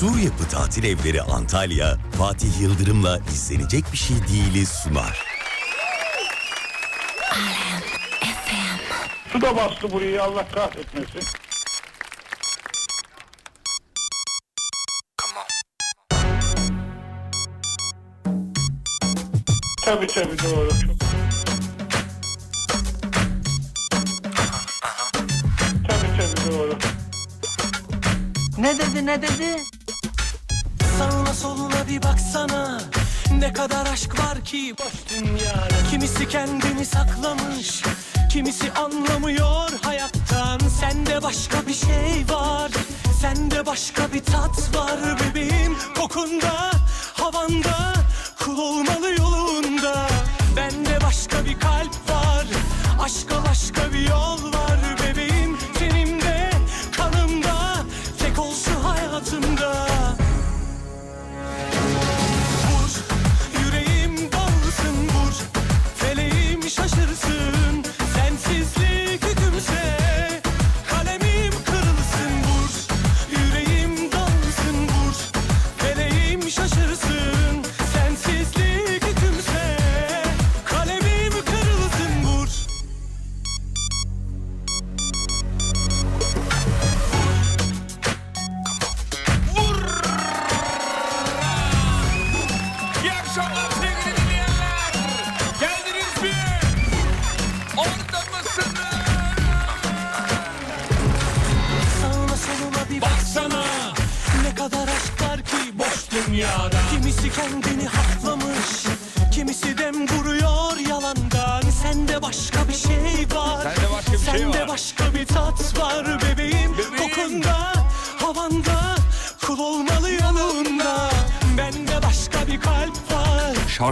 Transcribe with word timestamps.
Sur 0.00 0.18
Yapı 0.18 0.48
Tatil 0.48 0.84
Evleri 0.84 1.22
Antalya, 1.22 1.96
Fatih 2.18 2.60
Yıldırım'la 2.60 3.18
izlenecek 3.18 3.84
bir 3.92 3.96
şey 3.96 4.16
değiliz 4.16 4.68
sunar. 4.68 5.24
Su 9.32 9.40
da 9.40 9.56
bastı 9.56 9.92
burayı 9.92 10.22
Allah 10.22 10.48
kahretmesin. 10.48 11.22
Tabii 19.84 20.06
tabii 20.06 20.38
doğru. 20.38 20.70
Tabii 25.88 26.16
tabii 26.16 26.52
doğru. 26.52 26.78
Ne 28.58 28.78
dedi 28.78 29.06
ne 29.06 29.22
dedi? 29.22 29.75
Sağına 30.98 31.34
soluna 31.34 31.88
bir 31.88 32.02
baksana. 32.02 32.80
Ne 33.38 33.52
kadar 33.52 33.86
aşk 33.86 34.18
var 34.18 34.44
ki 34.44 34.74
boş 34.78 34.92
dünyada. 35.14 35.90
Kimisi 35.90 36.28
kendini 36.28 36.84
saklamış 36.86 37.82
Kimisi 38.32 38.72
anlamıyor 38.72 39.70
hayattan. 39.82 40.58
Sende 40.80 41.22
başka 41.22 41.66
bir 41.66 41.74
şey 41.74 42.24
var 42.30 42.70
Sende 43.20 43.66
başka 43.66 44.12
bir 44.12 44.24
tat 44.24 44.76
var 44.76 44.98
bebeğim. 45.20 45.76
Kokunda, 45.98 46.70
havanda 47.14 47.92
Kul 48.38 48.58
olmalı 48.58 49.10
yolunda. 49.18 50.06
Bende 50.56 51.00
başka 51.04 51.44
bir 51.44 51.60
kalp 51.60 52.10
var 52.10 52.46
Aşka 53.02 53.44
başka 53.50 53.92
bir 53.92 54.08
yol 54.08 54.52
var 54.52 54.95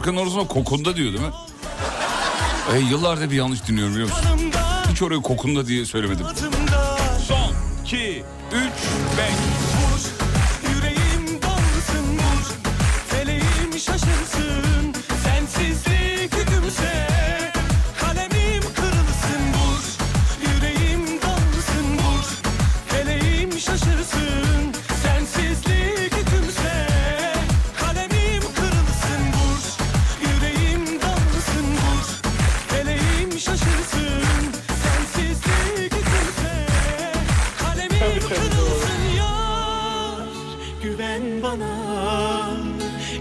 Şarkının 0.05 0.22
orasına 0.22 0.47
kokunda 0.47 0.97
diyor 0.97 1.12
değil 1.12 1.24
mi? 1.24 1.33
E, 2.74 2.78
yıllardır 2.78 3.30
bir 3.30 3.36
yanlış 3.36 3.66
dinliyorum 3.69 3.94
biliyor 3.94 4.09
musun? 4.09 4.53
Hiç 4.91 5.03
oraya 5.03 5.20
kokunda 5.20 5.66
diye 5.66 5.84
söylemedim. 5.84 6.26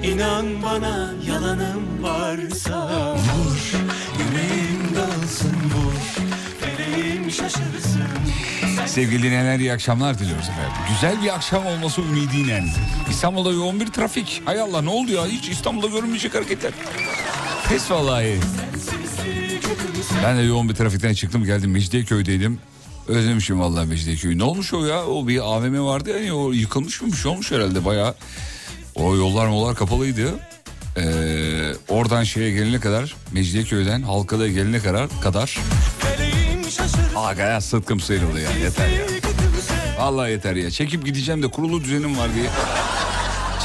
İnan 0.04 0.64
bana 0.64 1.14
yalanım 1.28 2.04
varsa 2.04 3.14
Vur 3.16 3.74
yüreğim 4.20 4.96
dalsın 4.96 5.56
vur 5.76 6.26
Feleğim 6.60 7.32
şaşırsın 7.32 8.04
Sevgili 8.86 9.24
dinleyenler 9.24 9.60
iyi 9.60 9.74
akşamlar 9.74 10.20
diliyoruz 10.20 10.50
efendim. 10.50 10.72
Güzel 10.90 11.24
bir 11.24 11.36
akşam 11.36 11.66
olması 11.66 12.02
ümidiyle. 12.02 12.64
İstanbul'da 13.10 13.52
yoğun 13.52 13.80
bir 13.80 13.88
trafik. 13.88 14.42
Hay 14.46 14.62
Allah 14.62 14.82
ne 14.82 14.90
oldu 14.90 15.12
ya? 15.12 15.26
Hiç 15.26 15.50
İstanbul'da 15.50 15.88
görünmeyecek 15.88 16.36
hareketler. 16.36 16.72
Pes 17.70 17.92
vallahi. 17.92 18.40
Ben 20.24 20.38
de 20.38 20.42
yoğun 20.42 20.70
bir 20.70 20.76
trafikten 20.76 21.14
çıktım 21.14 21.44
geldim 21.44 21.72
Mecidiyeköy'deydim. 21.72 22.60
Özlemişim 23.08 23.60
vallahi 23.60 23.88
Mecidiyeköy'ü. 23.88 24.38
Ne 24.38 24.44
olmuş 24.44 24.74
o 24.74 24.86
ya? 24.86 25.06
O 25.06 25.28
bir 25.28 25.40
AVM 25.40 25.86
vardı 25.86 26.10
ya 26.10 26.16
hani 26.16 26.34
o 26.34 26.52
yıkılmış 26.52 27.02
mı 27.02 27.12
bir 27.12 27.18
şey 27.18 27.32
olmuş 27.32 27.52
herhalde 27.52 27.86
bayağı. 27.86 28.16
O 28.96 29.16
yollar 29.16 29.48
mollar 29.48 29.76
kapalıydı. 29.76 30.40
Ee, 30.98 31.04
oradan 31.88 32.24
şeye 32.24 32.52
gelene 32.52 32.80
kadar 32.80 33.16
Mecidiyeköy'den 33.32 34.02
Halkalı'ya 34.02 34.54
gelene 34.54 34.80
kadar 34.80 35.08
kadar 35.22 35.60
Feleğim 36.00 36.64
şaşırsın 36.64 37.16
Aga 37.16 37.44
ya 37.44 37.62
sıtkım 37.62 38.00
sıyrıldı 38.00 38.42
ya 38.42 38.52
yeter 38.52 38.88
ya. 38.88 39.06
Vallahi 40.00 40.32
yeter 40.32 40.56
ya. 40.56 40.72
Çekip 40.72 41.06
gideceğim 41.06 41.44
de 41.44 41.48
kurulu 41.48 41.84
düzenim 41.84 42.18
var 42.18 42.30
diye. 42.36 42.50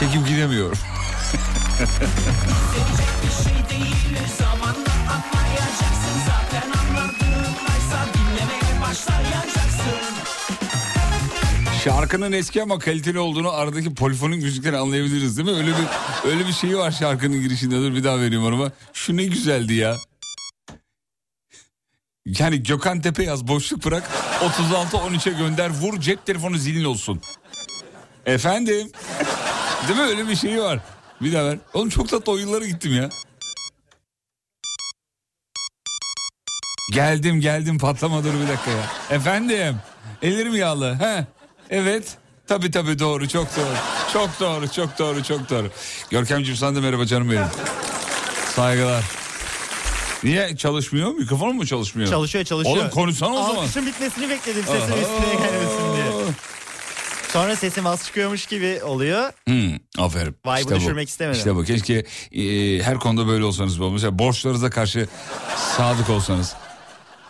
Çekip 0.01 0.29
gidemiyorum. 0.29 0.79
Şarkının 11.89 12.33
eski 12.33 12.63
ama 12.63 12.79
kaliteli 12.79 13.19
olduğunu 13.19 13.51
aradaki 13.53 13.95
polifonik 13.95 14.43
müzikten 14.43 14.73
anlayabiliriz 14.73 15.37
değil 15.37 15.49
mi? 15.49 15.57
Öyle 15.57 15.71
bir 15.71 15.87
öyle 16.31 16.47
bir 16.47 16.53
şeyi 16.53 16.77
var 16.77 16.91
şarkının 16.91 17.41
girişinde. 17.41 17.77
Dur 17.77 17.95
bir 17.95 18.05
daha 18.05 18.21
vereyim 18.21 18.45
onu. 18.45 18.73
Şu 18.93 19.17
ne 19.17 19.25
güzeldi 19.25 19.75
ya. 19.75 19.97
Yani 22.27 22.63
Gökhan 22.63 23.01
Tepe 23.01 23.25
yaz 23.25 23.49
boşluk 23.49 23.85
bırak 23.85 24.11
36 24.43 24.97
13'e 24.97 25.33
gönder 25.33 25.71
vur 25.71 26.01
cep 26.01 26.27
telefonu 26.27 26.59
zilin 26.59 26.85
olsun. 26.85 27.21
Efendim? 28.27 28.91
Değil 29.89 29.99
mi 29.99 30.05
öyle 30.05 30.29
bir 30.29 30.37
şey 30.37 30.63
var. 30.63 30.81
Bir 31.21 31.33
daha 31.33 31.45
ver. 31.45 31.59
Oğlum 31.75 31.89
çok 31.89 32.09
tatlı 32.09 32.33
o 32.33 32.61
gittim 32.61 32.95
ya. 32.95 33.09
Geldim 36.93 37.41
geldim 37.41 37.79
patlama 37.79 38.25
dur 38.25 38.35
bir 38.35 38.49
dakika 38.49 38.71
ya. 38.71 38.85
Efendim? 39.11 39.77
Ellerim 40.23 40.55
yağlı. 40.55 40.95
He? 41.01 41.38
Evet. 41.71 42.17
Tabii 42.47 42.71
tabii 42.71 42.99
doğru 42.99 43.29
çok 43.29 43.57
doğru. 43.57 43.75
Çok 44.13 44.41
doğru 44.41 44.73
çok 44.73 44.99
doğru 44.99 45.23
çok 45.23 45.51
doğru. 45.51 45.71
Görkemciğim 46.11 46.57
sana 46.57 46.77
da 46.77 46.81
merhaba 46.81 47.07
canım 47.07 47.31
benim. 47.31 47.47
Saygılar. 48.57 49.05
Niye 50.25 50.57
çalışmıyor? 50.57 51.11
Mikrofon 51.13 51.57
mu 51.57 51.67
çalışmıyor? 51.67 52.11
Çalışıyor 52.11 52.45
çalışıyor. 52.45 52.77
Oğlum 52.77 52.91
konuşsana 52.91 53.31
o 53.35 53.43
zaman. 53.47 53.63
Alkışın 53.63 53.87
bitmesini 53.87 54.29
bekledim 54.31 54.65
sesin 54.65 54.93
üstüne 54.93 55.35
gelmesin 55.35 55.95
diye. 55.95 56.25
Sonra 57.33 57.57
sesim 57.57 57.87
az 57.87 58.05
çıkıyormuş 58.05 58.47
gibi 58.47 58.81
oluyor. 58.85 59.33
Hmm, 59.47 59.73
aferin. 59.99 60.37
Vibe'ı 60.47 60.77
düşürmek 60.77 61.09
istemedim. 61.09 61.39
İşte 61.39 61.57
bu. 61.57 61.65
Keşke 61.65 62.05
e, 62.33 62.43
her 62.83 62.99
konuda 62.99 63.27
böyle 63.29 63.45
olsanız. 63.45 63.81
bu. 63.81 63.91
Mesela 63.91 64.19
borçlarınıza 64.19 64.71
karşı 64.71 65.09
sadık 65.77 66.11
olsanız. 66.11 66.55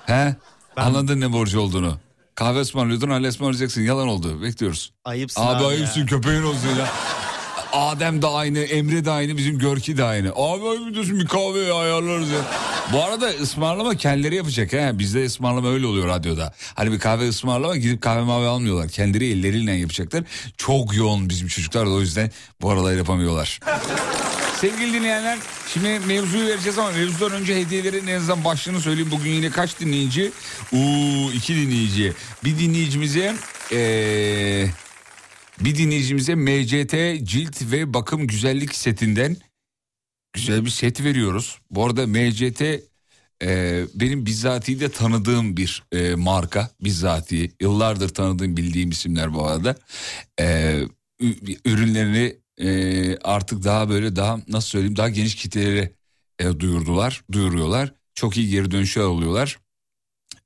He? 0.07 0.37
Anladın 0.77 1.21
ne 1.21 1.33
borcu 1.33 1.61
olduğunu. 1.61 1.99
Kahve 2.39 2.61
ısmarlıyordun 2.61 3.11
hala 3.11 3.29
ısmarlayacaksın. 3.29 3.83
Yalan 3.83 4.09
oldu. 4.09 4.43
Bekliyoruz. 4.43 4.93
Ayıpsın 5.05 5.43
Abi, 5.43 5.65
abi, 5.65 5.65
ayıpsın 5.65 6.01
ya. 6.01 6.07
köpeğin 6.07 6.43
olsun 6.43 6.69
ya. 6.69 6.89
Adem 7.73 8.23
de 8.23 8.27
aynı, 8.27 8.59
Emre 8.59 9.05
de 9.05 9.11
aynı, 9.11 9.37
bizim 9.37 9.59
Görki 9.59 9.97
de 9.97 10.05
aynı. 10.05 10.33
Abi 10.37 10.69
ayıp 10.69 10.95
diyorsun 10.95 11.21
bir 11.21 11.27
kahve 11.27 11.73
ayarlarız 11.73 12.31
ya. 12.31 12.39
Bu 12.93 13.05
arada 13.05 13.29
ısmarlama 13.29 13.95
kendileri 13.95 14.35
yapacak. 14.35 14.73
He? 14.73 14.99
Bizde 14.99 15.25
ısmarlama 15.25 15.69
öyle 15.69 15.87
oluyor 15.87 16.09
radyoda. 16.09 16.55
Hani 16.75 16.93
bir 16.93 16.99
kahve 16.99 17.29
ısmarlama 17.29 17.77
gidip 17.77 18.03
kahve 18.03 18.23
mavi 18.23 18.47
almıyorlar. 18.47 18.89
Kendileri 18.89 19.31
elleriyle 19.31 19.73
yapacaklar. 19.73 20.25
Çok 20.57 20.97
yoğun 20.97 21.29
bizim 21.29 21.49
çocuklar 21.49 21.87
da 21.87 21.91
o 21.91 22.01
yüzden 22.01 22.31
bu 22.63 22.71
aralar 22.71 22.93
yapamıyorlar. 22.97 23.61
Sevgili 24.61 24.93
dinleyenler 24.93 25.39
şimdi 25.73 26.01
mevzuyu 26.07 26.47
vereceğiz 26.47 26.79
ama 26.79 26.91
mevzudan 26.91 27.33
önce 27.33 27.57
hediyelerin 27.57 28.07
en 28.07 28.17
azından 28.17 28.45
başlığını 28.45 28.81
söyleyeyim. 28.81 29.11
Bugün 29.11 29.31
yine 29.31 29.51
kaç 29.51 29.81
dinleyici? 29.81 30.33
Uuu 30.73 31.33
iki 31.33 31.55
dinleyici. 31.55 32.13
Bir 32.45 32.59
dinleyicimize 32.59 33.35
ee, 33.73 34.67
bir 35.61 35.75
dinleyicimize 35.75 36.35
MCT 36.35 37.27
cilt 37.29 37.63
ve 37.63 37.95
bakım 37.95 38.27
güzellik 38.27 38.75
setinden 38.75 39.37
güzel 40.33 40.65
bir 40.65 40.71
set 40.71 41.05
veriyoruz. 41.05 41.59
Bu 41.71 41.85
arada 41.85 42.07
MCT 42.07 42.63
e, 43.43 43.85
benim 43.95 44.27
bizzati 44.27 44.81
de 44.81 44.89
tanıdığım 44.89 45.57
bir 45.57 45.83
e, 45.93 46.15
marka. 46.15 46.71
Bizzati 46.81 47.53
yıllardır 47.61 48.09
tanıdığım 48.09 48.57
bildiğim 48.57 48.91
isimler 48.91 49.35
bu 49.35 49.47
arada. 49.47 49.77
E, 50.41 50.79
ürünlerini 51.65 52.37
e, 52.61 53.17
artık 53.17 53.65
daha 53.65 53.89
böyle 53.89 54.17
daha 54.17 54.41
nasıl 54.49 54.69
söyleyeyim 54.69 54.97
daha 54.97 55.09
geniş 55.09 55.35
kitlelere 55.35 55.93
e, 56.39 56.61
duyurdular, 56.61 57.25
duyuruyorlar. 57.33 57.93
Çok 58.15 58.37
iyi 58.37 58.51
geri 58.51 58.71
dönüşler 58.71 59.03
oluyorlar. 59.03 59.59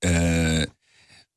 E, 0.05 0.11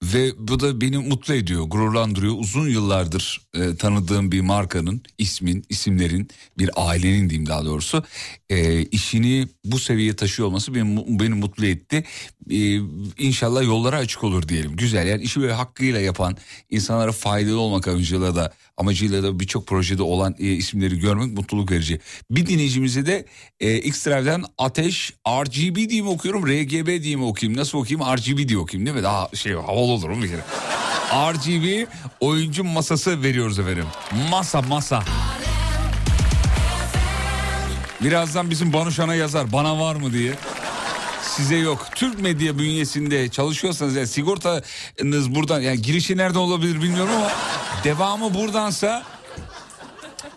ve 0.03 0.31
bu 0.37 0.59
da 0.59 0.81
beni 0.81 0.97
mutlu 0.97 1.33
ediyor, 1.33 1.63
gururlandırıyor. 1.63 2.33
Uzun 2.37 2.69
yıllardır 2.69 3.41
e, 3.53 3.75
tanıdığım 3.75 4.31
bir 4.31 4.41
markanın, 4.41 5.01
ismin, 5.17 5.65
isimlerin, 5.69 6.27
bir 6.57 6.69
ailenin 6.75 7.29
diyeyim 7.29 7.49
daha 7.49 7.65
doğrusu 7.65 8.03
e, 8.49 8.81
işini 8.81 9.47
bu 9.65 9.79
seviyeye 9.79 10.15
taşıyor 10.15 10.47
olması 10.47 10.75
beni, 10.75 11.19
beni 11.19 11.33
mutlu 11.33 11.65
etti. 11.65 12.03
E, 12.51 12.79
inşallah 13.17 13.63
yollara 13.63 13.97
açık 13.97 14.23
olur 14.23 14.47
diyelim. 14.47 14.75
Güzel 14.75 15.07
yani 15.07 15.23
işi 15.23 15.41
böyle 15.41 15.53
hakkıyla 15.53 15.99
yapan, 15.99 16.37
insanlara 16.69 17.11
faydalı 17.11 17.59
olmak 17.59 17.87
amacıyla 17.87 18.35
da 18.35 18.53
amacıyla 18.77 19.23
da 19.23 19.39
birçok 19.39 19.67
projede 19.67 20.03
olan 20.03 20.35
e, 20.39 20.45
isimleri 20.45 20.99
görmek 20.99 21.33
mutluluk 21.33 21.71
verici. 21.71 21.99
Bir 22.31 22.45
dinleyicimize 22.45 23.05
de 23.05 23.25
e, 23.59 23.77
X-Drive'den 23.77 24.43
Ateş 24.57 25.13
RGB 25.27 25.89
diye 25.89 26.01
mi 26.01 26.09
okuyorum, 26.09 26.47
RGB 26.47 27.03
diye 27.03 27.15
mi 27.15 27.23
okuyayım, 27.23 27.59
nasıl 27.59 27.77
okuyayım, 27.77 28.17
RGB 28.17 28.49
diye 28.49 28.59
okuyayım 28.59 28.85
değil 28.85 28.97
mi? 28.97 29.03
Daha 29.03 29.29
şey 29.33 29.53
havalı 29.53 29.91
olur 29.91 30.09
mu 30.09 30.23
bir 30.23 30.29
kere? 30.29 30.41
RGB 31.11 31.87
oyuncu 32.19 32.63
masası 32.63 33.23
veriyoruz 33.23 33.59
efendim. 33.59 33.85
Masa 34.29 34.61
masa. 34.61 35.03
Birazdan 38.01 38.49
bizim 38.49 38.73
Banuşan'a 38.73 39.15
yazar 39.15 39.51
bana 39.51 39.79
var 39.79 39.95
mı 39.95 40.13
diye. 40.13 40.33
Size 41.25 41.55
yok. 41.55 41.87
Türk 41.95 42.19
medya 42.21 42.57
bünyesinde 42.57 43.29
çalışıyorsanız 43.29 43.95
yani 43.95 44.07
sigortanız 44.07 45.35
buradan 45.35 45.61
yani 45.61 45.81
girişi 45.81 46.17
nerede 46.17 46.39
olabilir 46.39 46.81
bilmiyorum 46.81 47.13
ama 47.17 47.31
devamı 47.83 48.33
buradansa 48.33 49.03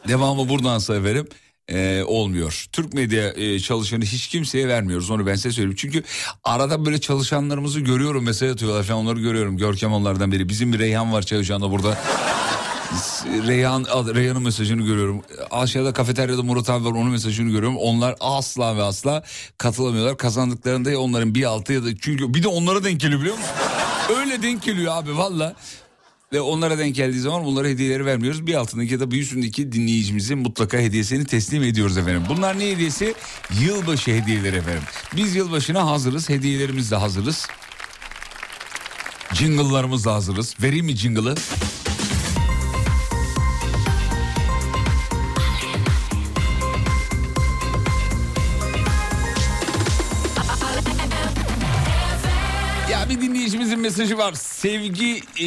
devamı 0.09 0.49
buradansa 0.49 0.97
efendim 0.97 1.29
e, 1.69 2.03
olmuyor. 2.07 2.67
Türk 2.73 2.95
medya 2.95 3.33
e, 3.33 3.61
çalışanı 3.61 4.05
hiç 4.05 4.27
kimseye 4.29 4.69
vermiyoruz 4.69 5.11
onu 5.11 5.27
ben 5.27 5.35
size 5.35 5.53
söyleyeyim. 5.53 5.77
Çünkü 5.79 6.03
arada 6.45 6.87
böyle 6.87 7.01
çalışanlarımızı 7.01 7.81
görüyorum 7.81 8.25
mesaj 8.25 8.51
atıyorlar 8.51 8.83
falan 8.83 9.01
onları 9.01 9.21
görüyorum. 9.21 9.57
Görkem 9.57 9.93
onlardan 9.93 10.33
biri. 10.33 10.49
Bizim 10.49 10.73
bir 10.73 10.79
Reyhan 10.79 11.13
var 11.13 11.23
çalışan 11.23 11.63
da 11.63 11.71
burada. 11.71 11.99
Reyhan, 13.47 13.85
Reyhan'ın 14.15 14.43
mesajını 14.43 14.83
görüyorum. 14.83 15.23
Aşağıda 15.51 15.93
kafeteryada 15.93 16.43
Murat 16.43 16.71
abi 16.71 16.85
var 16.85 16.91
onun 16.91 17.11
mesajını 17.11 17.51
görüyorum. 17.51 17.77
Onlar 17.77 18.17
asla 18.21 18.77
ve 18.77 18.83
asla 18.83 19.23
katılamıyorlar. 19.59 20.17
Kazandıklarında 20.17 21.01
onların 21.01 21.35
bir 21.35 21.45
altı 21.45 21.73
ya 21.73 21.85
da 21.85 21.97
çünkü 22.01 22.35
bir 22.35 22.43
de 22.43 22.49
onlara 22.49 22.85
denk 22.85 23.01
geliyor 23.01 23.21
biliyor 23.21 23.37
musun? 23.37 23.51
Öyle 24.19 24.43
denk 24.43 24.63
geliyor 24.63 24.93
abi 24.97 25.17
valla. 25.17 25.55
Ve 26.33 26.41
onlara 26.41 26.79
denk 26.79 26.95
geldiği 26.95 27.21
zaman 27.21 27.45
bunlara 27.45 27.69
hediyeleri 27.69 28.07
vermiyoruz. 28.07 28.47
Bir 28.47 28.55
altındaki 28.55 28.93
ya 28.93 29.01
da 29.01 29.11
bir 29.11 29.21
üstündeki 29.21 29.73
dinleyicimize 29.73 30.35
mutlaka 30.35 30.79
hediyesini 30.79 31.25
teslim 31.25 31.63
ediyoruz 31.63 31.99
efendim. 31.99 32.23
Bunlar 32.29 32.59
ne 32.59 32.71
hediyesi? 32.71 33.15
Yılbaşı 33.61 34.11
hediyeleri 34.11 34.57
efendim. 34.57 34.83
Biz 35.17 35.35
yılbaşına 35.35 35.87
hazırız. 35.87 36.29
Hediyelerimiz 36.29 36.91
de 36.91 36.97
hazırız. 36.97 37.47
Jingle'larımız 39.33 40.05
da 40.05 40.15
hazırız. 40.15 40.57
Vereyim 40.63 40.87
mi 40.87 40.97
jingle'ı? 40.97 41.35
Mesajı 53.89 54.19
var. 54.19 54.33
Sevgi 54.33 55.21
e, 55.41 55.47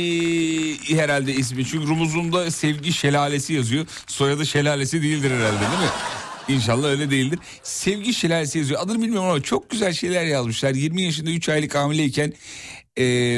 herhalde 0.96 1.34
ismi. 1.34 1.66
Çünkü 1.66 1.88
Rumuzum'da 1.88 2.52
sevgi 2.52 2.94
şelalesi 2.94 3.54
yazıyor. 3.54 3.86
Soyadı 4.08 4.46
şelalesi 4.46 5.02
değildir 5.02 5.32
herhalde 5.32 5.60
değil 5.60 5.82
mi? 5.82 5.90
İnşallah 6.48 6.88
öyle 6.88 7.12
değildir. 7.12 7.40
Sevgi 7.64 8.14
şelalesi 8.14 8.60
yazıyor. 8.60 8.80
Adını 8.84 9.02
bilmiyorum 9.02 9.30
ama 9.30 9.42
çok 9.42 9.70
güzel 9.70 9.94
şeyler 9.94 10.26
yazmışlar. 10.26 10.74
20 10.74 11.02
yaşında 11.02 11.30
3 11.30 11.50
aylık 11.50 11.76
hamileyken 11.76 12.34
e, 12.98 13.38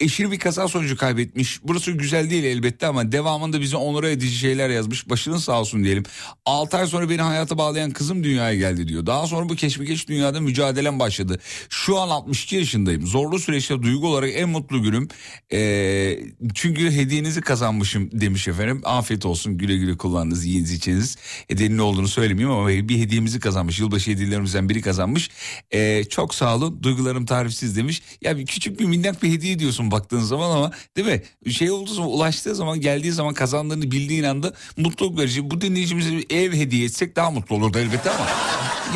eşini 0.00 0.30
bir 0.30 0.38
kaza 0.38 0.68
sonucu 0.68 0.96
kaybetmiş. 0.96 1.60
Burası 1.64 1.92
güzel 1.92 2.30
değil 2.30 2.44
elbette 2.44 2.86
ama 2.86 3.12
devamında 3.12 3.60
bize 3.60 3.76
onura 3.76 4.10
edici 4.10 4.34
şeyler 4.36 4.70
yazmış. 4.70 5.10
Başının 5.10 5.36
sağ 5.36 5.60
olsun 5.60 5.84
diyelim. 5.84 6.04
6 6.46 6.76
ay 6.76 6.86
sonra 6.86 7.10
beni 7.10 7.22
hayata 7.22 7.58
bağlayan 7.58 7.90
kızım 7.90 8.24
dünyaya 8.24 8.54
geldi 8.54 8.88
diyor. 8.88 9.06
Daha 9.06 9.26
sonra 9.26 9.48
bu 9.48 9.54
keşmekeş 9.54 10.08
dünyada 10.08 10.40
mücadelem 10.40 10.98
başladı. 10.98 11.40
Şu 11.68 11.98
an 11.98 12.08
62 12.08 12.56
yaşındayım. 12.56 13.06
Zorlu 13.06 13.38
süreçte 13.38 13.82
duygu 13.82 14.08
olarak 14.08 14.30
en 14.34 14.48
mutlu 14.48 14.82
günüm. 14.82 15.08
Ee, 15.52 16.18
çünkü 16.54 16.90
hediyenizi 16.90 17.40
kazanmışım 17.40 18.10
demiş 18.12 18.48
efendim. 18.48 18.80
Afiyet 18.84 19.26
olsun 19.26 19.58
güle 19.58 19.76
güle 19.76 19.96
kullandınız 19.96 20.44
yiyiniz 20.44 20.72
içiniz. 20.72 21.16
Hediyenin 21.48 21.76
ne 21.76 21.82
olduğunu 21.82 22.08
söylemeyeyim 22.08 22.58
ama 22.58 22.68
bir 22.68 22.98
hediyemizi 22.98 23.40
kazanmış. 23.40 23.78
Yılbaşı 23.78 24.10
hediyelerimizden 24.10 24.68
biri 24.68 24.80
kazanmış. 24.80 25.30
Ee, 25.70 26.04
çok 26.04 26.34
sağ 26.34 26.56
olun 26.56 26.82
duygularım 26.82 27.26
tarifsiz 27.26 27.76
demiş. 27.76 28.02
Ya 28.22 28.38
bir 28.38 28.46
küçük 28.46 28.80
bir 28.80 28.84
minnak 28.84 29.22
bir 29.22 29.30
hediye 29.30 29.58
diyorsun 29.58 29.89
baktığın 30.00 30.20
zaman 30.20 30.56
ama 30.56 30.70
değil 30.96 31.08
mi? 31.08 31.52
Şey 31.52 31.70
olduğu 31.70 31.94
zaman 31.94 32.10
ulaştığı 32.10 32.54
zaman 32.54 32.80
geldiği 32.80 33.12
zaman 33.12 33.34
kazandığını 33.34 33.90
bildiğin 33.90 34.24
anda 34.24 34.52
mutluluk 34.76 35.18
verici. 35.18 35.50
Bu 35.50 35.60
dinleyicimize 35.60 36.10
bir 36.12 36.26
ev 36.30 36.52
hediye 36.52 36.84
etsek 36.84 37.16
daha 37.16 37.30
mutlu 37.30 37.56
olurdu 37.56 37.78
elbette 37.78 38.10
ama. 38.10 38.26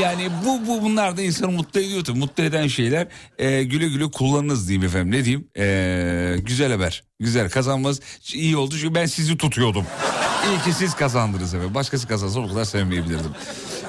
Yani 0.00 0.28
bu, 0.44 0.66
bu 0.66 0.82
bunlar 0.82 1.16
da 1.16 1.22
insanı 1.22 1.50
mutlu 1.50 1.80
ediyor 1.80 2.04
tabii. 2.04 2.18
Mutlu 2.18 2.44
eden 2.44 2.66
şeyler 2.66 3.08
e, 3.38 3.62
güle 3.62 3.88
güle 3.88 4.10
kullanınız 4.10 4.68
diyeyim 4.68 4.86
efendim. 4.86 5.10
Ne 5.10 5.24
diyeyim? 5.24 5.48
E, 5.58 6.36
güzel 6.42 6.72
haber. 6.72 7.02
Güzel 7.20 7.50
kazanmaz 7.50 8.00
iyi 8.34 8.56
oldu 8.56 8.74
çünkü 8.80 8.94
ben 8.94 9.06
sizi 9.06 9.36
tutuyordum. 9.36 9.84
İyi 10.50 10.64
ki 10.64 10.72
siz 10.78 10.94
kazandınız 10.94 11.54
efendim. 11.54 11.74
Başkası 11.74 12.08
kazansa 12.08 12.40
o 12.40 12.48
kadar 12.48 12.64
sevmeyebilirdim. 12.64 13.30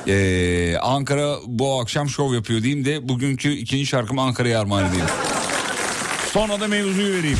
Ee, 0.07 0.77
Ankara 0.81 1.35
bu 1.45 1.79
akşam 1.79 2.09
şov 2.09 2.33
yapıyor 2.33 2.63
diyeyim 2.63 2.85
de 2.85 3.09
bugünkü 3.09 3.51
ikinci 3.51 3.85
şarkımı 3.85 4.21
Ankara'ya 4.21 4.59
armağan 4.59 4.89
edeyim. 4.89 5.05
Sonra 6.35 6.59
da 6.59 6.67
mevzuyu 6.67 7.13
vereyim. 7.13 7.37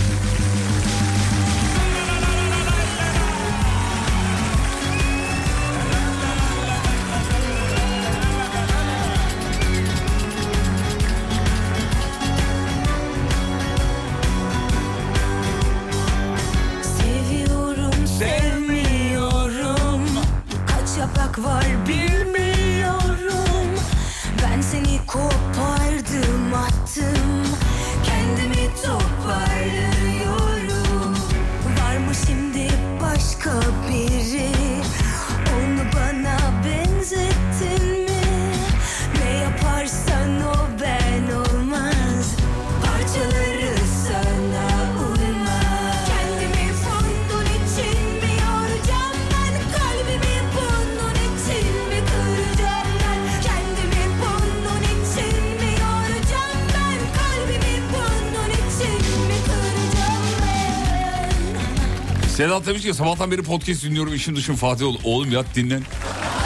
Sedat 62.65 62.75
demiş 62.75 62.86
ki 62.86 62.93
sabahtan 62.93 63.31
beri 63.31 63.43
podcast 63.43 63.84
dinliyorum 63.84 64.13
işim 64.13 64.36
dışım 64.36 64.55
Fatih 64.55 64.86
ol. 64.86 64.98
Oğlum 65.03 65.31
yat 65.31 65.45
dinlen. 65.55 65.81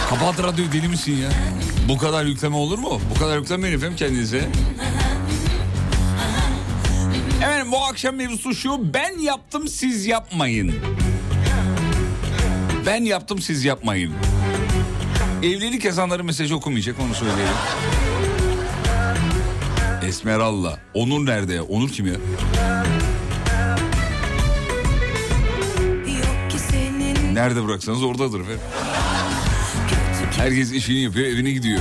Kapat 0.09 0.43
radyoyu 0.43 0.71
deli 0.71 0.87
misin 0.87 1.17
ya? 1.17 1.29
Bu 1.89 1.97
kadar 1.97 2.25
yükleme 2.25 2.55
olur 2.55 2.77
mu? 2.77 3.01
Bu 3.15 3.19
kadar 3.19 3.37
yüklemeyin 3.37 3.75
efendim 3.75 3.95
kendinize. 3.97 4.47
Efendim 7.37 7.71
bu 7.71 7.77
akşam 7.85 8.15
mevzusu 8.15 8.55
şu. 8.55 8.93
Ben 8.93 9.19
yaptım 9.19 9.67
siz 9.67 10.05
yapmayın. 10.05 10.75
Ben 12.85 13.03
yaptım 13.03 13.41
siz 13.41 13.65
yapmayın. 13.65 14.13
Evlilik 15.43 15.85
yazanların 15.85 16.25
mesajı 16.25 16.55
okumayacak 16.55 16.95
onu 16.99 17.13
söyleyelim. 17.13 17.55
Esmerallah. 20.07 20.77
Onur 20.93 21.25
nerede? 21.25 21.61
Onur 21.61 21.89
kim 21.89 22.07
ya? 22.07 22.15
Nerede 27.39 27.67
bıraksanız 27.67 28.03
oradadır 28.03 28.39
efendim. 28.39 28.59
Herkes 30.37 30.71
işini 30.71 31.01
yapıyor 31.01 31.27
evine 31.27 31.51
gidiyor. 31.51 31.79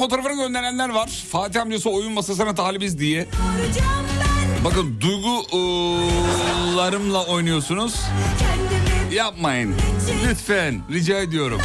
Fotoğrafını 0.00 0.34
gönderenler 0.34 0.88
var. 0.88 1.24
Fatih 1.32 1.62
amcası 1.62 1.90
oyun 1.90 2.12
masasına 2.12 2.54
talibiz 2.54 2.98
diye. 2.98 3.26
Bakın 4.64 5.00
duygularımla 5.00 7.26
oynuyorsunuz. 7.32 8.00
Yapmayın. 9.12 9.74
Lütfen 10.26 10.82
rica 10.92 11.18
ediyorum. 11.18 11.60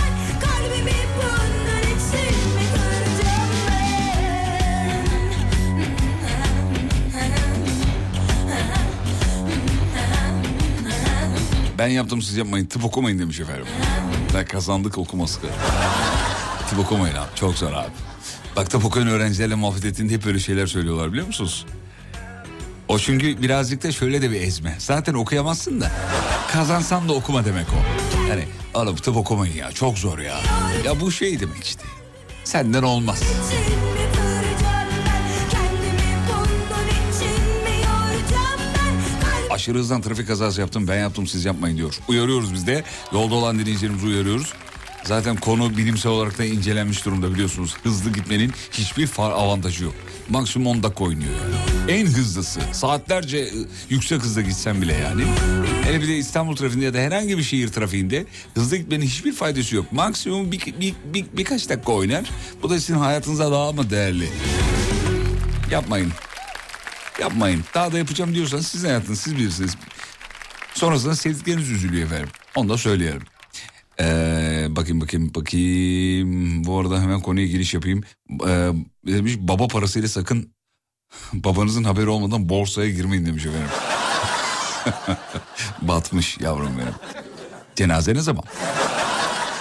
Ben 11.77 11.87
yaptım 11.87 12.21
siz 12.21 12.37
yapmayın. 12.37 12.65
Tıp 12.65 12.85
okumayın 12.85 13.19
demiş 13.19 13.39
efendim. 13.39 13.65
Ben 14.33 14.45
kazandık 14.45 14.97
okuması. 14.97 15.39
Tıp 16.69 16.79
okumayın 16.79 17.15
abi. 17.15 17.35
Çok 17.35 17.57
zor 17.57 17.73
abi. 17.73 18.14
Bak 18.55 18.69
tıp 18.69 18.85
okuyan 18.85 19.07
öğrencilerle 19.07 19.55
muhabbet 19.55 19.85
ettiğinde 19.85 20.13
hep 20.13 20.25
böyle 20.25 20.39
şeyler 20.39 20.67
söylüyorlar 20.67 21.11
biliyor 21.11 21.27
musunuz? 21.27 21.65
O 22.87 22.99
çünkü 22.99 23.41
birazcık 23.41 23.83
da 23.83 23.91
şöyle 23.91 24.21
de 24.21 24.31
bir 24.31 24.41
ezme. 24.41 24.75
Zaten 24.79 25.13
okuyamazsın 25.13 25.81
da 25.81 25.91
kazansan 26.51 27.09
da 27.09 27.13
okuma 27.13 27.45
demek 27.45 27.65
o. 27.69 27.79
Yani 28.29 28.43
oğlum 28.73 28.95
tıp 28.95 29.17
okumayın 29.17 29.55
ya 29.55 29.71
çok 29.71 29.97
zor 29.97 30.19
ya. 30.19 30.39
Ya 30.85 30.99
bu 31.01 31.11
şey 31.11 31.39
demek 31.39 31.63
işte. 31.63 31.83
Senden 32.43 32.83
olmaz. 32.83 33.23
Aşırı 39.49 39.77
hızdan 39.77 40.01
trafik 40.01 40.27
kazası 40.27 40.61
yaptım 40.61 40.87
ben 40.87 40.99
yaptım 40.99 41.27
siz 41.27 41.45
yapmayın 41.45 41.77
diyor. 41.77 41.99
Uyarıyoruz 42.07 42.53
biz 42.53 42.67
de 42.67 42.83
yolda 43.13 43.35
olan 43.35 43.59
dinleyicilerimizi 43.59 44.05
uyarıyoruz. 44.05 44.53
Zaten 45.05 45.35
konu 45.35 45.77
bilimsel 45.77 46.11
olarak 46.11 46.37
da 46.37 46.45
incelenmiş 46.45 47.05
durumda 47.05 47.33
biliyorsunuz. 47.33 47.75
Hızlı 47.83 48.13
gitmenin 48.13 48.51
hiçbir 48.71 49.07
far 49.07 49.31
avantajı 49.31 49.83
yok. 49.83 49.93
Maksimum 50.29 50.67
10 50.67 50.83
dakika 50.83 51.03
oynuyor 51.03 51.31
yani. 51.31 51.91
En 51.99 52.05
hızlısı. 52.07 52.59
Saatlerce 52.71 53.37
e, 53.37 53.49
yüksek 53.89 54.21
hızda 54.21 54.41
gitsen 54.41 54.81
bile 54.81 54.93
yani. 54.93 55.23
Hele 55.83 56.01
bir 56.01 56.07
de 56.07 56.17
İstanbul 56.17 56.55
trafiğinde 56.55 56.85
ya 56.85 56.93
da 56.93 56.97
herhangi 56.97 57.37
bir 57.37 57.43
şehir 57.43 57.67
trafiğinde 57.67 58.25
hızlı 58.55 58.77
gitmenin 58.77 59.05
hiçbir 59.05 59.33
faydası 59.33 59.75
yok. 59.75 59.91
Maksimum 59.91 60.51
bir, 60.51 60.65
bir, 60.79 60.93
bir- 61.13 61.25
birkaç 61.33 61.69
dakika 61.69 61.91
oynar. 61.91 62.29
Bu 62.63 62.69
da 62.69 62.79
sizin 62.79 62.99
hayatınıza 62.99 63.51
daha 63.51 63.71
mı 63.71 63.89
değerli? 63.89 64.29
Yapmayın. 65.71 66.11
Yapmayın. 67.21 67.63
Daha 67.73 67.91
da 67.91 67.97
yapacağım 67.97 68.35
diyorsanız 68.35 68.67
sizin 68.67 68.87
hayatınız 68.87 69.19
siz 69.19 69.35
bilirsiniz. 69.37 69.75
Sonrasında 70.73 71.15
sevdikleriniz 71.15 71.71
üzülüyor 71.71 72.05
efendim. 72.05 72.29
Onu 72.55 72.69
da 72.69 72.77
söyleyelim. 72.77 73.21
Ee, 73.99 74.67
bakayım 74.69 75.01
bakayım 75.01 75.33
bakayım. 75.35 76.63
Bu 76.65 76.79
arada 76.79 77.01
hemen 77.01 77.21
konuya 77.21 77.45
giriş 77.47 77.73
yapayım. 77.73 78.01
Ee, 78.47 78.71
demiş 79.07 79.37
baba 79.39 79.67
parasıyla 79.67 80.07
sakın 80.07 80.53
babanızın 81.33 81.83
haberi 81.83 82.09
olmadan 82.09 82.49
borsaya 82.49 82.89
girmeyin 82.89 83.25
demiş 83.25 83.45
efendim. 83.45 83.69
Batmış 85.81 86.37
yavrum 86.39 86.77
benim. 86.77 86.93
Cenaze 87.75 88.13
ne 88.13 88.21
zaman? 88.21 88.43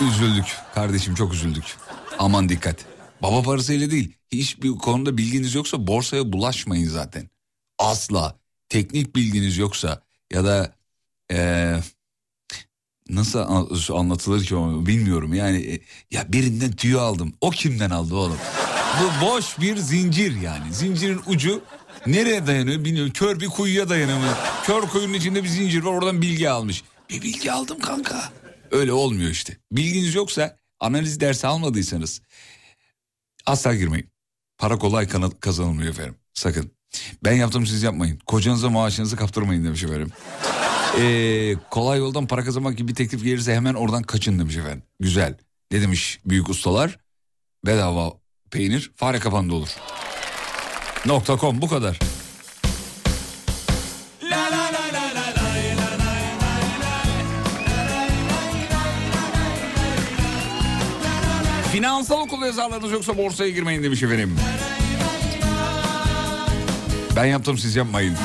Üzüldük 0.00 0.56
kardeşim 0.74 1.14
çok 1.14 1.34
üzüldük. 1.34 1.64
Aman 2.18 2.48
dikkat. 2.48 2.76
Baba 3.22 3.42
parasıyla 3.42 3.90
değil. 3.90 4.12
Hiçbir 4.32 4.70
konuda 4.70 5.18
bilginiz 5.18 5.54
yoksa 5.54 5.86
borsaya 5.86 6.32
bulaşmayın 6.32 6.88
zaten. 6.88 7.28
Asla. 7.78 8.38
Teknik 8.68 9.16
bilginiz 9.16 9.58
yoksa 9.58 10.02
ya 10.32 10.44
da 10.44 10.72
eee, 11.30 11.80
nasıl 13.08 13.38
an- 13.38 13.68
anlatılır 13.92 14.44
ki 14.44 14.56
o 14.56 14.86
bilmiyorum. 14.86 15.34
Yani 15.34 15.58
e, 15.58 15.80
ya 16.10 16.32
birinden 16.32 16.72
tüyo 16.72 17.00
aldım. 17.00 17.32
O 17.40 17.50
kimden 17.50 17.90
aldı 17.90 18.14
oğlum? 18.14 18.38
Bu 19.00 19.26
boş 19.26 19.58
bir 19.60 19.76
zincir 19.76 20.40
yani. 20.40 20.72
Zincirin 20.74 21.20
ucu 21.26 21.62
nereye 22.06 22.46
dayanıyor 22.46 22.84
bilmiyorum. 22.84 23.12
Kör 23.12 23.40
bir 23.40 23.48
kuyuya 23.48 23.88
dayanamıyor. 23.88 24.32
Kör 24.64 24.82
kuyunun 24.82 25.14
içinde 25.14 25.44
bir 25.44 25.48
zincir 25.48 25.82
var 25.82 25.92
oradan 25.92 26.22
bilgi 26.22 26.50
almış. 26.50 26.84
Bir 27.10 27.22
bilgi 27.22 27.52
aldım 27.52 27.78
kanka. 27.80 28.32
Öyle 28.70 28.92
olmuyor 28.92 29.30
işte. 29.30 29.56
Bilginiz 29.72 30.14
yoksa 30.14 30.56
analiz 30.80 31.20
dersi 31.20 31.46
almadıysanız 31.46 32.20
asla 33.46 33.74
girmeyin. 33.74 34.10
Para 34.58 34.78
kolay 34.78 35.08
kazanılmıyor 35.40 35.90
efendim. 35.90 36.14
Sakın. 36.34 36.70
Ben 37.24 37.32
yaptım 37.32 37.66
siz 37.66 37.82
yapmayın. 37.82 38.18
Kocanıza 38.26 38.70
maaşınızı 38.70 39.16
kaptırmayın 39.16 39.64
demiş 39.64 39.82
efendim. 39.84 40.12
Ee, 40.98 41.54
kolay 41.70 41.98
yoldan 41.98 42.26
para 42.26 42.44
kazanmak 42.44 42.76
gibi 42.78 42.88
bir 42.88 42.94
teklif 42.94 43.24
gelirse 43.24 43.54
hemen 43.54 43.74
oradan 43.74 44.02
kaçın 44.02 44.38
demiş 44.38 44.56
efendim. 44.56 44.82
Güzel. 45.00 45.36
Ne 45.70 45.80
demiş 45.80 46.20
büyük 46.26 46.48
ustalar? 46.48 46.98
Bedava 47.66 48.12
peynir 48.50 48.92
fare 48.96 49.18
kapandı 49.18 49.54
olur. 49.54 49.68
Nokta 51.06 51.38
com 51.38 51.62
bu 51.62 51.68
kadar. 51.68 51.98
Finansal 61.72 62.20
okul 62.20 62.42
yazarlarınız 62.42 62.92
yoksa 62.92 63.18
borsaya 63.18 63.50
girmeyin 63.50 63.82
demiş 63.82 64.02
efendim. 64.02 64.36
Ben 67.16 67.24
yaptım 67.24 67.58
siz 67.58 67.76
yapmayın. 67.76 68.16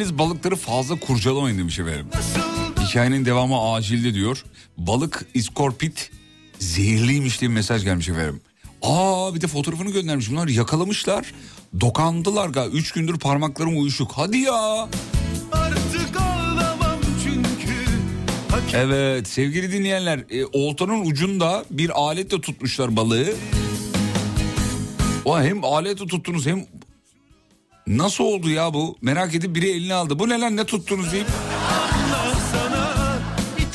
Bilmediğiniz 0.00 0.18
balıkları 0.18 0.56
fazla 0.56 1.00
kurcalamayın 1.00 1.58
demiş 1.58 1.78
efendim. 1.78 2.06
Hikayenin 2.80 3.24
devamı 3.24 3.72
acilde 3.72 4.14
diyor. 4.14 4.44
Balık 4.78 5.26
iskorpit 5.34 6.10
zehirliymiş 6.58 7.40
diye 7.40 7.50
bir 7.50 7.54
mesaj 7.54 7.84
gelmiş 7.84 8.08
efendim. 8.08 8.40
Aa 8.82 9.34
bir 9.34 9.40
de 9.40 9.46
fotoğrafını 9.46 9.90
göndermiş. 9.90 10.30
Bunlar 10.30 10.48
yakalamışlar. 10.48 11.34
Dokandılar 11.80 12.48
galiba. 12.48 12.76
Üç 12.76 12.92
gündür 12.92 13.18
parmaklarım 13.18 13.80
uyuşuk. 13.80 14.12
Hadi 14.14 14.38
ya. 14.38 14.88
artık 15.52 15.82
çünkü 17.24 18.76
Evet 18.76 19.28
sevgili 19.28 19.72
dinleyenler. 19.72 20.18
E, 20.30 20.46
oltanın 20.52 21.04
ucunda 21.04 21.64
bir 21.70 22.00
aletle 22.00 22.40
tutmuşlar 22.40 22.96
balığı. 22.96 23.34
O 25.24 25.40
hem 25.40 25.64
aletle 25.64 26.06
tuttunuz 26.06 26.46
hem... 26.46 26.66
Nasıl 27.90 28.24
oldu 28.24 28.50
ya 28.50 28.74
bu? 28.74 28.96
Merak 29.02 29.34
edip 29.34 29.54
biri 29.54 29.70
eline 29.70 29.94
aldı. 29.94 30.18
Bu 30.18 30.28
ne 30.28 30.40
lan 30.40 30.56
ne 30.56 30.64
tuttunuz 30.64 31.12
deyip. 31.12 31.26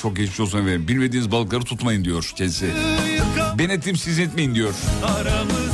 Çok 0.01 0.15
geçmiş 0.15 0.39
olsun 0.39 0.57
efendim. 0.61 0.87
Bilmediğiniz 0.87 1.31
balıkları 1.31 1.63
tutmayın 1.63 2.05
diyor 2.05 2.31
kendisi. 2.35 2.69
Ben 3.59 3.69
ettim 3.69 3.95
siz 3.95 4.19
etmeyin 4.19 4.55
diyor. 4.55 4.73
aramızda 5.03 5.64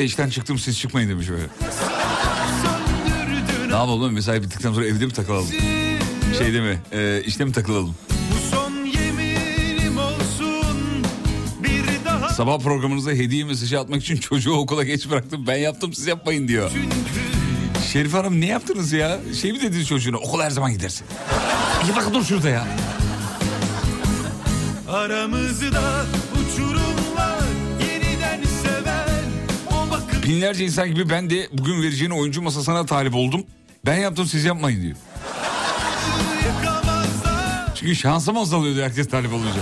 saatte 0.00 0.04
işten 0.04 0.30
çıktım 0.30 0.58
siz 0.58 0.78
çıkmayın 0.78 1.10
demiş 1.10 1.28
böyle. 1.28 1.42
ne 3.68 3.72
yapalım 3.72 4.12
mesai 4.12 4.42
bittikten 4.42 4.72
sonra 4.72 4.86
evde 4.86 5.06
mi 5.06 5.12
takılalım? 5.12 5.46
Şeyde 6.38 6.60
mi 6.60 6.78
e, 6.92 7.22
işte 7.26 7.44
mi 7.44 7.52
takılalım? 7.52 7.94
Bir 11.62 12.30
Sabah 12.34 12.58
programınıza 12.58 13.10
hediye 13.10 13.44
mesajı 13.44 13.80
atmak 13.80 14.02
için 14.02 14.16
çocuğu 14.16 14.52
okula 14.52 14.84
geç 14.84 15.10
bıraktım. 15.10 15.46
Ben 15.46 15.56
yaptım 15.56 15.92
siz 15.94 16.06
yapmayın 16.06 16.48
diyor. 16.48 16.70
Şerif 17.92 18.14
Hanım 18.14 18.40
ne 18.40 18.46
yaptınız 18.46 18.92
ya? 18.92 19.18
Şey 19.40 19.52
mi 19.52 19.62
dediniz 19.62 19.88
çocuğuna 19.88 20.16
okula 20.16 20.44
her 20.44 20.50
zaman 20.50 20.72
gidersin. 20.72 21.06
İki 21.84 21.96
dakika 21.96 22.14
dur 22.14 22.24
şurada 22.24 22.48
ya. 22.48 22.66
aramızda 24.88 26.04
Binlerce 30.22 30.64
insan 30.64 30.88
gibi 30.88 31.10
ben 31.10 31.30
de 31.30 31.48
bugün 31.52 31.82
vereceğin 31.82 32.10
oyuncu 32.10 32.42
masasına 32.42 32.86
talip 32.86 33.14
oldum. 33.14 33.44
Ben 33.86 33.96
yaptım 33.98 34.26
siz 34.26 34.44
yapmayın 34.44 34.82
diyor. 34.82 34.96
Çünkü 37.74 37.96
şansım 37.96 38.38
azalıyordu 38.38 38.82
herkes 38.82 39.08
talip 39.08 39.32
olunca. 39.32 39.60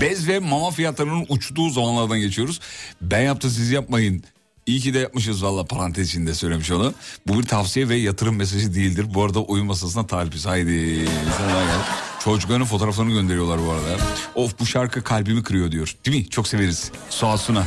Bez 0.00 0.28
ve 0.28 0.38
mama 0.38 0.70
fiyatlarının 0.70 1.26
uçtuğu 1.28 1.70
zamanlardan 1.70 2.18
geçiyoruz. 2.20 2.60
Ben 3.02 3.20
yaptım 3.20 3.50
siz 3.50 3.70
yapmayın. 3.70 4.24
İyi 4.68 4.80
ki 4.80 4.94
de 4.94 4.98
yapmışız 4.98 5.42
valla 5.44 5.64
parantez 5.64 6.08
içinde 6.08 6.34
söylemiş 6.34 6.70
onu. 6.70 6.94
Bu 7.26 7.38
bir 7.38 7.46
tavsiye 7.46 7.88
ve 7.88 7.96
yatırım 7.96 8.36
mesajı 8.36 8.74
değildir. 8.74 9.06
Bu 9.14 9.24
arada 9.24 9.42
oyun 9.42 9.66
masasına 9.66 10.06
talibiz. 10.06 10.46
Haydi. 10.46 11.08
Çocukların 12.24 12.66
fotoğraflarını 12.66 13.12
gönderiyorlar 13.12 13.58
bu 13.66 13.70
arada. 13.70 13.96
Of 14.34 14.60
bu 14.60 14.66
şarkı 14.66 15.02
kalbimi 15.02 15.42
kırıyor 15.42 15.70
diyor. 15.70 15.94
Değil 16.06 16.16
mi? 16.16 16.30
Çok 16.30 16.48
severiz. 16.48 16.90
Suat 17.10 17.40
Suna. 17.40 17.64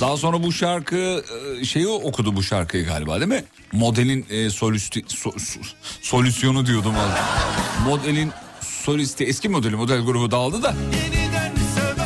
Daha 0.00 0.16
sonra 0.16 0.42
bu 0.42 0.52
şarkı 0.52 1.24
e, 1.60 1.64
şeyi 1.64 1.88
okudu 1.88 2.36
bu 2.36 2.42
şarkıyı 2.42 2.86
galiba 2.86 3.16
değil 3.20 3.28
mi? 3.28 3.44
Modelin 3.72 4.26
e, 4.30 4.50
solisti, 4.50 5.00
so- 5.00 5.38
so- 5.38 5.74
solüsyonu 6.02 6.66
diyordum 6.66 6.94
az. 6.98 7.18
Modelin 7.86 8.30
solisti 8.60 9.24
eski 9.24 9.48
modeli 9.48 9.76
model 9.76 10.00
grubu 10.00 10.30
dağıldı 10.30 10.62
da. 10.62 10.74
seven 10.74 11.23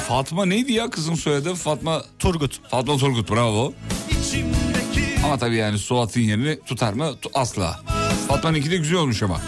Fatma 0.08 0.46
neydi 0.46 0.72
ya 0.72 0.90
kızın 0.90 1.14
soyadı? 1.14 1.54
Fatma 1.54 2.02
Turgut. 2.18 2.60
Fatma 2.70 2.96
Turgut 2.96 3.30
bravo. 3.30 3.72
içimdeki 4.10 5.24
Ama 5.24 5.38
tabii 5.38 5.56
yani 5.56 5.78
Suat'ın 5.78 6.20
yerini 6.20 6.58
tutar 6.66 6.92
mı? 6.92 7.10
Asla. 7.34 7.80
Fatma'nınki 8.28 8.70
de 8.70 8.76
güzel 8.76 8.98
olmuş 8.98 9.22
ama. 9.22 9.40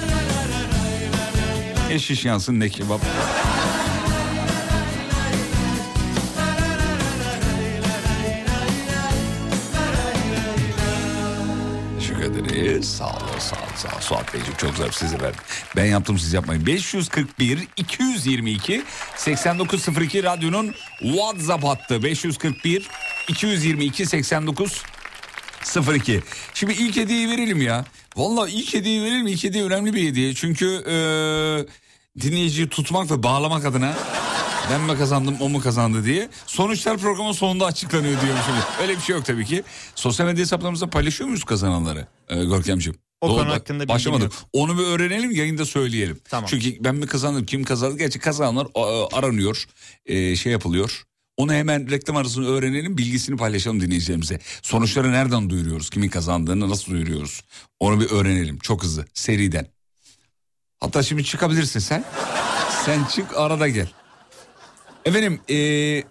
Ne 1.91 1.99
şiş 1.99 2.25
yansın 2.25 2.61
ne 2.61 2.69
kebap. 2.69 3.01
Sağ 12.83 13.07
olun, 13.07 13.39
sağ 13.39 13.57
olun, 13.57 13.77
sağ 13.77 13.89
olun. 13.89 14.01
Suat 14.01 14.35
Beyciğim 14.35 14.57
çok 14.57 14.71
güzel 14.71 14.91
size 14.91 15.21
verdim. 15.21 15.41
Ben 15.77 15.85
yaptım 15.85 16.19
siz 16.19 16.33
yapmayın. 16.33 16.67
541 16.67 17.69
222 17.77 18.83
8902 19.17 20.23
radyonun 20.23 20.75
WhatsApp 20.99 21.65
hattı. 21.65 22.03
541 22.03 22.89
222 23.29 24.07
89 24.07 24.83
02. 25.95 26.23
Şimdi 26.55 26.73
ilk 26.73 26.97
hediyeyi 26.97 27.29
verelim 27.31 27.63
ya. 27.63 27.85
Vallahi 28.17 28.51
ilk 28.53 28.75
hediyeyi 28.75 29.03
verelim. 29.03 29.27
İlk 29.27 29.45
hediye 29.45 29.65
önemli 29.65 29.95
bir 29.95 30.09
hediye. 30.09 30.35
Çünkü 30.35 30.67
eee 30.87 31.67
dinleyiciyi 32.21 32.69
tutmak 32.69 33.11
ve 33.11 33.23
bağlamak 33.23 33.65
adına 33.65 33.95
ben 34.71 34.81
mi 34.81 34.99
kazandım 34.99 35.37
o 35.41 35.49
mu 35.49 35.61
kazandı 35.61 36.05
diye. 36.05 36.29
Sonuçlar 36.47 36.99
programın 36.99 37.33
sonunda 37.33 37.67
açıklanıyor 37.67 38.21
şimdi. 38.21 38.83
Öyle 38.83 38.97
bir 38.97 39.03
şey 39.03 39.17
yok 39.17 39.25
tabii 39.25 39.45
ki. 39.45 39.63
Sosyal 39.95 40.27
medya 40.27 40.43
hesaplarımızda 40.43 40.91
paylaşıyor 40.91 41.29
muyuz 41.29 41.45
kazananları 41.45 42.07
ee, 42.29 42.45
Görkemciğim? 42.45 42.99
O 43.21 43.29
Doğru, 43.29 43.39
konu 43.39 43.51
hakkında 43.51 43.89
Başlamadık. 43.89 44.25
yok. 44.25 44.43
Onu 44.53 44.79
bir 44.79 44.85
öğrenelim 44.85 45.31
yayında 45.31 45.65
söyleyelim. 45.65 46.21
Tamam. 46.29 46.47
Çünkü 46.51 46.85
ben 46.85 46.95
mi 46.95 47.07
kazandım 47.07 47.47
kim 47.47 47.65
kazandı? 47.65 47.99
Gerçi 47.99 48.19
kazananlar 48.19 48.67
aranıyor 49.13 49.65
e, 50.07 50.37
şey 50.37 50.53
yapılıyor. 50.53 51.03
Onu 51.37 51.53
hemen 51.53 51.91
reklam 51.91 52.17
arasını 52.17 52.47
öğrenelim 52.49 52.99
bilgisini 52.99 53.37
paylaşalım 53.37 53.81
dinleyicilerimize. 53.81 54.41
Sonuçları 54.63 55.13
nereden 55.13 55.51
duyuruyoruz? 55.51 55.91
Kimin 55.91 56.09
kazandığını 56.09 56.71
nasıl 56.71 56.93
duyuruyoruz? 56.93 57.41
Onu 57.81 58.01
bir 58.01 58.11
öğrenelim 58.11 58.59
çok 58.59 58.83
hızlı 58.83 59.07
seriden. 59.15 59.67
Hatta 60.81 61.03
şimdi 61.03 61.25
çıkabilirsin 61.25 61.81
sen. 61.81 62.05
Sen 62.85 63.05
çık 63.05 63.37
arada 63.37 63.69
gel. 63.69 63.89
Efendim 65.05 65.41
e, 65.51 66.05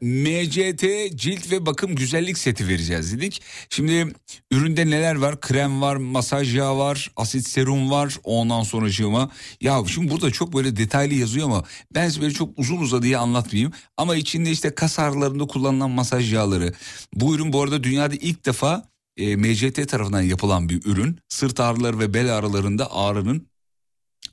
MCT 0.00 0.84
cilt 1.16 1.50
ve 1.50 1.66
bakım 1.66 1.94
güzellik 1.94 2.38
seti 2.38 2.68
vereceğiz 2.68 3.16
dedik. 3.16 3.42
Şimdi 3.70 4.14
üründe 4.50 4.86
neler 4.86 5.14
var? 5.14 5.40
Krem 5.40 5.82
var, 5.82 5.96
masaj 5.96 6.56
yağı 6.56 6.78
var, 6.78 7.10
asit 7.16 7.48
serum 7.48 7.90
var. 7.90 8.18
Ondan 8.24 8.62
sonracığıma. 8.62 9.30
Ya 9.60 9.82
şimdi 9.86 10.10
burada 10.10 10.30
çok 10.30 10.54
böyle 10.54 10.76
detaylı 10.76 11.14
yazıyor 11.14 11.46
ama 11.46 11.64
ben 11.94 12.08
size 12.08 12.20
böyle 12.20 12.34
çok 12.34 12.58
uzun 12.58 12.76
uzadıya 12.76 13.20
anlatmayayım. 13.20 13.72
Ama 13.96 14.16
içinde 14.16 14.50
işte 14.50 14.74
kas 14.74 14.98
ağrılarında 14.98 15.46
kullanılan 15.46 15.90
masaj 15.90 16.32
yağları. 16.32 16.72
Bu 17.14 17.34
ürün 17.34 17.52
bu 17.52 17.62
arada 17.62 17.84
dünyada 17.84 18.14
ilk 18.14 18.46
defa 18.46 18.88
e, 19.16 19.36
MCT 19.36 19.88
tarafından 19.88 20.22
yapılan 20.22 20.68
bir 20.68 20.84
ürün. 20.84 21.18
Sırt 21.28 21.60
ağrıları 21.60 21.98
ve 21.98 22.14
bel 22.14 22.36
ağrılarında 22.36 22.92
ağrının 22.92 23.46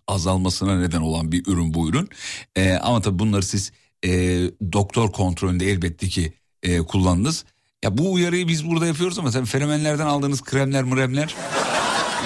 azalmasına 0.08 0.80
neden 0.80 1.02
olan 1.02 1.32
bir 1.32 1.48
ürün 1.48 1.74
bu 1.74 1.90
ürün. 1.90 2.10
Ee, 2.56 2.74
ama 2.74 3.02
tabii 3.02 3.20
bunları 3.20 3.44
siz 3.44 3.72
e, 4.06 4.12
doktor 4.74 5.12
kontrolünde 5.12 5.72
elbette 5.72 6.08
ki 6.08 6.34
e, 6.64 6.78
kullandınız. 6.78 7.46
Ya 7.84 7.98
bu 7.98 8.14
uyarıyı 8.14 8.48
biz 8.48 8.68
burada 8.68 8.88
yapıyoruz 8.88 9.20
ama 9.20 9.32
tabii 9.32 9.46
fenomenlerden 9.46 10.06
aldığınız 10.06 10.44
kremler 10.44 10.84
mremler 10.84 11.36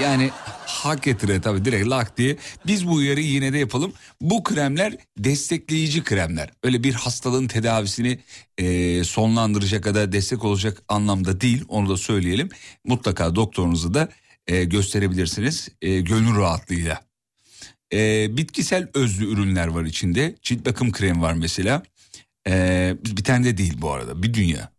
yani 0.01 0.31
hak 0.65 1.03
getire 1.03 1.41
tabii 1.41 1.65
direkt 1.65 1.87
lak 1.87 2.17
diye. 2.17 2.37
Biz 2.67 2.87
bu 2.87 2.93
uyarıyı 2.93 3.27
yine 3.27 3.53
de 3.53 3.57
yapalım. 3.57 3.93
Bu 4.21 4.43
kremler 4.43 4.97
destekleyici 5.17 6.03
kremler. 6.03 6.51
Öyle 6.63 6.83
bir 6.83 6.93
hastalığın 6.93 7.47
tedavisini 7.47 8.19
e, 8.57 9.03
sonlandıracak 9.03 9.83
kadar 9.83 10.11
destek 10.11 10.43
olacak 10.43 10.83
anlamda 10.89 11.41
değil. 11.41 11.63
Onu 11.67 11.89
da 11.89 11.97
söyleyelim. 11.97 12.49
Mutlaka 12.85 13.35
doktorunuzu 13.35 13.93
da 13.93 14.09
e, 14.47 14.63
gösterebilirsiniz 14.63 15.69
e, 15.81 15.99
gönül 15.99 16.37
rahatlığıyla. 16.37 17.01
E, 17.95 18.37
bitkisel 18.37 18.87
özlü 18.93 19.33
ürünler 19.33 19.67
var 19.67 19.83
içinde. 19.83 20.35
Cilt 20.41 20.65
bakım 20.65 20.91
kremi 20.91 21.21
var 21.21 21.33
mesela. 21.33 21.83
E, 22.47 22.95
bir 23.05 23.23
tane 23.23 23.45
de 23.45 23.57
değil 23.57 23.73
bu 23.77 23.91
arada 23.91 24.23
bir 24.23 24.33
dünya. 24.33 24.71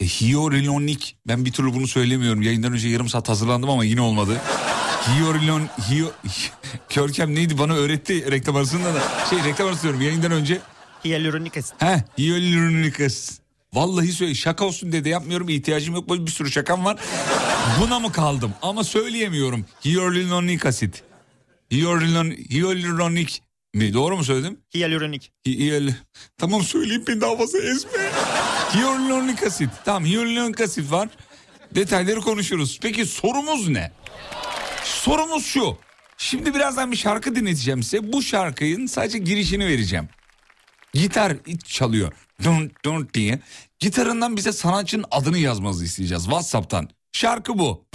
E, 0.00 0.06
hyaluronik 0.06 1.16
ben 1.28 1.44
bir 1.44 1.52
türlü 1.52 1.74
bunu 1.74 1.86
söylemiyorum. 1.86 2.42
Yayından 2.42 2.72
önce 2.72 2.88
yarım 2.88 3.08
saat 3.08 3.28
hazırlandım 3.28 3.70
ama 3.70 3.84
yine 3.84 4.00
olmadı. 4.00 4.40
Hyaluron, 5.06 5.68
hyo, 5.90 6.06
Körkem 6.88 7.34
neydi 7.34 7.58
bana 7.58 7.74
öğretti 7.74 8.30
reklam 8.30 8.56
arasında 8.56 8.94
da. 8.94 9.02
Şey 9.30 9.44
reklam 9.44 9.68
arası 9.68 9.82
diyorum 9.82 10.00
yayından 10.00 10.32
önce. 10.32 10.60
Hyaluronik 11.04 11.56
asit. 11.56 11.74
He 11.82 12.04
hyaluronik 12.18 13.00
asit. 13.00 13.40
Vallahi 13.72 14.12
söyle 14.12 14.34
şaka 14.34 14.64
olsun 14.64 14.92
dedi 14.92 15.08
yapmıyorum 15.08 15.48
ihtiyacım 15.48 15.94
yok 15.94 16.08
bir 16.10 16.30
sürü 16.30 16.50
şakam 16.50 16.84
var. 16.84 16.98
Buna 17.80 18.00
mı 18.00 18.12
kaldım 18.12 18.52
ama 18.62 18.84
söyleyemiyorum. 18.84 19.66
Hyaluronik 19.84 20.66
asit. 20.66 21.02
Hyaluron, 21.70 22.30
hyaluronik 22.50 23.42
mi 23.74 23.94
doğru 23.94 24.16
mu 24.16 24.24
söyledim? 24.24 24.60
Hyaluronik. 24.74 25.32
Hiyal... 25.46 25.92
Tamam 26.38 26.62
söyleyeyim 26.62 27.04
ben 27.08 27.20
daha 27.20 27.36
fazla 27.36 27.58
ezme. 27.58 27.90
Hyaluronik 28.72 29.42
asit. 29.42 29.70
Tamam 29.84 30.04
hyaluronik 30.04 30.60
asit 30.60 30.90
var. 30.92 31.08
Detayları 31.74 32.20
konuşuruz. 32.20 32.78
Peki 32.82 33.06
sorumuz 33.06 33.68
ne? 33.68 33.92
Sorumuz 34.84 35.46
şu. 35.46 35.78
Şimdi 36.18 36.54
birazdan 36.54 36.92
bir 36.92 36.96
şarkı 36.96 37.36
dinleteceğim 37.36 37.82
size. 37.82 38.12
Bu 38.12 38.22
şarkının 38.22 38.86
sadece 38.86 39.18
girişini 39.18 39.66
vereceğim. 39.66 40.08
Gitar 40.94 41.32
çalıyor. 41.64 42.12
Dun 42.44 42.72
dun 42.84 43.08
diye. 43.14 43.40
Gitarından 43.78 44.36
bize 44.36 44.52
sanatçının 44.52 45.04
adını 45.10 45.38
yazmanızı 45.38 45.84
isteyeceğiz 45.84 46.24
WhatsApp'tan. 46.24 46.88
Şarkı 47.12 47.58
bu. 47.58 47.86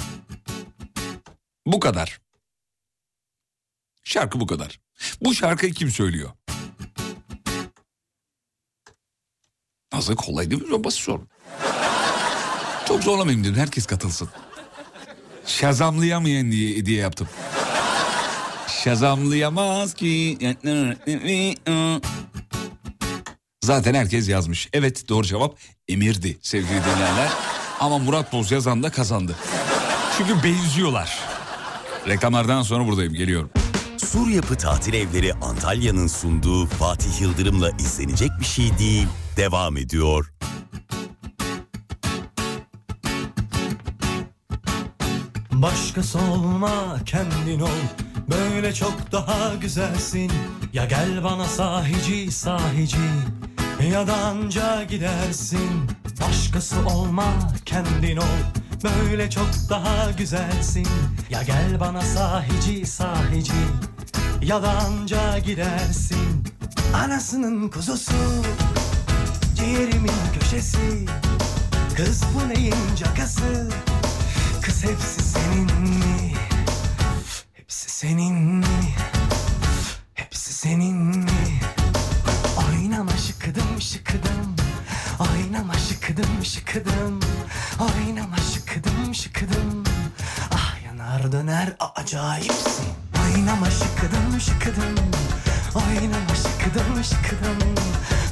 Bu 1.66 1.80
kadar. 1.80 2.21
Şarkı 4.04 4.40
bu 4.40 4.48
kadar. 4.48 4.80
Bu 5.22 5.34
şarkıyı 5.36 5.74
kim 5.74 5.92
söylüyor? 5.92 6.30
Nasıl 9.94 10.16
kolay 10.16 10.52
değil 10.52 10.62
mi? 10.62 10.84
Basit 10.84 11.02
sorun. 11.02 11.28
Çok 12.88 13.04
zorlamayayım 13.04 13.44
dedim. 13.44 13.56
Herkes 13.56 13.86
katılsın. 13.86 14.30
Şazamlayamayan 15.46 16.52
diye, 16.52 16.86
diye 16.86 16.98
yaptım. 17.02 17.30
Şazamlayamaz 18.84 19.94
ki. 19.94 20.38
Zaten 23.64 23.94
herkes 23.94 24.30
yazmış. 24.30 24.70
Evet 24.74 25.10
doğru 25.10 25.28
cevap 25.28 25.58
Emir'di 25.88 26.38
sevgili 26.42 26.70
dinleyenler. 26.84 27.30
Ama 27.80 27.98
Murat 28.00 28.34
Boz 28.34 28.52
yazan 28.52 28.84
da 28.84 28.92
kazandı. 28.92 29.36
Çünkü 30.18 30.44
benziyorlar. 30.44 31.20
Reklamlardan 32.08 32.62
sonra 32.64 32.88
buradayım 32.88 33.14
geliyorum. 33.14 33.50
Sur 34.12 34.28
Yapı 34.28 34.56
Tatil 34.56 34.94
Evleri 34.94 35.34
Antalya'nın 35.34 36.08
sunduğu 36.08 36.66
Fatih 36.66 37.22
Yıldırım'la 37.22 37.70
izlenecek 37.70 38.32
bir 38.40 38.46
şey 38.46 38.78
değil 38.78 39.08
devam 39.38 39.78
ediyor. 39.78 40.34
Başkası 45.52 46.20
olma 46.20 47.00
kendin 47.06 47.60
ol 47.60 47.82
Böyle 48.32 48.74
çok 48.74 49.12
daha 49.12 49.56
güzelsin 49.56 50.32
Ya 50.74 50.86
gel 50.86 51.24
bana 51.24 51.46
sahici 51.46 52.32
sahici 52.32 52.98
Ya 53.92 54.08
da 54.08 54.14
anca 54.14 54.84
gidersin 54.84 55.88
Başkası 56.22 56.76
olma 56.96 57.34
kendin 57.66 58.18
ol 58.18 58.42
Böyle 58.84 59.30
çok 59.30 59.50
daha 59.70 60.12
güzelsin 60.12 60.88
Ya 61.30 61.44
gel 61.44 61.80
bana 61.80 62.02
sahici 62.02 62.86
sahici 62.86 63.54
Ya 64.42 64.64
da 64.64 64.70
anca 64.72 65.38
gidersin 65.38 66.44
Anasının 66.96 67.70
kuzusu 67.70 68.14
Ciğerimin 69.56 70.12
köşesi 70.40 71.06
Kız 71.98 72.24
bu 72.36 72.50
neyin 72.50 72.96
cakası 72.96 73.70
Kız 74.62 74.84
hepsi 74.84 75.22
senin 75.24 75.82
mi? 75.82 76.34
Hepsi 77.54 77.90
senin 77.90 78.36
mi? 78.36 78.66
Hepsi 80.14 80.54
senin 80.54 80.98
mi? 80.98 81.26
Oynama 82.58 83.12
şıkıdım 83.18 83.82
şıkıdım 83.82 84.56
Oynama 85.20 85.74
şıkıdım 85.74 86.46
şıkıdım 86.46 87.20
Oynama 87.82 88.38
şıkıdım 88.54 89.16
şıkıdım. 89.16 89.84
Ah 90.52 90.76
yanar 90.86 91.32
döner 91.32 91.74
acayipsin. 91.96 92.86
Oynama 93.24 93.70
şıkıdım 93.72 94.40
şıkıdım. 94.40 94.96
Oynama 95.76 96.36
şıkıdım 96.36 97.04
şıkıdım. 97.04 97.76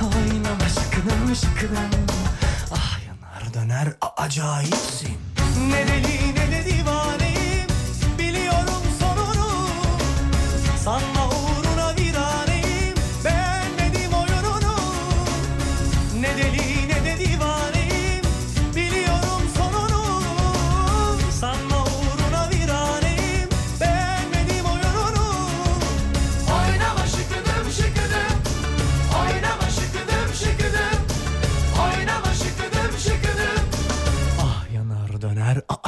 Oynama 0.02 0.70
şıkıdım 0.70 1.36
şıkıdım. 1.36 1.90
Ah 2.72 3.00
yanar 3.08 3.54
döner 3.54 3.88
acayipsin. 4.18 5.18
Ne 5.70 5.88
deli 5.88 6.36
ne 6.36 6.52
de 6.52 6.66
divaneyim 6.66 7.29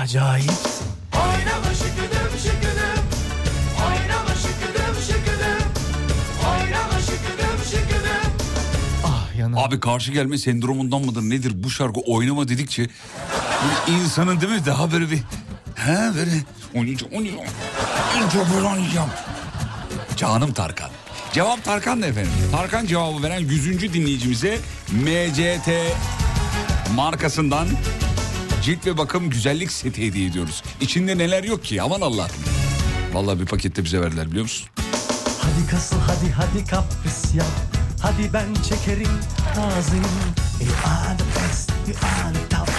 acayipsin 0.01 0.85
Oynama 1.13 1.73
şıkıdım 1.73 2.37
şıkıdım 2.43 3.03
Oynama 3.85 4.35
şıkıdım 4.35 4.95
şıkıdım 5.07 5.67
Oynama 6.49 6.99
şıkıdım 6.99 7.57
şıkıdım 7.71 8.31
Ah 9.05 9.35
yanar 9.37 9.67
Abi 9.67 9.79
karşı 9.79 10.11
gelme 10.11 10.37
sendromundan 10.37 11.01
mıdır 11.01 11.21
nedir 11.21 11.63
bu 11.63 11.69
şarkı 11.69 11.99
oynama 11.99 12.47
dedikçe 12.47 12.87
insanın 13.87 14.41
değil 14.41 14.53
mi 14.53 14.65
daha 14.65 14.91
böyle 14.91 15.11
bir 15.11 15.17
he 15.75 16.11
böyle 16.15 16.31
oynayacağım 16.75 17.13
oynayacağım 17.13 17.47
oynayacağım 18.15 18.47
böyle 18.55 18.67
oynayacağım. 18.67 19.09
Canım 20.17 20.53
Tarkan. 20.53 20.89
Cevap 21.33 21.63
Tarkan 21.63 22.01
da 22.01 22.07
efendim. 22.07 22.31
Tarkan 22.51 22.85
cevabı 22.85 23.23
veren 23.23 23.39
100. 23.39 23.93
dinleyicimize 23.93 24.57
MCT 24.91 25.69
markasından 26.95 27.67
cilt 28.61 28.85
ve 28.85 28.97
bakım 28.97 29.29
güzellik 29.29 29.71
seti 29.71 30.07
hediye 30.07 30.27
ediyoruz. 30.27 30.63
İçinde 30.81 31.17
neler 31.17 31.43
yok 31.43 31.63
ki? 31.63 31.81
Aman 31.81 32.01
Allah'ım. 32.01 32.31
Vallahi 33.13 33.39
bir 33.39 33.45
pakette 33.45 33.83
bize 33.83 34.01
verdiler 34.01 34.27
biliyor 34.27 34.43
musun? 34.43 34.67
Hadi 35.41 35.67
kasıl 35.71 35.99
hadi 35.99 36.31
hadi 36.31 36.65
kapris 36.65 37.35
yap. 37.35 37.47
Hadi 38.01 38.33
ben 38.33 38.53
çekerim 38.53 39.19
ağzını 39.51 40.01
You 40.61 40.73
are 40.85 41.17
the 41.17 41.23
best 41.23 41.71
you 41.87 41.97
are 42.03 42.33
the 42.33 42.55
top 42.55 42.69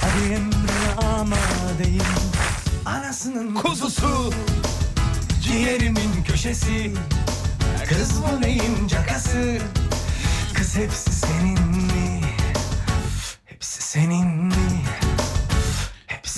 Hadi 0.00 0.32
emrine 0.32 1.06
amadeyim. 1.08 2.02
Anasının 2.84 3.54
kuzusu. 3.54 4.32
Ciğerimin 5.42 6.22
köşesi. 6.28 6.92
Kız 7.88 8.10
bu 8.22 8.40
neyin 8.40 8.88
cakası? 8.88 9.58
Kız 10.54 10.76
hepsi 10.76 11.12
senin 11.12 11.66
mi? 11.68 12.20
Hepsi 13.44 13.82
senin 13.82 14.26
mi 14.36 14.54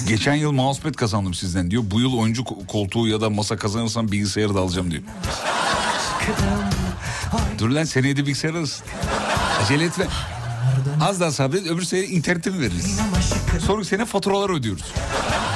Geçen 0.09 0.35
yıl 0.35 0.53
mousepad 0.53 0.95
kazandım 0.95 1.35
sizden 1.35 1.71
diyor. 1.71 1.83
Bu 1.87 2.01
yıl 2.01 2.13
oyuncu 2.19 2.43
ko- 2.43 2.67
koltuğu 2.67 3.09
ya 3.09 3.21
da 3.21 3.31
masa 3.31 3.57
kazanırsam 3.57 4.13
bilgisayarı 4.13 4.55
da 4.55 4.61
alacağım 4.61 4.91
diyor. 4.91 5.03
Dur 7.59 7.69
lan 7.71 7.85
seneye 7.85 8.17
de 8.17 8.21
bilgisayar 8.27 8.55
alırsın. 8.55 8.87
Acele 9.63 9.85
etme. 9.85 10.07
Az 11.01 11.21
daha 11.21 11.31
sabret 11.33 11.67
öbür 11.67 11.83
sene 11.83 12.01
internete 12.05 12.51
mi 12.51 12.61
veririz? 12.61 13.01
Sonraki 13.67 13.89
sene 13.89 14.05
faturalar 14.05 14.51
ödüyoruz. 14.51 14.85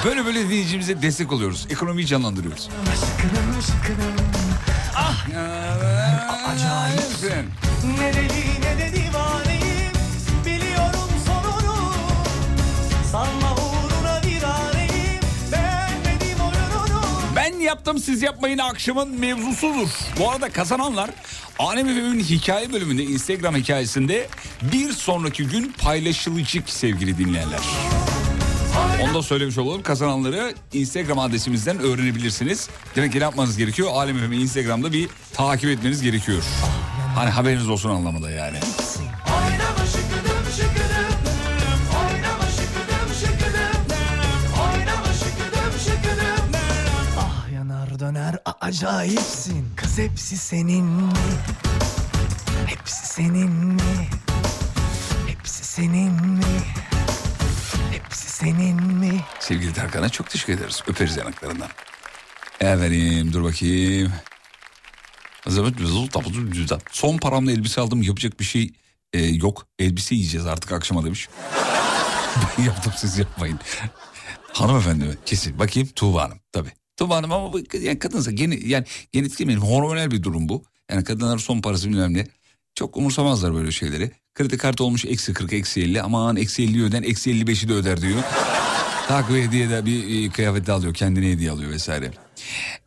Böyle 0.05 0.25
böyle 0.25 0.45
dinleyicimize 0.45 1.03
destek 1.03 1.33
oluyoruz. 1.33 1.67
Ekonomiyi 1.71 2.07
canlandırıyoruz. 2.07 2.69
şıkıdım 3.67 4.17
Acayip. 6.55 7.47
Yaptım 17.67 17.99
siz 17.99 18.23
yapmayın 18.23 18.59
akşamın 18.59 19.21
mevzusudur. 19.21 19.89
Bu 20.19 20.31
arada 20.31 20.51
kazananlar 20.51 21.11
Alem 21.59 21.89
Efem'in 21.89 22.21
hikaye 22.21 22.73
bölümünde 22.73 23.03
Instagram 23.03 23.57
hikayesinde 23.57 24.27
bir 24.63 24.93
sonraki 24.93 25.47
gün 25.47 25.73
paylaşılacak 25.83 26.69
sevgili 26.71 27.19
dinleyenler. 27.19 27.61
Onu 29.05 29.15
da 29.15 29.23
söylemiş 29.23 29.59
olalım. 29.59 29.83
Kazananları 29.83 30.55
Instagram 30.73 31.19
adresimizden 31.19 31.79
öğrenebilirsiniz. 31.79 32.69
Demek 32.97 33.13
ki 33.13 33.19
ne 33.19 33.23
yapmanız 33.23 33.57
gerekiyor? 33.57 33.89
Alem 33.93 34.17
Efem'i 34.19 34.37
Instagram'da 34.37 34.93
bir 34.93 35.09
takip 35.33 35.71
etmeniz 35.71 36.03
gerekiyor. 36.03 36.43
Hani 37.15 37.31
haberiniz 37.31 37.69
olsun 37.69 37.91
anlamında 37.91 38.31
yani. 38.31 38.59
Acayipsin 48.77 49.67
Kız 49.77 49.99
hepsi 49.99 50.37
senin 50.37 50.85
mi? 50.85 51.13
Hepsi 52.67 53.07
senin 53.07 53.51
mi? 53.51 54.09
Hepsi 55.27 55.65
senin 55.65 56.13
mi? 56.13 56.43
Hepsi 57.93 58.31
senin 58.31 58.83
mi? 58.83 59.25
Sevgili 59.41 59.73
Tarkan'a 59.73 60.09
çok 60.09 60.31
teşekkür 60.31 60.53
ederiz. 60.53 60.83
Öperiz 60.87 61.17
yanaklarından. 61.17 61.69
Efendim 62.61 63.33
dur 63.33 63.45
bakayım. 63.45 64.13
Son 66.91 67.19
paramla 67.19 67.53
elbise 67.53 67.81
aldım 67.81 68.03
yapacak 68.03 68.41
bir 68.41 68.45
şey 68.45 68.73
e, 69.13 69.25
yok. 69.25 69.67
Elbise 69.79 70.15
yiyeceğiz 70.15 70.47
artık 70.47 70.73
akşama 70.73 71.05
demiş. 71.05 71.29
ben 72.59 72.65
yaptım 72.65 72.93
siz 72.97 73.19
yapmayın. 73.19 73.59
Hanımefendi 74.53 75.05
mi? 75.05 75.15
Kesin. 75.27 75.59
Bakayım 75.59 75.89
Tuğba 75.89 76.23
Hanım. 76.23 76.41
Tabii. 76.53 76.73
Tuğba 76.97 77.17
Hanım 77.17 77.33
ama 77.33 77.59
yani 77.81 77.99
kadınsa 77.99 78.31
gene, 78.31 78.59
yani 78.65 78.85
genetik 79.13 79.39
demeyelim 79.39 79.65
hormonal 79.65 80.11
bir 80.11 80.23
durum 80.23 80.49
bu. 80.49 80.65
Yani 80.91 81.05
kadınlar 81.05 81.39
son 81.39 81.61
parası 81.61 81.89
bilmem 81.89 82.15
ne. 82.15 82.27
Çok 82.75 82.97
umursamazlar 82.97 83.55
böyle 83.55 83.73
şeyleri. 83.73 84.11
Kredi 84.35 84.59
kartı 84.59 84.85
olmuş 84.85 85.05
eksi 85.05 85.33
40 85.33 85.53
eksi 85.53 85.83
50 85.83 86.03
aman 86.03 86.37
eksi 86.37 86.63
50 86.63 86.85
öden 86.85 87.03
eksi 87.03 87.31
55'i 87.31 87.69
de 87.69 87.73
öder 87.73 88.01
diyor. 88.01 88.23
Takviye 89.09 89.47
hediye 89.47 89.71
de 89.71 89.87
bir 89.87 90.25
e, 90.25 90.31
kıyafet 90.31 90.67
de 90.67 90.73
alıyor 90.73 90.95
kendine 90.95 91.31
hediye 91.31 91.51
alıyor 91.51 91.71
vesaire. 91.71 92.11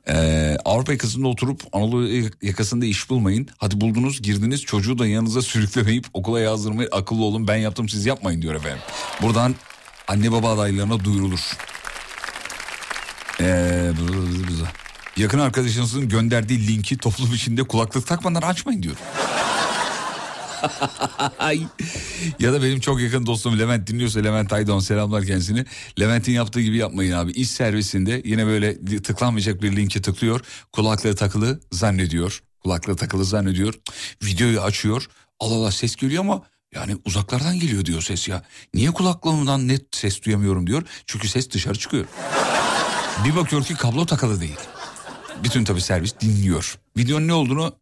Ee, 0.08 0.58
Avrupa 0.66 0.92
yakasında 0.92 1.28
oturup 1.28 1.62
Anadolu 1.72 2.10
yakasında 2.42 2.86
iş 2.86 3.10
bulmayın. 3.10 3.48
Hadi 3.58 3.82
buldunuz 3.82 4.22
girdiniz 4.22 4.62
çocuğu 4.62 5.00
da 5.00 5.08
yanınıza 5.08 5.42
sürüklemeyip 5.42 6.06
okula 6.14 6.40
yazdırmayın. 6.40 6.90
Akıllı 6.92 7.24
olun 7.24 7.48
ben 7.48 7.56
yaptım 7.56 7.90
siz 7.90 8.06
yapmayın 8.06 8.42
diyor 8.42 8.56
efendim. 8.56 8.80
Buradan 9.22 9.56
anne 10.08 10.32
baba 10.32 10.54
adaylarına 10.54 11.04
duyurulur. 11.04 11.40
Ee, 13.42 13.92
yakın 15.18 15.40
arkadaşınızın 15.40 16.10
gönderdiği 16.10 16.68
linki 16.68 16.98
toplum 16.98 17.34
içinde 17.34 17.64
kulaklık 17.64 18.08
takmadan 18.08 18.42
açmayın 18.42 18.84
diyor. 18.84 18.96
Ay. 21.40 21.62
ya 22.40 22.54
da 22.54 22.64
benim 22.64 22.80
çok 22.80 23.02
yakın 23.02 23.26
dostum 23.26 23.60
Levent 23.60 23.88
dinliyorsa 23.88 24.20
Levent 24.20 24.54
Aydon 24.54 24.80
selamlar 24.80 25.26
kendisine. 25.26 25.66
Levent'in 26.00 26.32
yaptığı 26.32 26.62
gibi 26.62 26.78
yapmayın 26.78 27.12
abi. 27.12 27.32
İş 27.32 27.50
servisinde 27.50 28.22
yine 28.26 28.46
böyle 28.46 29.02
tıklanmayacak 29.02 29.62
bir 29.62 29.76
linke 29.76 30.02
tıklıyor. 30.02 30.42
Kulaklığı 30.72 31.16
takılı 31.16 31.60
zannediyor. 31.72 32.42
Kulaklığı 32.64 32.96
takılı 32.96 33.26
zannediyor. 33.26 33.74
Videoyu 34.24 34.62
açıyor. 34.62 35.08
Allah 35.40 35.56
Allah 35.56 35.72
ses 35.72 35.96
geliyor 35.96 36.24
ama 36.24 36.44
yani 36.76 36.98
uzaklardan 37.06 37.60
geliyor 37.60 37.86
diyor 37.86 38.02
ses 38.02 38.28
ya. 38.28 38.44
Niye 38.74 38.92
kulaklığımdan 38.92 39.68
net 39.68 39.82
ses 39.92 40.24
duyamıyorum 40.24 40.68
diyor. 40.68 40.84
Çünkü 41.06 41.28
ses 41.28 41.52
dışarı 41.52 41.80
çıkıyor. 41.80 42.06
Bir 43.26 43.36
bakıyor 43.36 43.64
ki 43.64 43.76
kablo 43.76 44.06
takılı 44.06 44.42
değil. 44.42 44.58
Bütün 45.44 45.64
tabii 45.64 45.82
servis 45.82 46.20
dinliyor. 46.20 46.78
Videonun 46.98 47.28
ne 47.28 47.34
olduğunu 47.34 47.76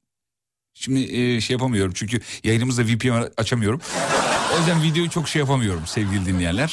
şimdi 0.74 1.00
e, 1.18 1.42
şey 1.42 1.54
yapamıyorum. 1.54 1.94
Çünkü 1.96 2.22
yayınımızda 2.44 2.84
VPN 2.86 3.32
açamıyorum. 3.38 3.82
O 4.56 4.58
yüzden 4.58 4.84
videoyu 4.84 5.10
çok 5.10 5.30
şey 5.30 5.40
yapamıyorum 5.40 5.82
sevgili 5.88 6.26
dinleyenler. 6.26 6.72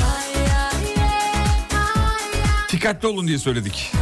Dikkatli 2.72 3.08
olun 3.08 3.28
diye 3.28 3.38
söyledik. 3.38 3.92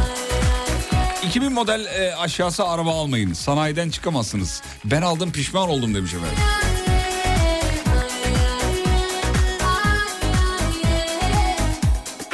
2000 1.25 1.53
model 1.53 1.85
e, 1.85 2.15
aşağısı 2.15 2.63
araba 2.63 2.91
almayın. 3.01 3.33
Sanayiden 3.33 3.89
çıkamazsınız. 3.89 4.61
Ben 4.85 5.01
aldım 5.01 5.31
pişman 5.31 5.69
oldum 5.69 5.95
demiş 5.95 6.13
efendim. 6.13 6.37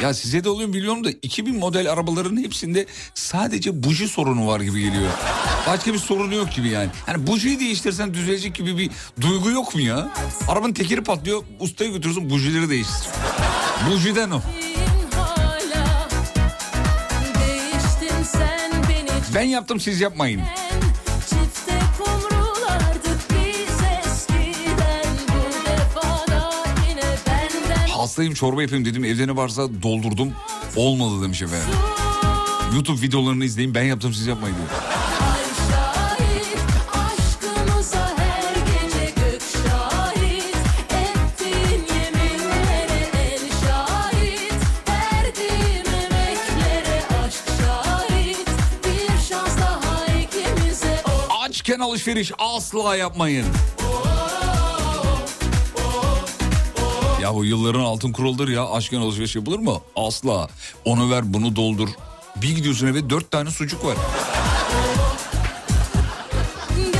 Ya 0.02 0.14
size 0.14 0.44
de 0.44 0.48
oluyor 0.48 0.72
biliyorum 0.72 1.04
da 1.04 1.10
2000 1.22 1.56
model 1.58 1.92
arabaların 1.92 2.36
hepsinde 2.36 2.86
sadece 3.14 3.82
buji 3.82 4.08
sorunu 4.08 4.46
var 4.46 4.60
gibi 4.60 4.80
geliyor. 4.80 5.10
Başka 5.66 5.92
bir 5.92 5.98
sorunu 5.98 6.34
yok 6.34 6.52
gibi 6.52 6.68
yani. 6.68 6.88
Hani 7.06 7.26
bujiyi 7.26 7.60
değiştirsen 7.60 8.14
düzelecek 8.14 8.54
gibi 8.54 8.78
bir 8.78 8.90
duygu 9.20 9.50
yok 9.50 9.74
mu 9.74 9.80
ya? 9.80 10.10
Arabanın 10.48 10.72
tekeri 10.72 11.02
patlıyor 11.04 11.42
ustaya 11.60 11.90
götürürsün 11.90 12.30
bujileri 12.30 12.70
değiştir. 12.70 13.08
Bujiden 13.90 14.30
o. 14.30 14.40
Ben 19.34 19.42
yaptım 19.42 19.80
siz 19.80 20.00
yapmayın. 20.00 20.40
Hastayım 28.00 28.34
çorba 28.34 28.62
yapayım 28.62 28.84
dedim 28.84 29.04
evde 29.04 29.26
ne 29.26 29.36
varsa 29.36 29.82
doldurdum. 29.82 30.32
Olmadı 30.76 31.22
demiş 31.22 31.42
efendim. 31.42 31.68
YouTube 32.74 33.02
videolarını 33.02 33.44
izleyin 33.44 33.74
ben 33.74 33.82
yaptım 33.82 34.14
siz 34.14 34.26
yapmayın 34.26 34.56
diyor. 34.56 34.68
Ay 35.20 35.44
şahit 35.68 36.58
Aşkımıza 36.92 38.14
her 38.16 38.50
Ya 57.20 57.34
bu 57.34 57.44
yılların 57.44 57.80
altın 57.80 58.12
kuraldır 58.12 58.48
ya 58.48 58.70
aşken 58.70 59.00
alışveriş 59.00 59.36
yapılır 59.36 59.58
mı? 59.58 59.80
Asla. 59.96 60.48
Onu 60.84 61.10
ver 61.10 61.32
bunu 61.34 61.56
doldur. 61.56 61.88
Bir 62.36 62.56
gidiyorsun 62.56 62.86
eve 62.86 63.10
dört 63.10 63.30
tane 63.30 63.50
sucuk 63.50 63.84
var. 63.84 63.96
Bir 66.76 66.92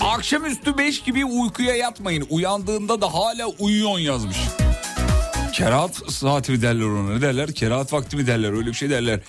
Akşamüstü 0.00 0.78
beş 0.78 1.02
gibi 1.02 1.24
uykuya 1.24 1.76
yatmayın. 1.76 2.26
Uyandığında 2.30 3.00
da 3.00 3.14
hala 3.14 3.46
uyuyon 3.46 3.98
yazmış. 3.98 4.36
Kerahat 5.58 5.96
saati 6.12 6.52
mi 6.52 6.62
derler 6.62 6.84
ona 6.84 7.10
ne 7.14 7.20
derler? 7.20 7.52
Kerahat 7.54 7.92
vakti 7.92 8.16
mi 8.16 8.26
derler 8.26 8.52
öyle 8.52 8.66
bir 8.68 8.74
şey 8.74 8.90
derler 8.90 9.20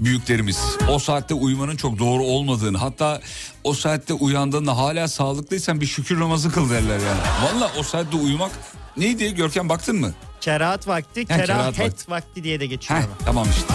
büyüklerimiz. 0.00 0.58
O 0.90 0.98
saatte 0.98 1.34
uyumanın 1.34 1.76
çok 1.76 1.98
doğru 1.98 2.22
olmadığını 2.24 2.78
hatta 2.78 3.20
o 3.64 3.74
saatte 3.74 4.12
uyandığında 4.14 4.76
hala 4.76 5.08
sağlıklıysan 5.08 5.80
bir 5.80 5.86
şükür 5.86 6.20
namazı 6.20 6.52
kıl 6.52 6.70
derler 6.70 6.98
yani. 6.98 7.20
Valla 7.44 7.70
o 7.78 7.82
saatte 7.82 8.16
uyumak 8.16 8.50
neydi 8.96 9.34
Görkem 9.34 9.68
baktın 9.68 9.96
mı? 9.96 10.14
Kerahat 10.40 10.88
vakti, 10.88 11.26
kerahat 11.26 11.46
kerahet 11.46 11.80
vakti. 11.80 12.10
vakti. 12.10 12.44
diye 12.44 12.60
de 12.60 12.66
geçiyor 12.66 13.00
Heh, 13.00 13.04
ama. 13.04 13.14
tamam 13.24 13.46
işte. 13.56 13.74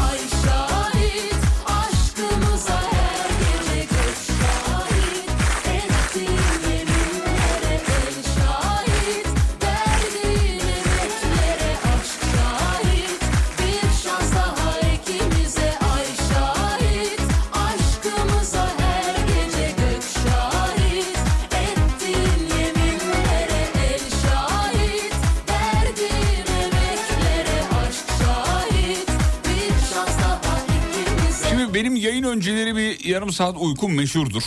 Önceleri 32.40 32.76
bir 32.76 33.06
yarım 33.06 33.32
saat 33.32 33.56
uykum 33.60 33.94
meşhurdur. 33.94 34.44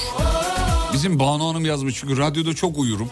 Bizim 0.92 1.18
Banu 1.18 1.48
Hanım 1.48 1.64
yazmış 1.64 1.94
çünkü 2.00 2.18
radyoda 2.18 2.54
çok 2.54 2.78
uyurum. 2.78 3.10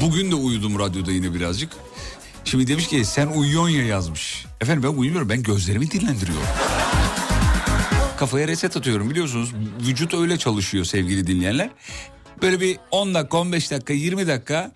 Bugün 0.00 0.30
de 0.30 0.34
uyudum 0.34 0.78
radyoda 0.78 1.12
yine 1.12 1.34
birazcık. 1.34 1.72
Şimdi 2.44 2.66
demiş 2.66 2.86
ki 2.88 3.04
sen 3.04 3.26
uyuyorsun 3.26 3.68
ya 3.68 3.86
yazmış. 3.86 4.46
Efendim 4.60 4.82
ben 4.82 4.98
uyumuyorum 4.98 5.28
ben 5.28 5.42
gözlerimi 5.42 5.90
dinlendiriyorum. 5.90 6.46
Kafaya 8.18 8.48
reset 8.48 8.76
atıyorum 8.76 9.10
biliyorsunuz 9.10 9.52
vücut 9.86 10.14
öyle 10.14 10.38
çalışıyor 10.38 10.84
sevgili 10.84 11.26
dinleyenler. 11.26 11.70
Böyle 12.42 12.60
bir 12.60 12.78
10 12.90 13.14
dakika 13.14 13.38
15 13.38 13.70
dakika 13.70 13.92
20 13.92 14.26
dakika 14.26 14.72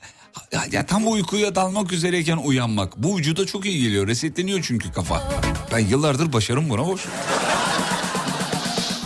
ya, 0.52 0.64
ya 0.72 0.86
tam 0.86 1.12
uykuya 1.12 1.54
dalmak 1.54 1.92
üzereyken 1.92 2.36
uyanmak. 2.36 2.96
Bu 2.96 3.18
vücuda 3.18 3.46
çok 3.46 3.66
iyi 3.66 3.82
geliyor 3.82 4.06
resetleniyor 4.06 4.60
çünkü 4.62 4.92
kafa. 4.92 5.22
Ben 5.72 5.78
yıllardır 5.78 6.32
başarım 6.32 6.70
buna 6.70 6.82
hoş. 6.82 7.00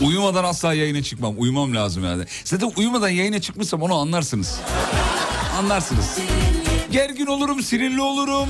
Uyumadan 0.05 0.45
asla 0.45 0.75
yayına 0.75 1.03
çıkmam. 1.03 1.35
Uyumam 1.39 1.75
lazım 1.75 2.05
yani. 2.05 2.25
Zaten 2.45 2.73
uyumadan 2.77 3.09
yayına 3.09 3.41
çıkmışsam 3.41 3.83
onu 3.83 3.95
anlarsınız. 3.95 4.59
Anlarsınız. 5.59 6.19
Gergin 6.91 7.27
olurum, 7.27 7.63
sinirli 7.63 8.01
olurum. 8.01 8.49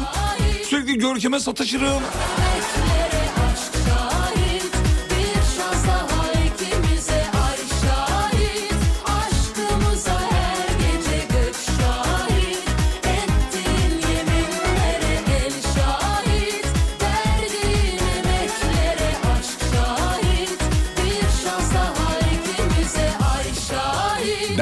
Sürekli 0.68 0.98
görkeme 0.98 1.40
sataşırım. 1.40 2.02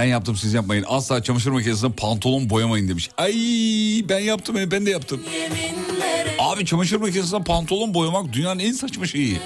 Ben 0.02 0.06
yaptım 0.06 0.36
siz 0.36 0.54
yapmayın. 0.54 0.84
Asla 0.88 1.22
çamaşır 1.22 1.50
makinesinde 1.50 1.92
pantolon 1.92 2.50
boyamayın 2.50 2.88
demiş. 2.88 3.10
Ay 3.16 3.34
ben 4.08 4.18
yaptım 4.18 4.56
ben 4.70 4.86
de 4.86 4.90
yaptım. 4.90 5.20
Abi 6.38 6.66
çamaşır 6.66 6.96
makinesinde 6.96 7.42
pantolon 7.42 7.94
boyamak 7.94 8.32
dünyanın 8.32 8.58
en 8.58 8.72
saçma 8.72 9.06
şeyi. 9.06 9.40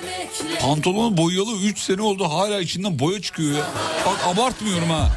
Pantolon 0.61 1.17
boyalı 1.17 1.57
3 1.63 1.79
sene 1.79 2.03
oldu 2.03 2.25
hala 2.25 2.61
içinden 2.61 2.99
boya 2.99 3.23
çıkıyor 3.23 3.53
ya. 3.59 3.67
Bak 4.07 4.27
abartmıyorum 4.27 4.91
ha. 4.91 5.11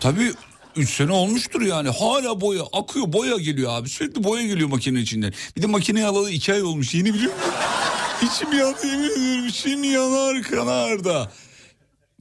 Tabii 0.00 0.32
3 0.76 0.90
sene 0.90 1.12
olmuştur 1.12 1.62
yani. 1.62 1.88
Hala 1.88 2.40
boya 2.40 2.62
akıyor 2.72 3.12
boya 3.12 3.36
geliyor 3.36 3.72
abi. 3.72 3.88
Sürekli 3.88 4.24
boya 4.24 4.46
geliyor 4.46 4.68
makinenin 4.68 5.02
içinden. 5.02 5.32
Bir 5.56 5.62
de 5.62 5.66
makineyi 5.66 6.06
alalı 6.06 6.30
2 6.30 6.52
ay 6.52 6.62
olmuş 6.62 6.94
yeni 6.94 7.14
biliyor 7.14 7.32
musun? 7.34 7.52
İçim 8.22 8.58
yandı 8.58 8.86
yemin 8.86 9.10
ederim. 9.10 9.46
İçim 9.46 9.84
yanar 9.84 10.42
kanar 10.42 11.04
da. 11.04 11.30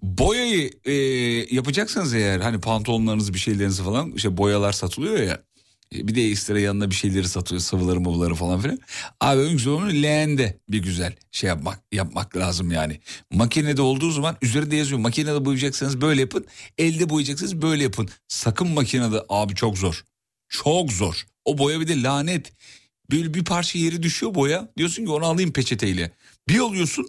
Boyayı 0.02 0.72
e, 0.86 0.94
yapacaksınız 1.56 2.14
eğer 2.14 2.40
hani 2.40 2.62
pantolonlarınızı 2.62 3.34
bir 3.34 3.40
şeylerinizi 3.40 3.84
falan 3.84 4.12
işte 4.12 4.38
boyalar 4.38 4.72
satılıyor 4.72 5.20
ya. 5.20 5.44
E, 5.96 6.08
Bir 6.08 6.16
de 6.16 6.28
ekstra 6.30 6.60
yanına 6.60 6.90
bir 6.90 6.96
şeyleri 6.96 7.28
satıyor 7.30 7.62
sıvıları 7.62 8.00
mıvıları 8.00 8.36
falan 8.36 8.62
filan. 8.62 8.80
Abi 9.22 9.42
en 9.42 9.52
güzel 9.52 9.74
onu 9.74 9.90
leğende 9.94 10.58
bir 10.70 10.80
güzel 10.80 11.16
şey 11.32 11.48
yapmak 11.48 11.80
yapmak 11.92 12.38
lazım 12.38 12.72
yani. 12.72 13.00
Makinede 13.32 13.82
olduğu 13.82 14.12
zaman 14.12 14.38
üzerinde 14.42 14.76
yazıyor. 14.76 15.00
Makinede 15.00 15.46
boyayacaksanız 15.46 16.02
böyle 16.02 16.22
yapın. 16.22 16.46
Elde 16.78 17.10
boyayacaksınız 17.10 17.62
böyle 17.62 17.84
yapın. 17.84 18.10
Sakın 18.28 18.68
makinede 18.68 19.22
abi 19.30 19.56
çok 19.56 19.78
zor. 19.78 20.04
Çok 20.50 20.92
zor. 20.94 21.26
O 21.46 21.58
boya 21.58 21.80
bir 21.80 21.88
de 21.88 22.02
lanet. 22.04 22.52
böyle 23.12 23.34
bir 23.34 23.46
parça 23.46 23.80
yeri 23.80 24.04
düşüyor 24.04 24.36
boya. 24.36 24.70
Diyorsun 24.78 25.06
ki 25.06 25.12
onu 25.12 25.26
alayım 25.26 25.54
peçeteyle. 25.54 26.12
Bir 26.50 26.60
alıyorsun. 26.60 27.08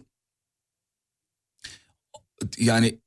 Yani 2.58 2.98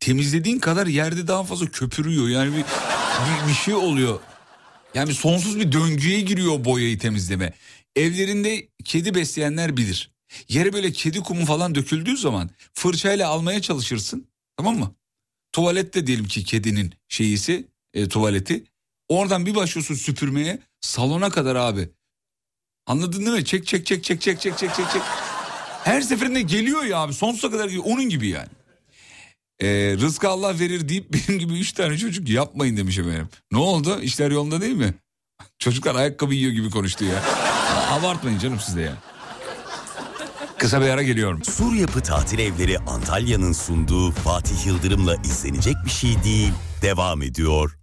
temizlediğin 0.00 0.58
kadar 0.58 0.86
yerde 0.86 1.28
daha 1.28 1.44
fazla 1.44 1.66
köpürüyor. 1.66 2.28
Yani 2.28 2.56
bir, 2.56 2.62
bir, 2.62 3.48
bir 3.48 3.54
şey 3.54 3.74
oluyor. 3.74 4.20
Yani 4.94 5.14
sonsuz 5.14 5.58
bir 5.60 5.72
döngüye 5.72 6.20
giriyor 6.20 6.64
boyayı 6.64 6.98
temizleme. 6.98 7.52
Evlerinde 7.96 8.68
kedi 8.84 9.14
besleyenler 9.14 9.76
bilir. 9.76 10.10
Yere 10.48 10.72
böyle 10.72 10.92
kedi 10.92 11.20
kumu 11.20 11.44
falan 11.46 11.74
döküldüğü 11.74 12.16
zaman 12.16 12.50
fırçayla 12.74 13.28
almaya 13.28 13.62
çalışırsın. 13.62 14.26
Tamam 14.56 14.78
mı? 14.78 14.94
Tuvalette 15.52 16.06
diyelim 16.06 16.24
ki 16.24 16.44
kedinin 16.44 16.94
şeyisi 17.08 17.68
e, 17.94 18.08
tuvaleti. 18.08 18.64
Oradan 19.08 19.46
bir 19.46 19.54
başlıyorsun 19.54 19.94
süpürmeye 19.94 20.58
salona 20.80 21.30
kadar 21.30 21.56
abi. 21.56 21.88
Anladın 22.86 23.26
değil 23.26 23.36
mi? 23.36 23.44
Çek 23.44 23.66
çek 23.66 23.86
çek 23.86 24.04
çek 24.04 24.20
çek 24.20 24.40
çek 24.40 24.58
çek 24.58 24.74
çek 24.74 24.90
çek. 24.92 25.02
Her 25.84 26.00
seferinde 26.00 26.42
geliyor 26.42 26.84
ya 26.84 26.98
abi 26.98 27.14
sonsuza 27.14 27.50
kadar 27.50 27.64
geliyor. 27.64 27.84
Onun 27.86 28.08
gibi 28.08 28.28
yani. 28.28 28.48
Ee, 29.62 29.96
rızkı 30.00 30.28
Allah 30.28 30.58
verir 30.58 30.88
deyip 30.88 31.06
benim 31.28 31.38
gibi 31.38 31.58
üç 31.58 31.72
tane 31.72 31.98
çocuk 31.98 32.28
yapmayın 32.28 32.76
demiş 32.76 32.98
efendim. 32.98 33.28
Ne 33.52 33.58
oldu? 33.58 34.00
İşler 34.02 34.30
yolunda 34.30 34.60
değil 34.60 34.76
mi? 34.76 34.94
Çocuklar 35.58 35.94
ayakkabı 35.94 36.34
yiyor 36.34 36.52
gibi 36.52 36.70
konuştu 36.70 37.04
ya. 37.04 37.22
Abartmayın 37.90 38.38
canım 38.38 38.60
siz 38.60 38.76
de 38.76 38.80
ya. 38.80 38.96
Kısa 40.58 40.80
bir 40.80 40.88
ara 40.88 41.02
geliyorum. 41.02 41.44
Sur 41.44 41.74
Yapı 41.74 42.00
Tatil 42.00 42.38
Evleri 42.38 42.78
Antalya'nın 42.78 43.52
sunduğu 43.52 44.10
Fatih 44.10 44.66
Yıldırım'la 44.66 45.16
izlenecek 45.16 45.76
bir 45.84 45.90
şey 45.90 46.24
değil. 46.24 46.52
Devam 46.82 47.22
ediyor. 47.22 47.79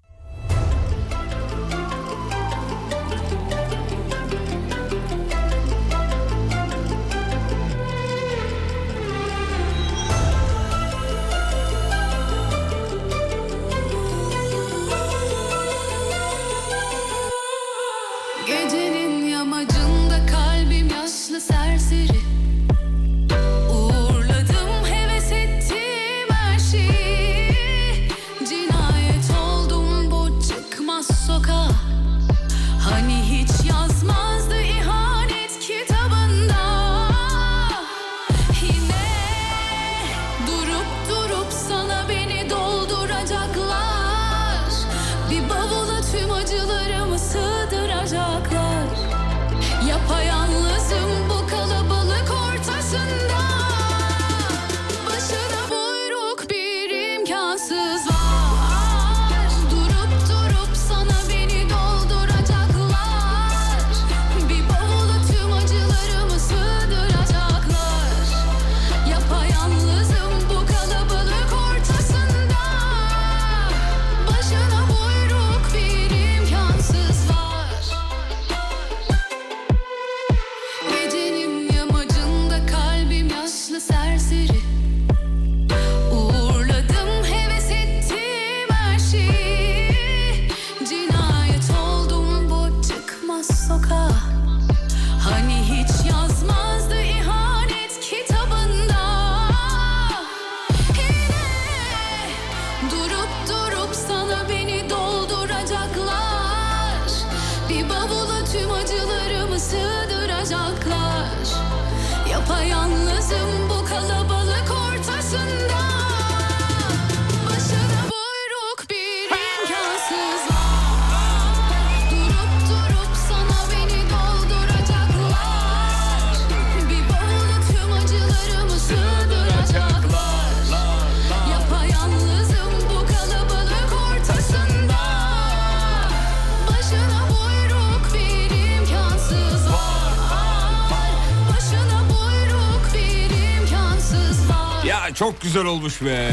Güzel 145.57 145.71
olmuş 145.71 146.01
be. 146.01 146.31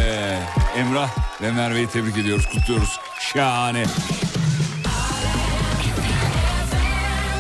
Emrah 0.77 1.11
ve 1.43 1.53
Merve'yi 1.53 1.87
tebrik 1.87 2.17
ediyoruz, 2.19 2.47
kutluyoruz. 2.47 3.01
Şahane. 3.33 3.85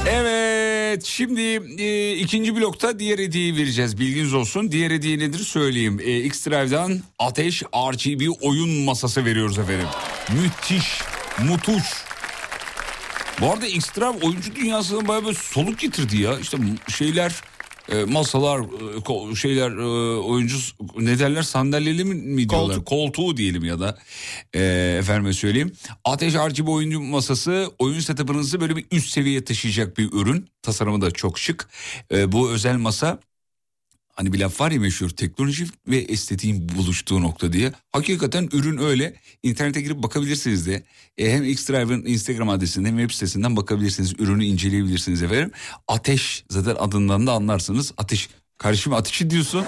Evet 0.09 1.05
şimdi 1.05 1.40
e, 1.83 2.12
ikinci 2.16 2.57
blokta 2.57 2.99
diğer 2.99 3.18
hediyeyi 3.18 3.57
vereceğiz 3.57 3.99
bilginiz 3.99 4.35
olsun. 4.35 4.73
Diğer 4.73 4.90
hediye 4.90 5.18
nedir 5.18 5.38
söyleyeyim. 5.38 6.01
E, 6.05 6.20
X-Drive'dan 6.20 7.01
Ateş 7.18 7.62
RGB 7.62 8.33
oyun 8.40 8.70
masası 8.85 9.25
veriyoruz 9.25 9.59
efendim. 9.59 9.88
Müthiş, 10.42 11.01
mutuş. 11.49 11.85
Bu 13.40 13.53
arada 13.53 13.66
X-Drive 13.66 14.27
oyuncu 14.27 14.55
dünyasına 14.55 15.09
bayağı 15.09 15.27
bir 15.27 15.35
soluk 15.35 15.79
getirdi 15.79 16.16
ya. 16.16 16.38
İşte 16.38 16.59
şeyler 16.88 17.33
e, 17.92 18.05
masalar 18.05 18.61
e, 19.33 19.35
şeyler 19.35 19.70
e, 19.70 20.16
oyuncu 20.16 20.57
ne 20.99 21.18
derler 21.18 21.42
sandalyeli 21.42 22.05
mi, 22.05 22.14
mi 22.14 22.49
diyorlar? 22.49 22.77
Koltuk. 22.77 22.87
koltuğu 22.87 23.37
diyelim 23.37 23.64
ya 23.64 23.81
da 23.81 23.99
e, 24.55 24.97
efendime 24.99 25.33
söyleyeyim. 25.33 25.73
Ateş 26.05 26.35
RGB 26.35 26.68
oyuncu 26.68 27.01
masası 27.01 27.70
oyun 27.79 28.01
setup'ınızı 28.01 28.61
böyle 28.61 28.77
bir 28.77 28.85
üst 28.92 29.11
seviyeye 29.11 29.44
taşıyacak 29.44 29.99
bir 29.99 30.12
ürün. 30.12 30.49
Tasarımı 30.62 31.01
da 31.01 31.11
çok 31.11 31.38
şık. 31.38 31.68
E, 32.12 32.33
bu 32.33 32.51
özel 32.51 32.77
masa 32.77 33.18
Hani 34.14 34.33
bir 34.33 34.38
laf 34.38 34.61
var 34.61 34.70
ya 34.70 34.81
meşhur 34.81 35.11
teknoloji 35.11 35.67
ve 35.88 35.96
estetiğin 35.96 36.69
buluştuğu 36.69 37.23
nokta 37.23 37.52
diye. 37.52 37.73
Hakikaten 37.92 38.48
ürün 38.52 38.79
öyle. 38.79 39.15
İnternete 39.42 39.81
girip 39.81 40.02
bakabilirsiniz 40.02 40.67
de. 40.67 40.83
E, 41.19 41.33
hem 41.33 41.44
X-Drive'ın 41.44 42.04
Instagram 42.04 42.48
adresinden 42.48 42.88
hem 42.88 42.98
web 42.98 43.10
sitesinden 43.10 43.56
bakabilirsiniz. 43.56 44.15
Ürünü 44.19 44.44
inceleyebilirsiniz 44.44 45.23
efendim. 45.23 45.50
Ateş 45.88 46.44
zaten 46.50 46.77
adından 46.79 47.27
da 47.27 47.33
anlarsınız. 47.33 47.92
Ateş. 47.96 48.29
Karşım 48.58 48.92
ateşi 48.92 49.31
diyorsun. 49.31 49.65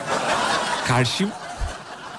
Karşım 0.87 1.31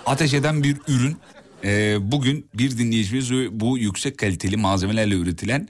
ateş 0.05 0.33
eden 0.33 0.63
bir 0.63 0.77
ürün. 0.87 1.17
E, 1.63 1.97
bugün 2.11 2.49
bir 2.53 2.77
dinleyicimiz 2.77 3.31
bu 3.51 3.77
yüksek 3.77 4.17
kaliteli 4.17 4.57
malzemelerle 4.57 5.15
üretilen 5.15 5.67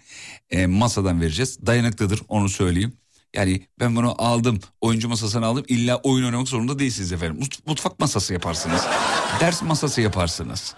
e, 0.49 0.65
masadan 0.67 1.21
vereceğiz. 1.21 1.65
Dayanıklıdır 1.65 2.21
onu 2.27 2.49
söyleyeyim. 2.49 2.93
Yani 3.35 3.67
ben 3.79 3.95
bunu 3.95 4.15
aldım 4.17 4.59
oyuncu 4.81 5.09
masasını 5.09 5.45
aldım 5.45 5.65
illa 5.67 5.95
oyun 5.95 6.25
oynamak 6.25 6.47
zorunda 6.47 6.79
değilsiniz 6.79 7.11
efendim. 7.11 7.37
Mut- 7.41 7.67
Mutfak 7.67 7.99
masası 7.99 8.33
yaparsınız. 8.33 8.81
Ders 9.39 9.61
masası 9.61 10.01
yaparsınız. 10.01 10.73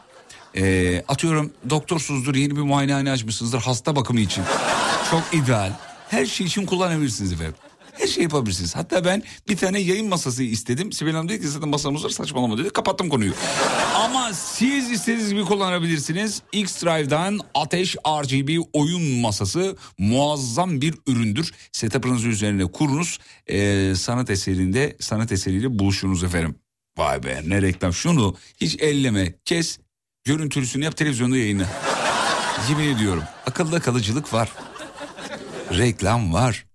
Ee, 0.55 1.03
atıyorum 1.07 1.53
doktorsuzdur 1.69 2.35
yeni 2.35 2.55
bir 2.55 2.61
muayenehane 2.61 3.11
açmışsınızdır 3.11 3.59
hasta 3.61 3.95
bakımı 3.95 4.19
için. 4.19 4.43
Çok 5.11 5.23
ideal. 5.33 5.73
Her 6.09 6.25
şey 6.25 6.47
için 6.47 6.65
kullanabilirsiniz 6.65 7.33
efendim. 7.33 7.55
Her 7.99 8.07
şey 8.07 8.23
yapabilirsiniz. 8.23 8.75
Hatta 8.75 9.05
ben 9.05 9.23
bir 9.49 9.57
tane 9.57 9.79
yayın 9.79 10.07
masası 10.07 10.43
istedim. 10.43 10.91
Sibel 10.91 11.13
Hanım 11.13 11.29
dedi 11.29 11.41
ki 11.41 11.47
zaten 11.47 11.69
masamız 11.69 12.05
var 12.05 12.09
saçmalama 12.09 12.57
dedi. 12.57 12.69
Kapattım 12.69 13.09
konuyu. 13.09 13.33
Ama 13.95 14.33
siz 14.33 14.91
istediğiniz 14.91 15.29
gibi 15.29 15.45
kullanabilirsiniz. 15.45 16.41
X-Drive'dan 16.51 17.39
Ateş 17.53 17.95
RGB 17.95 18.63
oyun 18.73 19.01
masası 19.01 19.75
muazzam 19.97 20.81
bir 20.81 20.95
üründür. 21.07 21.51
Setup'ınızı 21.71 22.27
üzerine 22.27 22.65
kurunuz. 22.65 23.19
Ee, 23.47 23.93
sanat 23.95 24.29
eserinde 24.29 24.97
sanat 24.99 25.31
eseriyle 25.31 25.79
buluşunuz 25.79 26.23
efendim. 26.23 26.55
Vay 26.97 27.23
be 27.23 27.41
ne 27.47 27.61
reklam. 27.61 27.93
Şunu 27.93 28.35
hiç 28.57 28.75
elleme 28.79 29.33
kes. 29.45 29.79
Görüntülüsünü 30.23 30.83
yap 30.83 30.97
televizyonda 30.97 31.37
yayına. 31.37 31.65
Yemin 32.69 32.95
ediyorum 32.95 33.23
akılda 33.45 33.79
kalıcılık 33.79 34.33
var. 34.33 34.49
Reklam 35.77 36.33
var. 36.33 36.68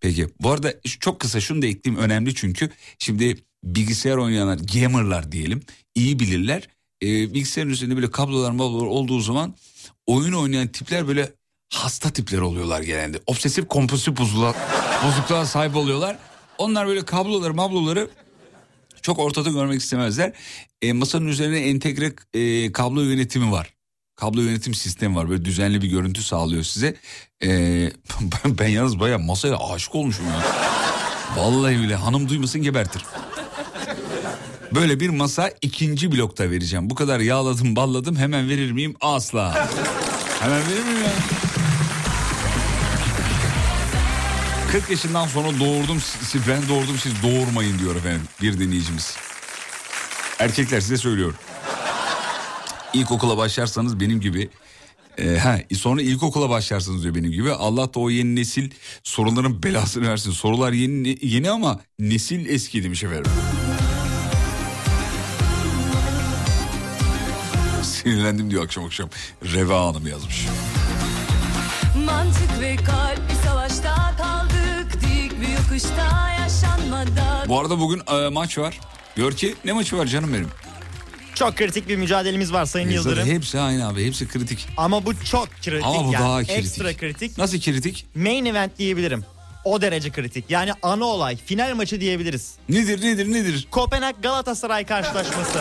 Peki 0.00 0.28
bu 0.40 0.50
arada 0.50 0.74
çok 1.00 1.20
kısa 1.20 1.40
şunu 1.40 1.62
da 1.62 1.66
ekleyeyim 1.66 2.04
önemli 2.04 2.34
çünkü 2.34 2.70
şimdi 2.98 3.36
bilgisayar 3.64 4.16
oynayanlar 4.16 4.58
gamerlar 4.74 5.32
diyelim 5.32 5.62
iyi 5.94 6.18
bilirler. 6.18 6.68
Ee, 7.02 7.06
bilgisayarın 7.06 7.70
üzerinde 7.70 7.96
böyle 7.96 8.10
kablolar 8.10 8.50
mablolar 8.50 8.86
olduğu 8.86 9.20
zaman 9.20 9.54
oyun 10.06 10.32
oynayan 10.32 10.68
tipler 10.68 11.08
böyle 11.08 11.32
hasta 11.74 12.10
tipler 12.10 12.38
oluyorlar 12.38 12.82
genelde. 12.82 13.20
Obsesif 13.26 13.68
kompulsif 13.68 14.16
bozukluğa, 14.16 14.54
bozukluğa 15.04 15.46
sahip 15.46 15.76
oluyorlar. 15.76 16.18
Onlar 16.58 16.86
böyle 16.86 17.04
kabloları 17.04 17.54
mabloları 17.54 18.10
çok 19.02 19.18
ortada 19.18 19.50
görmek 19.50 19.80
istemezler. 19.80 20.32
E, 20.82 20.92
masanın 20.92 21.26
üzerine 21.26 21.58
entegre 21.58 22.12
e, 22.34 22.72
kablo 22.72 23.00
yönetimi 23.00 23.52
var. 23.52 23.74
Kablo 24.20 24.40
yönetim 24.40 24.74
sistemi 24.74 25.16
var. 25.16 25.30
Böyle 25.30 25.44
düzenli 25.44 25.82
bir 25.82 25.88
görüntü 25.88 26.22
sağlıyor 26.22 26.62
size. 26.62 26.94
E, 27.42 27.48
ben, 28.44 28.68
yalnız 28.68 29.00
bayağı 29.00 29.18
masaya 29.18 29.56
aşık 29.56 29.94
olmuşum 29.94 30.26
ya. 30.26 30.42
Vallahi 31.36 31.78
bile 31.78 31.94
hanım 31.94 32.28
duymasın 32.28 32.62
gebertir. 32.62 33.02
Böyle 34.74 35.00
bir 35.00 35.08
masa 35.08 35.50
ikinci 35.62 36.12
blokta 36.12 36.50
vereceğim. 36.50 36.90
Bu 36.90 36.94
kadar 36.94 37.20
yağladım 37.20 37.76
balladım 37.76 38.16
hemen 38.16 38.48
verir 38.48 38.72
miyim? 38.72 38.96
Asla. 39.00 39.68
Hemen 40.40 40.62
verir 40.68 40.84
miyim 40.84 41.02
ya? 41.04 41.12
40 44.72 44.90
yaşından 44.90 45.26
sonra 45.26 45.48
doğurdum 45.60 46.02
ben 46.48 46.68
doğurdum 46.68 46.98
siz 46.98 47.12
doğurmayın 47.22 47.78
diyor 47.78 47.96
efendim 47.96 48.22
bir 48.42 48.58
dinleyicimiz. 48.58 49.16
Erkekler 50.38 50.80
size 50.80 50.96
söylüyorum. 50.96 51.36
İlkokula 52.94 53.36
başlarsanız 53.36 54.00
benim 54.00 54.20
gibi 54.20 54.48
e, 55.18 55.38
ha, 55.38 55.58
sonra 55.76 56.02
ilkokula 56.02 56.50
başlarsınız 56.50 57.02
diyor 57.02 57.14
benim 57.14 57.32
gibi. 57.32 57.52
Allah 57.52 57.94
da 57.94 58.00
o 58.00 58.10
yeni 58.10 58.36
nesil 58.36 58.70
soruların 59.02 59.62
belasını 59.62 60.08
versin. 60.08 60.30
Sorular 60.30 60.72
yeni 60.72 61.18
yeni 61.22 61.50
ama 61.50 61.80
nesil 61.98 62.46
eski 62.46 62.84
demiş 62.84 63.04
efendim. 63.04 63.32
Sinirlendim 67.82 68.50
diyor 68.50 68.64
akşam 68.64 68.84
akşam. 68.84 69.08
Reva 69.42 69.86
Hanım 69.86 70.06
yazmış. 70.06 70.46
Mantık 72.04 72.60
ve 72.60 72.76
kalp 72.76 73.20
bir 73.30 73.34
savaşta 73.48 74.14
kaldık 74.18 74.92
Dik 75.02 75.40
bir 75.40 75.48
yokuşta 75.48 76.30
yaşanmadan 76.40 77.48
Bu 77.48 77.60
arada 77.60 77.80
bugün 77.80 78.02
e, 78.12 78.28
maç 78.28 78.58
var. 78.58 78.80
Gör 79.16 79.32
ki 79.32 79.54
ne 79.64 79.72
maçı 79.72 79.98
var 79.98 80.06
canım 80.06 80.32
benim. 80.32 80.48
Çok 81.38 81.56
kritik 81.56 81.88
bir 81.88 81.96
mücadelemiz 81.96 82.52
var 82.52 82.64
Sayın 82.64 82.86
Zaten 82.88 82.96
Yıldırım. 82.96 83.28
hepsi 83.28 83.60
aynı 83.60 83.88
abi 83.88 84.06
hepsi 84.06 84.28
kritik. 84.28 84.66
Ama 84.76 85.06
bu 85.06 85.24
çok 85.24 85.50
kritik 85.50 85.84
Ama 85.84 86.04
bu 86.08 86.12
yani. 86.12 86.22
daha 86.24 86.38
kritik. 86.38 86.56
Ekstra 86.58 86.96
kritik. 86.96 87.38
Nasıl 87.38 87.60
kritik? 87.60 88.06
Main 88.14 88.44
event 88.44 88.78
diyebilirim. 88.78 89.24
O 89.64 89.80
derece 89.80 90.10
kritik. 90.10 90.44
Yani 90.48 90.70
ana 90.82 91.04
olay, 91.04 91.36
final 91.36 91.74
maçı 91.74 92.00
diyebiliriz. 92.00 92.54
Nedir 92.68 93.02
nedir 93.02 93.32
nedir? 93.32 93.68
Kopenhag 93.70 94.14
Galatasaray 94.22 94.86
karşılaşması. 94.86 95.58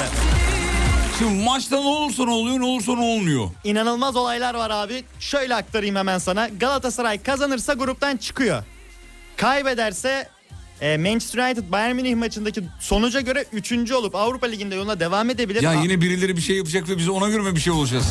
Şimdi 1.19 1.43
maçta 1.43 1.75
ne 1.81 1.87
olursa 1.87 2.25
ne 2.25 2.31
oluyor 2.31 2.59
ne 2.59 2.65
olursa 2.65 2.93
ne 2.95 3.01
olmuyor. 3.05 3.49
İnanılmaz 3.63 4.15
olaylar 4.15 4.53
var 4.55 4.69
abi. 4.69 5.03
Şöyle 5.19 5.55
aktarayım 5.55 5.95
hemen 5.95 6.17
sana. 6.17 6.47
Galatasaray 6.47 7.23
kazanırsa 7.23 7.73
gruptan 7.73 8.17
çıkıyor. 8.17 8.63
Kaybederse 9.37 10.29
e, 10.81 10.97
Manchester 10.97 11.45
United 11.45 11.71
Bayern 11.71 11.95
Münih 11.95 12.15
maçındaki 12.15 12.63
sonuca 12.79 13.21
göre 13.21 13.45
3. 13.53 13.91
olup 13.91 14.15
Avrupa 14.15 14.47
Ligi'nde 14.47 14.75
yoluna 14.75 14.99
devam 14.99 15.29
edebilir. 15.29 15.61
Ya 15.61 15.69
A- 15.69 15.73
yine 15.73 16.01
birileri 16.01 16.35
bir 16.37 16.41
şey 16.41 16.57
yapacak 16.57 16.89
ve 16.89 16.97
biz 16.97 17.09
ona 17.09 17.29
göre 17.29 17.41
mi 17.41 17.55
bir 17.55 17.59
şey 17.61 17.73
olacağız? 17.73 18.05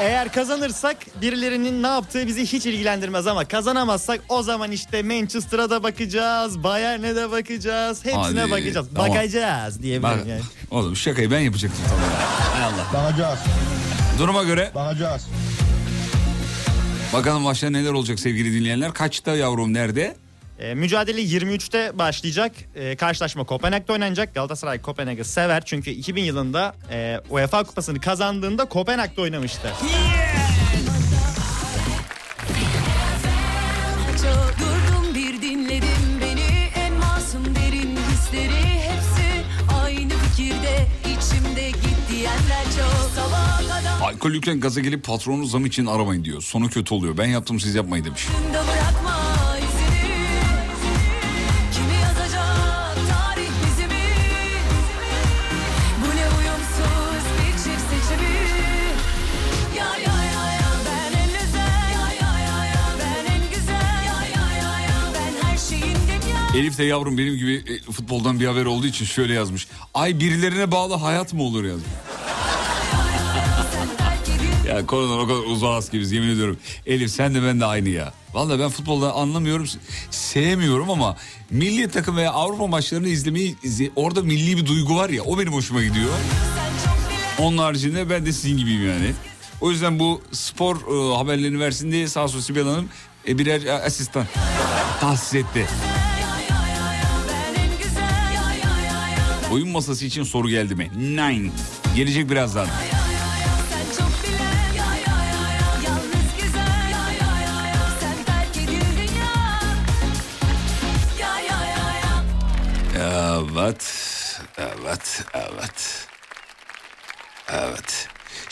Eğer 0.00 0.32
kazanırsak 0.32 0.96
birilerinin 1.22 1.82
ne 1.82 1.86
yaptığı 1.86 2.26
bizi 2.26 2.46
hiç 2.46 2.66
ilgilendirmez 2.66 3.26
ama 3.26 3.44
kazanamazsak 3.44 4.20
o 4.28 4.42
zaman 4.42 4.72
işte 4.72 5.02
Manchester'a 5.02 5.70
da 5.70 5.82
bakacağız, 5.82 6.62
Bayern'e 6.62 7.16
de 7.16 7.30
bakacağız, 7.30 8.04
hepsine 8.04 8.40
Hadi, 8.40 8.50
bakacağız. 8.50 8.86
tamam. 8.94 9.10
Bakacağız 9.10 9.82
diyebilirim 9.82 10.18
Bak, 10.20 10.26
yani. 10.26 10.40
oğlum 10.70 10.96
şakayı 10.96 11.30
ben 11.30 11.40
yapacaktım 11.40 11.80
tamam. 11.88 12.04
Hay 12.52 12.64
Allah. 12.64 13.04
Bakacağız. 13.04 13.38
Duruma 14.18 14.42
göre 14.44 14.70
Bakacağız. 14.74 15.26
bakalım 17.12 17.42
maçta 17.42 17.70
neler 17.70 17.92
olacak 17.92 18.20
sevgili 18.20 18.52
dinleyenler. 18.60 18.92
Kaçta 18.92 19.36
yavrum 19.36 19.74
nerede? 19.74 20.16
E, 20.58 20.74
mücadele 20.74 21.20
23'te 21.22 21.98
başlayacak. 21.98 22.52
E, 22.74 22.96
karşılaşma 22.96 23.44
Kopenhag'da 23.44 23.92
oynanacak. 23.92 24.34
Galatasaray 24.34 24.80
Kopenhag'ı 24.82 25.24
sever 25.24 25.62
çünkü 25.64 25.90
2000 25.90 26.22
yılında 26.22 26.74
e, 26.90 27.20
UEFA 27.30 27.64
Kupası'nı 27.64 28.00
kazandığında 28.00 28.64
Kopenhag'da 28.64 29.22
oynamıştı. 29.22 29.72
Çok 34.22 34.54
durdum 34.58 35.14
bir 35.14 35.42
dinledim 35.42 36.20
beni 36.20 36.68
En 36.76 36.92
masum 36.92 37.44
derin 37.54 37.96
hisleri 37.96 38.64
hepsi 38.64 39.44
Aynı 39.84 40.08
fikirde 40.08 40.86
içimde 41.04 41.70
git 41.70 42.10
diyenler 42.10 42.64
çok 42.64 43.10
Sabaha 43.14 43.60
kadar 43.60 44.00
Alkol 44.02 44.30
yüklen 44.30 44.60
gaza 44.60 44.80
gelip 44.80 45.04
patronu 45.04 45.46
zam 45.46 45.66
için 45.66 45.86
aramayın 45.86 46.24
diyor. 46.24 46.42
Sonu 46.42 46.68
kötü 46.70 46.94
oluyor. 46.94 47.18
Ben 47.18 47.26
yaptım 47.26 47.60
siz 47.60 47.74
yapmayın 47.74 48.04
demiş. 48.04 48.26
Elif 66.56 66.78
de 66.78 66.84
yavrum 66.84 67.18
benim 67.18 67.36
gibi 67.36 67.54
e, 67.88 67.92
futboldan 67.92 68.40
bir 68.40 68.46
haber 68.46 68.64
olduğu 68.64 68.86
için 68.86 69.04
şöyle 69.04 69.34
yazmış. 69.34 69.68
Ay 69.94 70.20
birilerine 70.20 70.70
bağlı 70.70 70.94
hayat 70.94 71.32
mı 71.32 71.42
olur 71.42 71.64
yazmış. 71.64 71.86
ya 74.68 74.86
konudan 74.86 75.18
o 75.18 75.26
kadar 75.26 75.38
uzağız 75.50 75.90
ki 75.90 76.00
biz 76.00 76.12
yemin 76.12 76.28
ediyorum. 76.28 76.56
Elif 76.86 77.10
sen 77.10 77.34
de 77.34 77.42
ben 77.42 77.60
de 77.60 77.64
aynı 77.64 77.88
ya. 77.88 78.12
Vallahi 78.34 78.58
ben 78.58 78.68
futboldan 78.68 79.10
anlamıyorum, 79.10 79.66
sevmiyorum 80.10 80.90
ama 80.90 81.16
milli 81.50 81.88
takım 81.90 82.16
veya 82.16 82.32
Avrupa 82.32 82.66
maçlarını 82.66 83.08
izlemeyi 83.08 83.56
izle- 83.62 83.90
orada 83.96 84.22
milli 84.22 84.56
bir 84.56 84.66
duygu 84.66 84.96
var 84.96 85.10
ya 85.10 85.22
o 85.22 85.38
benim 85.38 85.52
hoşuma 85.52 85.82
gidiyor. 85.82 86.10
Onun 87.38 87.58
haricinde 87.58 88.10
ben 88.10 88.26
de 88.26 88.32
sizin 88.32 88.56
gibiyim 88.56 88.88
yani. 88.88 89.12
O 89.60 89.70
yüzden 89.70 89.98
bu 89.98 90.22
spor 90.32 90.76
e, 90.76 91.16
haberlerini 91.16 91.60
versin 91.60 91.92
diye 91.92 92.08
sağ 92.08 92.24
olsun 92.24 92.40
Sibel 92.40 92.64
Hanım 92.64 92.88
e, 93.28 93.38
birer 93.38 93.62
e, 93.62 93.72
asistan 93.72 94.26
tahsis 95.00 95.34
etti. 95.34 95.66
Oyun 99.52 99.68
masası 99.68 100.04
için 100.04 100.22
soru 100.22 100.48
geldi 100.48 100.74
mi? 100.74 100.90
Nine. 100.96 101.50
Gelecek 101.96 102.30
birazdan. 102.30 102.68
Evet. 112.98 114.40
Evet. 114.58 115.24
Evet. 115.34 116.08
Evet. 117.48 118.08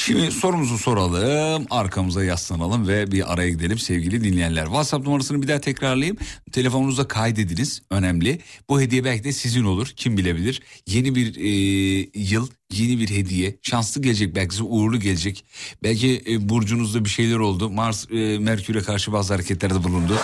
Şimdi 0.07 0.31
sorumuzu 0.31 0.79
soralım, 0.79 1.67
arkamıza 1.71 2.25
yaslanalım 2.25 2.89
ve 2.89 3.13
bir 3.13 3.33
araya 3.33 3.51
gidelim 3.51 3.79
sevgili 3.79 4.25
dinleyenler. 4.25 4.65
WhatsApp 4.65 5.07
numarasını 5.07 5.43
bir 5.43 5.49
daha 5.49 5.61
tekrarlayayım. 5.61 6.17
Telefonunuzda 6.53 7.09
kaydediniz, 7.09 7.83
önemli. 7.91 8.39
Bu 8.69 8.81
hediye 8.81 9.05
belki 9.05 9.25
de 9.25 9.33
sizin 9.33 9.65
olur, 9.65 9.87
kim 9.97 10.17
bilebilir. 10.17 10.63
Yeni 10.87 11.15
bir 11.15 11.37
e, 11.37 11.49
yıl, 12.15 12.49
yeni 12.73 12.99
bir 13.01 13.11
hediye. 13.11 13.57
Şanslı 13.63 14.03
gelecek, 14.03 14.35
belki 14.35 14.55
size 14.55 14.65
uğurlu 14.65 15.01
gelecek. 15.01 15.45
Belki 15.83 16.23
e, 16.29 16.49
burcunuzda 16.49 17.05
bir 17.05 17.11
şeyler 17.11 17.37
oldu. 17.37 17.71
Mars, 17.71 18.11
e, 18.11 18.39
Merkür'e 18.39 18.81
karşı 18.83 19.13
bazı 19.13 19.35
hareketlerde 19.35 19.85
bulundu. 19.85 20.19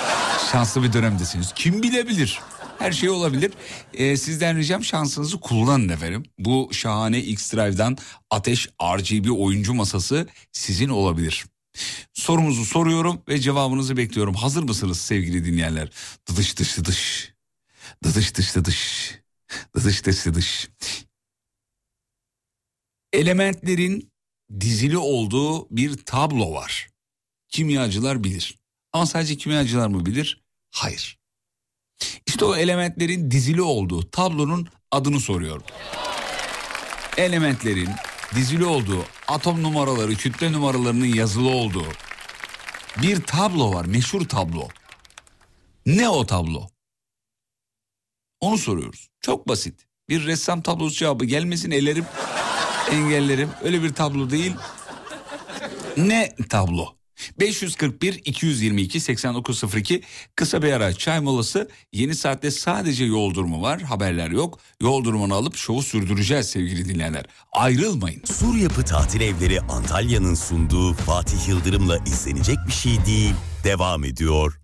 Şanslı 0.53 0.83
bir 0.83 0.93
dönemdesiniz. 0.93 1.53
Kim 1.55 1.83
bilebilir? 1.83 2.41
Her 2.81 2.93
şey 2.93 3.11
olabilir. 3.11 3.53
Ee, 3.95 4.17
sizden 4.17 4.57
ricam 4.59 4.85
şansınızı 4.85 5.41
kullanın 5.41 5.89
efendim. 5.89 6.23
Bu 6.39 6.69
şahane 6.73 7.19
X-Drive'dan 7.19 7.99
Ateş 8.31 8.69
RGB 8.83 9.31
oyuncu 9.31 9.75
masası 9.75 10.29
sizin 10.53 10.89
olabilir. 10.89 11.47
Sorumuzu 12.13 12.65
soruyorum 12.65 13.23
ve 13.29 13.39
cevabınızı 13.39 13.97
bekliyorum. 13.97 14.35
Hazır 14.35 14.63
mısınız 14.63 15.01
sevgili 15.01 15.45
dinleyenler? 15.45 15.91
Dıdış 16.29 16.59
dış 16.59 16.79
dıdış. 16.79 17.33
Dıdış 18.05 18.35
dış 18.35 18.57
dıdış. 18.57 19.15
Dıdış 19.77 20.07
dış 20.07 20.27
dıdış. 20.27 20.69
Elementlerin 23.13 24.13
dizili 24.61 24.99
olduğu 24.99 25.77
bir 25.77 25.97
tablo 25.97 26.53
var. 26.55 26.89
Kimyacılar 27.49 28.25
bilir. 28.25 28.59
Ama 28.93 29.07
sadece 29.07 29.37
kimyacılar 29.37 29.89
mı 29.89 30.07
bilir? 30.07 30.45
Hayır. 30.71 31.20
İşte 32.27 32.45
o 32.45 32.57
elementlerin 32.57 33.31
dizili 33.31 33.63
olduğu 33.63 34.11
tablonun 34.11 34.69
adını 34.91 35.21
soruyorum. 35.21 35.65
Elementlerin 37.17 37.91
dizili 38.35 38.65
olduğu, 38.65 39.05
atom 39.29 39.63
numaraları, 39.63 40.15
kütle 40.15 40.53
numaralarının 40.53 41.07
yazılı 41.15 41.49
olduğu 41.49 41.87
bir 43.03 43.23
tablo 43.23 43.75
var, 43.75 43.85
meşhur 43.85 44.29
tablo. 44.29 44.69
Ne 45.87 46.09
o 46.09 46.27
tablo? 46.27 46.69
Onu 48.41 48.59
soruyoruz. 48.59 49.09
Çok 49.21 49.49
basit. 49.49 49.87
Bir 50.09 50.27
ressam 50.27 50.63
tablosu 50.63 50.97
cevabı 50.97 51.25
gelmesin 51.25 51.71
ellerim, 51.71 52.07
engellerim. 52.91 53.51
Öyle 53.63 53.83
bir 53.83 53.95
tablo 53.95 54.31
değil. 54.31 54.55
Ne 55.97 56.37
tablo? 56.49 57.00
541 57.41 58.21
222 58.25 59.01
8902 59.01 60.03
kısa 60.37 60.63
bir 60.63 60.73
ara 60.73 60.93
çay 60.93 61.21
molası. 61.21 61.71
Yeni 61.93 62.15
saatte 62.15 62.51
sadece 62.51 63.05
yol 63.05 63.35
durumu 63.35 63.63
var. 63.63 63.83
Haberler 63.83 64.31
yok. 64.31 64.59
Yol 64.83 65.05
durumunu 65.05 65.35
alıp 65.35 65.57
şovu 65.57 65.83
sürdüreceğiz 65.83 66.47
sevgili 66.47 66.89
dinleyenler. 66.89 67.25
Ayrılmayın. 67.53 68.23
Sur 68.25 68.57
Yapı 68.57 68.85
Tatil 68.85 69.21
Evleri 69.21 69.61
Antalya'nın 69.61 70.35
sunduğu 70.35 70.93
Fatih 70.93 71.49
Yıldırım'la 71.49 71.99
izlenecek 71.99 72.59
bir 72.67 72.73
şey 72.73 73.05
değil. 73.07 73.35
Devam 73.65 74.05
ediyor. 74.05 74.61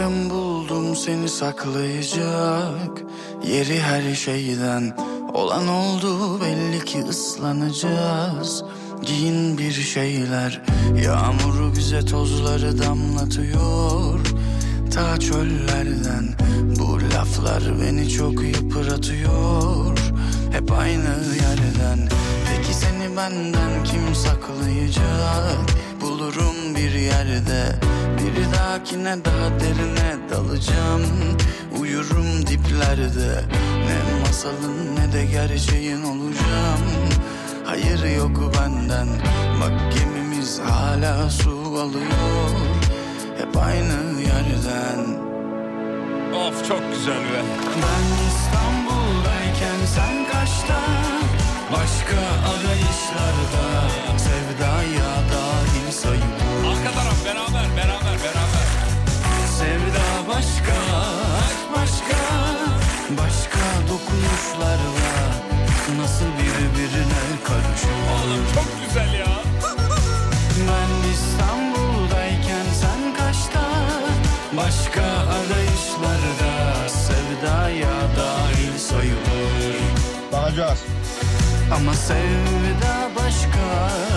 Sanırım 0.00 0.30
buldum 0.30 0.96
seni 0.96 1.28
saklayacak. 1.28 3.02
Yeri 3.46 3.80
her 3.80 4.14
şeyden 4.14 4.96
Olan 5.34 5.68
oldu. 5.68 6.40
Belli 6.40 6.84
ki 6.84 7.02
ıslanacağız. 7.08 8.64
Giyin 9.02 9.58
bir 9.58 9.72
şeyler. 9.72 10.62
Yağmuru 11.04 11.76
bize 11.76 12.04
tozları 12.04 12.78
damlatıyor. 12.78 14.20
Ta 14.94 15.20
çöllerden 15.20 16.28
Bu 16.78 16.98
laflar 17.14 17.62
beni 17.82 18.08
çok 18.08 18.42
yıpratıyor. 18.44 19.98
Hep 20.52 20.72
aynı 20.72 21.14
yerden 21.42 22.08
Peki 22.70 22.80
seni 22.80 23.16
benden 23.16 23.84
kim 23.84 24.14
saklayacak? 24.14 25.58
Bulurum 26.00 26.74
bir 26.74 26.92
yerde. 26.92 27.76
Bir 28.18 28.58
dahakine 28.58 29.24
daha 29.24 29.60
derine 29.60 30.30
dalacağım. 30.30 31.02
Uyurum 31.80 32.46
diplerde. 32.46 33.44
Ne 33.86 34.20
masalın 34.20 34.96
ne 34.96 35.12
de 35.12 35.24
gerçeğin 35.24 36.02
olacağım. 36.02 36.80
Hayır 37.64 38.16
yok 38.16 38.54
benden. 38.54 39.08
Bak 39.60 39.92
gemimiz 39.94 40.60
hala 40.60 41.30
su 41.30 41.50
alıyor. 41.50 42.50
Hep 43.38 43.56
aynı 43.56 44.20
yerden. 44.20 45.00
Of 46.34 46.68
çok 46.68 46.82
güzel 46.92 47.20
be. 47.20 47.42
Ben 47.82 48.26
İstanbul'dayken 48.28 49.86
sen 49.94 50.26
kaçta 50.32 51.09
Başka 51.72 52.20
arayışlarda 52.50 53.88
Sevdaya 54.18 55.12
dahil 55.32 55.92
sayılır. 55.92 56.70
Arka 56.70 56.90
taraf 56.92 57.24
beraber 57.24 57.76
beraber 57.76 58.16
beraber. 58.24 58.66
Sevda 59.58 60.28
başka, 60.28 60.76
aşk 61.42 61.62
başka 61.76 62.20
Başka 63.18 63.60
dokunuşlarla 63.88 65.20
Nasıl 65.98 66.24
birbirine 66.24 67.22
karışıyor 67.44 68.54
çok 68.54 68.86
güzel 68.86 69.18
ya 69.18 69.29
Ama 81.74 81.94
sevda 81.94 83.10
başka, 83.16 83.64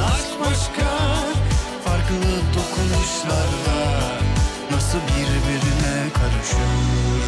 aşk 0.06 0.40
başka 0.40 0.90
Farklı 1.84 2.16
dokunuşlarla 2.56 4.12
Nasıl 4.72 4.98
birbirine 4.98 6.10
karışır 6.14 7.24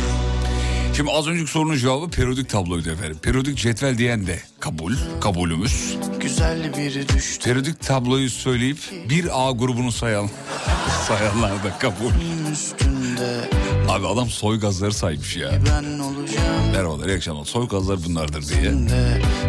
Şimdi 0.95 1.11
az 1.11 1.27
önceki 1.27 1.51
sorunun 1.51 1.77
cevabı 1.77 2.09
periyodik 2.09 2.49
tabloydu 2.49 2.89
efendim. 2.89 3.17
Periyodik 3.21 3.57
cetvel 3.57 3.97
diyen 3.97 4.27
de 4.27 4.39
kabul, 4.59 4.93
kabulümüz. 5.21 5.97
Güzel 6.19 6.77
bir 6.77 7.07
düştü 7.07 7.43
Periyodik 7.43 7.81
tabloyu 7.81 8.29
söyleyip 8.29 8.77
bir 9.09 9.47
A 9.47 9.51
grubunu 9.51 9.91
sayan, 9.91 10.29
sayanlar 11.07 11.63
da 11.63 11.77
kabul. 11.79 12.11
üstünde 12.51 13.49
Abi 13.89 14.07
adam 14.07 14.29
soy 14.29 14.59
gazları 14.59 14.93
saymış 14.93 15.37
ya. 15.37 15.51
Ben 15.51 15.99
olacağım 15.99 16.71
Merhabalar, 16.71 17.07
iyi 17.07 17.15
akşamlar. 17.15 17.45
Soy 17.45 17.67
gazlar 17.67 17.99
bunlardır 18.05 18.47
diye. 18.49 18.71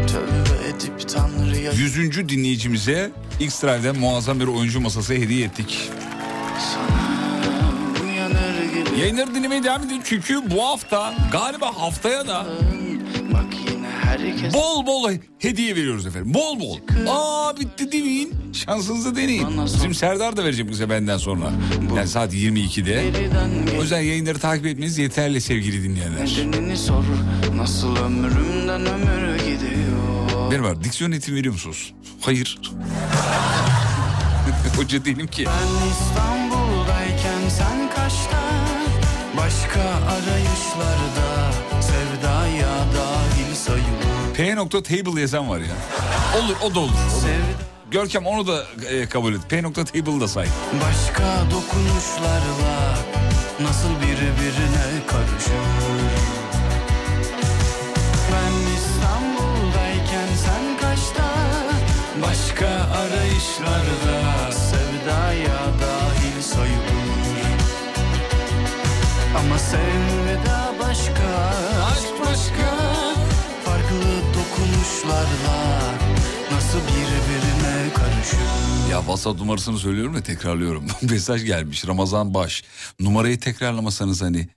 Tövbe 0.06 0.55
Yüzüncü 1.76 2.28
dinleyicimize 2.28 3.10
X-Drive'den 3.40 3.98
muazzam 3.98 4.40
bir 4.40 4.46
oyuncu 4.46 4.80
masası 4.80 5.14
hediye 5.14 5.46
ettik. 5.46 5.90
Yayınları 9.00 9.34
dinlemeye 9.34 9.64
devam 9.64 9.82
edin 9.82 10.00
çünkü 10.04 10.50
bu 10.50 10.62
hafta 10.64 11.14
galiba 11.32 11.66
haftaya 11.80 12.28
da 12.28 12.46
bol 14.54 14.86
bol 14.86 15.10
hediye 15.38 15.76
veriyoruz 15.76 16.06
efendim. 16.06 16.34
Bol 16.34 16.60
bol. 16.60 16.78
Aa 17.08 17.56
bitti 17.60 17.92
demeyin. 17.92 18.34
Şansınızı 18.52 19.16
deneyin. 19.16 19.46
Bizim 19.64 19.94
Serdar 19.94 20.36
da 20.36 20.44
verecek 20.44 20.70
bize 20.70 20.90
benden 20.90 21.18
sonra. 21.18 21.50
Yani 21.96 22.08
saat 22.08 22.34
22'de. 22.34 22.92
geriden 22.92 23.50
O 23.78 23.82
yüzden 23.82 24.00
yayınları 24.00 24.38
takip 24.38 24.66
etmeniz 24.66 24.98
yeterli 24.98 25.40
sevgili 25.40 25.82
dinleyenler. 25.82 26.20
geçenini 26.26 26.76
sor 26.76 27.04
Nasıl 27.56 27.96
ömrümden 27.96 28.86
ömür 28.86 29.44
Benim 30.50 30.64
var 30.64 30.84
diksiyon 30.84 31.12
eğitim 31.12 31.34
veriyor 31.34 31.54
musunuz? 31.54 31.94
Hayır. 32.20 32.60
Hoca 34.76 35.04
değilim 35.04 35.26
ki. 35.26 35.46
Ben 35.46 35.90
İstanbul'dayken 35.90 37.48
sen 37.48 37.90
kaçta 37.90 38.40
Başka 39.36 39.80
arayışlarda 39.80 41.52
Sevdaya 41.80 42.68
dahil 42.68 43.54
sayılır 43.54 44.34
P 44.34 44.56
nokta 44.56 44.82
table 44.82 45.20
yazan 45.20 45.48
var 45.48 45.58
ya. 45.58 45.76
Olur 46.38 46.56
o 46.62 46.74
da 46.74 46.80
olur. 46.80 46.90
Sevda 47.20 47.66
Görkem 47.90 48.26
onu 48.26 48.46
da 48.46 48.64
e, 48.90 49.06
kabul 49.08 49.34
et. 49.34 49.40
P 49.48 49.62
nokta 49.62 49.84
table 49.84 50.20
da 50.20 50.28
say. 50.28 50.46
başka 50.74 51.50
dokunuşlarla 51.50 52.96
Nasıl 53.60 53.88
birbirine 53.88 55.06
karışır 55.06 55.75
Başka 62.56 62.74
arayışlarda 62.74 64.52
Sevdaya 64.52 65.60
dahil 65.80 66.42
sayılır 66.42 67.46
Ama 69.38 69.58
sevda 69.58 70.74
başka 70.80 71.52
Aşk 71.92 72.20
başka 72.20 72.76
Farklı 73.64 74.22
dokunuşlarla 74.34 75.80
Nasıl 76.52 76.78
birbirine 76.78 77.94
karışır 77.94 78.90
Ya 78.90 78.98
WhatsApp 78.98 79.40
numarasını 79.40 79.78
söylüyorum 79.78 80.14
ve 80.14 80.22
tekrarlıyorum. 80.22 80.86
Mesaj 81.02 81.44
gelmiş 81.44 81.86
Ramazan 81.86 82.34
Baş. 82.34 82.64
Numarayı 83.00 83.40
tekrarlamasanız 83.40 84.22
hani 84.22 84.48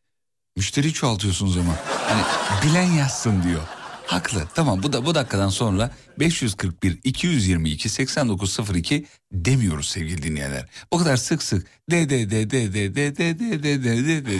müşteri 0.57 0.93
çoğaltıyorsunuz 0.93 1.57
ama. 1.57 1.75
Hani 2.07 2.21
bilen 2.63 2.91
yazsın 2.91 3.43
diyor. 3.43 3.61
Haklı. 4.09 4.47
Tamam 4.55 4.83
bu 4.83 4.93
da 4.93 5.05
bu 5.05 5.15
dakikadan 5.15 5.49
sonra 5.49 5.91
541 6.19 6.99
222 7.03 7.89
8902 7.89 9.05
demiyoruz 9.31 9.89
sevgili 9.89 10.23
dinleyenler. 10.23 10.69
O 10.91 10.97
kadar 10.97 11.17
sık 11.17 11.43
sık 11.43 11.67
de 11.91 12.09
de 12.09 12.31
de 12.31 12.51
de 12.51 12.73
de 12.73 12.95
de 12.95 13.17
de 13.17 13.39
de 13.39 13.63
de 13.63 13.83
de 13.83 14.07
de 14.07 14.25
de. 14.25 14.39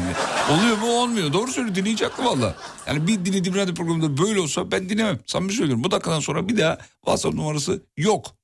Oluyor 0.51 0.78
mu 0.78 0.88
olmuyor. 0.88 1.34
Doğru 1.34 1.51
söylüyor 1.51 1.76
dinleyici 1.76 2.05
haklı 2.05 2.26
valla. 2.26 2.55
Yani 2.88 3.07
bir 3.07 3.26
dinlediğim 3.26 3.57
radyo 3.57 3.74
programında 3.76 4.17
böyle 4.17 4.39
olsa 4.39 4.72
ben 4.72 4.89
dinlemem. 4.89 5.20
Samimi 5.26 5.53
söylüyorum. 5.53 5.84
Bu 5.84 5.91
dakikadan 5.91 6.20
sonra 6.20 6.49
bir 6.49 6.57
daha 6.57 6.78
WhatsApp 7.05 7.36
numarası 7.36 7.84
yok. 7.97 8.36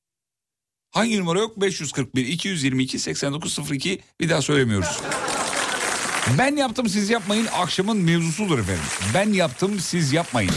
Hangi 0.92 1.20
numara 1.20 1.40
yok? 1.40 1.62
541 1.62 2.28
222 2.28 3.00
8902 3.00 4.02
bir 4.20 4.30
daha 4.30 4.42
söylemiyoruz. 4.42 5.02
Ben 6.38 6.56
yaptım 6.56 6.90
siz 6.90 7.10
yapmayın 7.10 7.48
akşamın 7.54 7.98
mevzusudur 7.98 8.60
efendim. 8.60 8.84
Ben 9.14 9.34
yaptım 9.34 9.80
siz 9.80 10.14
yapmayın. 10.14 10.52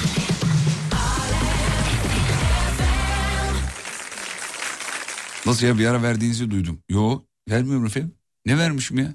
Nasıl 5.48 5.66
ya 5.66 5.78
bir 5.78 5.86
ara 5.86 6.02
verdiğinizi 6.02 6.50
duydum. 6.50 6.78
Yo 6.88 7.22
vermiyorum 7.50 7.86
efendim. 7.86 8.14
Ne 8.46 8.58
vermişim 8.58 8.98
ya? 8.98 9.14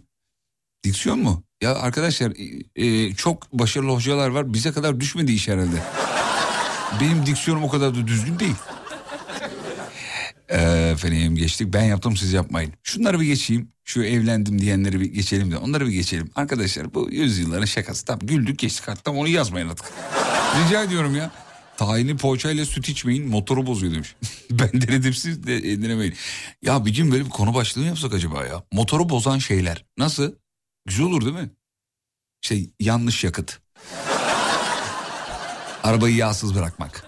Diksiyon 0.84 1.20
mu? 1.20 1.44
Ya 1.62 1.76
arkadaşlar 1.76 2.34
e, 2.76 2.86
e, 2.86 3.16
çok 3.16 3.52
başarılı 3.54 3.92
hocalar 3.92 4.30
var. 4.30 4.54
Bize 4.54 4.72
kadar 4.72 5.00
düşmedi 5.00 5.32
iş 5.32 5.48
herhalde. 5.48 5.84
Benim 7.02 7.26
diksiyonum 7.26 7.64
o 7.64 7.70
kadar 7.70 7.96
da 7.96 8.08
düzgün 8.08 8.40
değil. 8.40 8.56
Efendim 10.50 11.36
geçtik 11.36 11.74
ben 11.74 11.84
yaptım 11.84 12.18
siz 12.18 12.34
yapmayın. 12.34 12.74
Şunları 12.84 13.20
bir 13.20 13.26
geçeyim. 13.26 13.70
Şu 13.84 14.04
evlendim 14.04 14.62
diyenleri 14.62 15.00
bir 15.00 15.06
geçelim 15.06 15.52
de 15.52 15.58
onları 15.58 15.88
bir 15.88 15.92
geçelim. 15.92 16.32
Arkadaşlar 16.36 16.94
bu 16.94 17.10
yüzyılların 17.12 17.66
şakası. 17.66 18.06
Tamam 18.06 18.28
güldük 18.28 18.60
geçtik 18.60 18.88
hatta 18.88 19.12
onu 19.12 19.28
yazmayın 19.28 19.70
artık. 19.70 19.86
Rica 20.66 20.84
ediyorum 20.84 21.16
ya. 21.16 21.32
Tayini 21.78 22.18
poğaçayla 22.18 22.66
süt 22.66 22.90
içmeyin 22.90 23.28
motoru 23.28 23.68
bozuyor 23.68 23.94
demiş. 23.94 24.16
ben 24.52 24.70
denedim 24.74 25.14
siz 25.14 25.48
de 25.48 25.58
e, 25.58 25.82
denemeyin. 25.82 26.14
Ya 26.62 26.86
bir 26.86 26.94
gün 26.94 27.12
böyle 27.12 27.26
bir 27.26 27.30
konu 27.30 27.54
başlığı 27.54 27.82
yapsak 27.82 28.14
acaba 28.14 28.46
ya? 28.46 28.64
Motoru 28.72 29.10
bozan 29.10 29.38
şeyler. 29.38 29.86
Nasıl? 29.98 30.34
Güzel 30.86 31.06
olur 31.06 31.26
değil 31.26 31.36
mi? 31.36 31.50
İşte 32.44 32.58
yanlış 32.80 33.24
yakıt. 33.24 33.60
Arabayı 35.84 36.16
yağsız 36.16 36.56
bırakmak. 36.56 37.06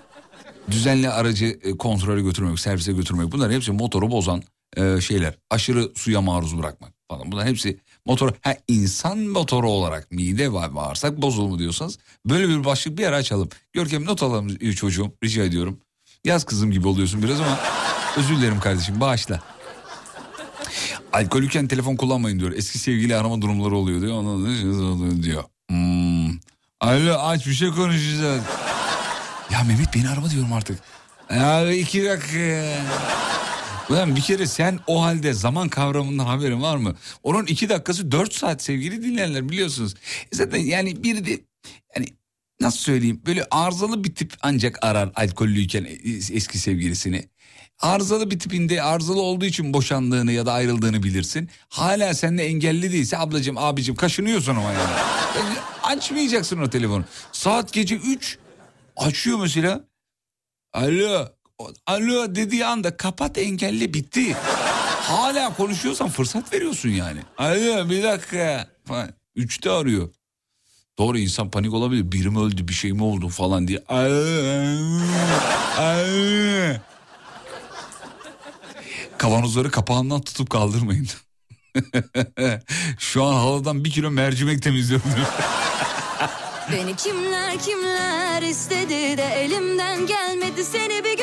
Düzenli 0.72 1.10
aracı 1.10 1.46
e, 1.46 1.78
kontrole 1.78 2.22
götürmek, 2.22 2.60
servise 2.60 2.92
götürmek. 2.92 3.32
Bunlar 3.32 3.52
hepsi 3.52 3.72
motoru 3.72 4.12
bozan 4.12 4.44
e, 4.78 5.02
şeyler. 5.02 5.38
Aşırı 5.50 5.92
suya 5.96 6.22
maruz 6.22 6.58
bırakmak 6.58 6.94
falan. 7.12 7.32
Bunlar 7.32 7.48
hepsi 7.48 7.80
motor. 8.06 8.32
Ha 8.42 8.56
insan 8.68 9.20
motoru 9.20 9.70
olarak 9.70 10.12
mide 10.12 10.54
ve 10.54 10.76
bağırsak 10.76 11.22
bozulma 11.22 11.60
diyorsanız 11.60 12.00
böyle 12.26 12.50
bir 12.50 12.66
başlık 12.66 12.98
bir 12.98 13.08
ara 13.08 13.16
açalım. 13.16 13.50
Görkem 13.74 14.06
not 14.06 14.24
alalım 14.24 14.56
çocuğum 14.58 15.12
rica 15.24 15.44
ediyorum. 15.44 15.80
Yaz 16.24 16.44
kızım 16.44 16.72
gibi 16.72 16.88
oluyorsun 16.88 17.24
biraz 17.24 17.40
ama 17.40 17.60
özür 18.18 18.38
dilerim 18.38 18.60
kardeşim 18.60 19.02
bağışla. 19.02 19.40
Alkolüken 21.14 21.68
telefon 21.68 21.96
kullanmayın 21.96 22.40
diyor. 22.40 22.52
Eski 22.52 22.80
sevgili 22.80 23.16
arama 23.16 23.42
durumları 23.42 23.76
oluyor 23.76 24.02
diyor. 24.02 24.14
Ona 24.14 25.24
diyor. 25.24 25.44
Hmm. 25.70 26.30
Alo 26.82 27.20
aç 27.20 27.48
bir 27.48 27.54
şey 27.54 27.70
konuşacağız. 27.70 28.44
Ya 29.52 29.64
Mehmet 29.64 29.96
beni 29.96 30.10
arama 30.10 30.30
diyorum 30.30 30.54
artık. 30.54 30.80
Ya 31.32 31.72
iki 31.72 32.06
dakika. 32.06 32.64
Ulan 33.90 34.16
bir 34.16 34.22
kere 34.22 34.48
sen 34.48 34.80
o 34.88 35.04
halde 35.04 35.34
zaman 35.34 35.70
kavramından 35.70 36.26
haberin 36.26 36.62
var 36.62 36.78
mı? 36.78 36.96
Onun 37.24 37.46
iki 37.46 37.70
dakikası 37.70 38.12
dört 38.12 38.34
saat 38.34 38.64
sevgili 38.64 39.04
dinleyenler 39.04 39.50
biliyorsunuz. 39.50 39.96
Zaten 40.34 40.60
yani 40.60 41.04
bir 41.04 41.26
de 41.26 41.40
yani 41.96 42.08
nasıl 42.62 42.80
söyleyeyim 42.80 43.22
böyle 43.26 43.46
arızalı 43.52 44.04
bir 44.04 44.16
tip 44.16 44.34
ancak 44.42 44.86
arar 44.86 45.12
alkollüyken 45.16 45.88
eski 46.34 46.60
sevgilisini. 46.60 47.30
Arızalı 47.80 48.32
bir 48.32 48.40
tipinde 48.40 48.84
arızalı 48.84 49.22
olduğu 49.22 49.46
için 49.46 49.74
boşandığını 49.74 50.32
ya 50.32 50.46
da 50.46 50.54
ayrıldığını 50.54 51.04
bilirsin. 51.04 51.50
Hala 51.70 52.14
seninle 52.14 52.44
engelli 52.44 52.92
değilse 52.92 53.18
ablacığım 53.18 53.58
abicim 53.58 53.96
kaşınıyorsun 53.96 54.56
ama 54.56 54.72
yani. 54.72 54.90
Yani 55.38 55.56
Açmayacaksın 55.84 56.60
o 56.62 56.70
telefonu. 56.70 57.06
Saat 57.32 57.74
gece 57.74 57.96
3 57.96 58.38
açıyor 58.98 59.40
mesela. 59.40 59.88
Alo. 60.74 61.35
Alo 61.88 62.36
dediği 62.36 62.66
anda 62.66 62.98
kapat 62.98 63.38
engelli 63.38 63.94
bitti. 63.94 64.34
Hala 65.02 65.54
konuşuyorsan 65.54 66.10
fırsat 66.10 66.54
veriyorsun 66.54 66.90
yani. 66.90 67.20
Alo 67.38 67.90
bir 67.90 68.04
dakika. 68.04 68.68
Falan. 68.86 69.10
Üçte 69.36 69.72
arıyor. 69.72 70.10
Doğru 70.98 71.18
insan 71.20 71.52
panik 71.52 71.74
olabilir. 71.74 72.12
Biri 72.12 72.30
mi 72.30 72.40
öldü 72.40 72.68
bir 72.68 72.74
şey 72.74 72.94
mi 72.94 73.04
oldu 73.04 73.30
falan 73.30 73.68
diye. 73.68 73.84
Kavanozları 79.18 79.72
kapağından 79.72 80.22
tutup 80.22 80.50
kaldırmayın. 80.50 81.08
Şu 83.00 83.24
an 83.24 83.34
havadan 83.34 83.84
bir 83.84 83.92
kilo 83.92 84.12
mercimek 84.12 84.62
temizliyorum. 84.62 85.12
Beni 86.72 86.96
kimler 86.96 87.60
kimler 87.60 88.42
istedi 88.42 89.18
de 89.18 89.24
elimden 89.26 90.08
gelmedi 90.08 90.64
seni 90.64 91.04
bir 91.04 91.15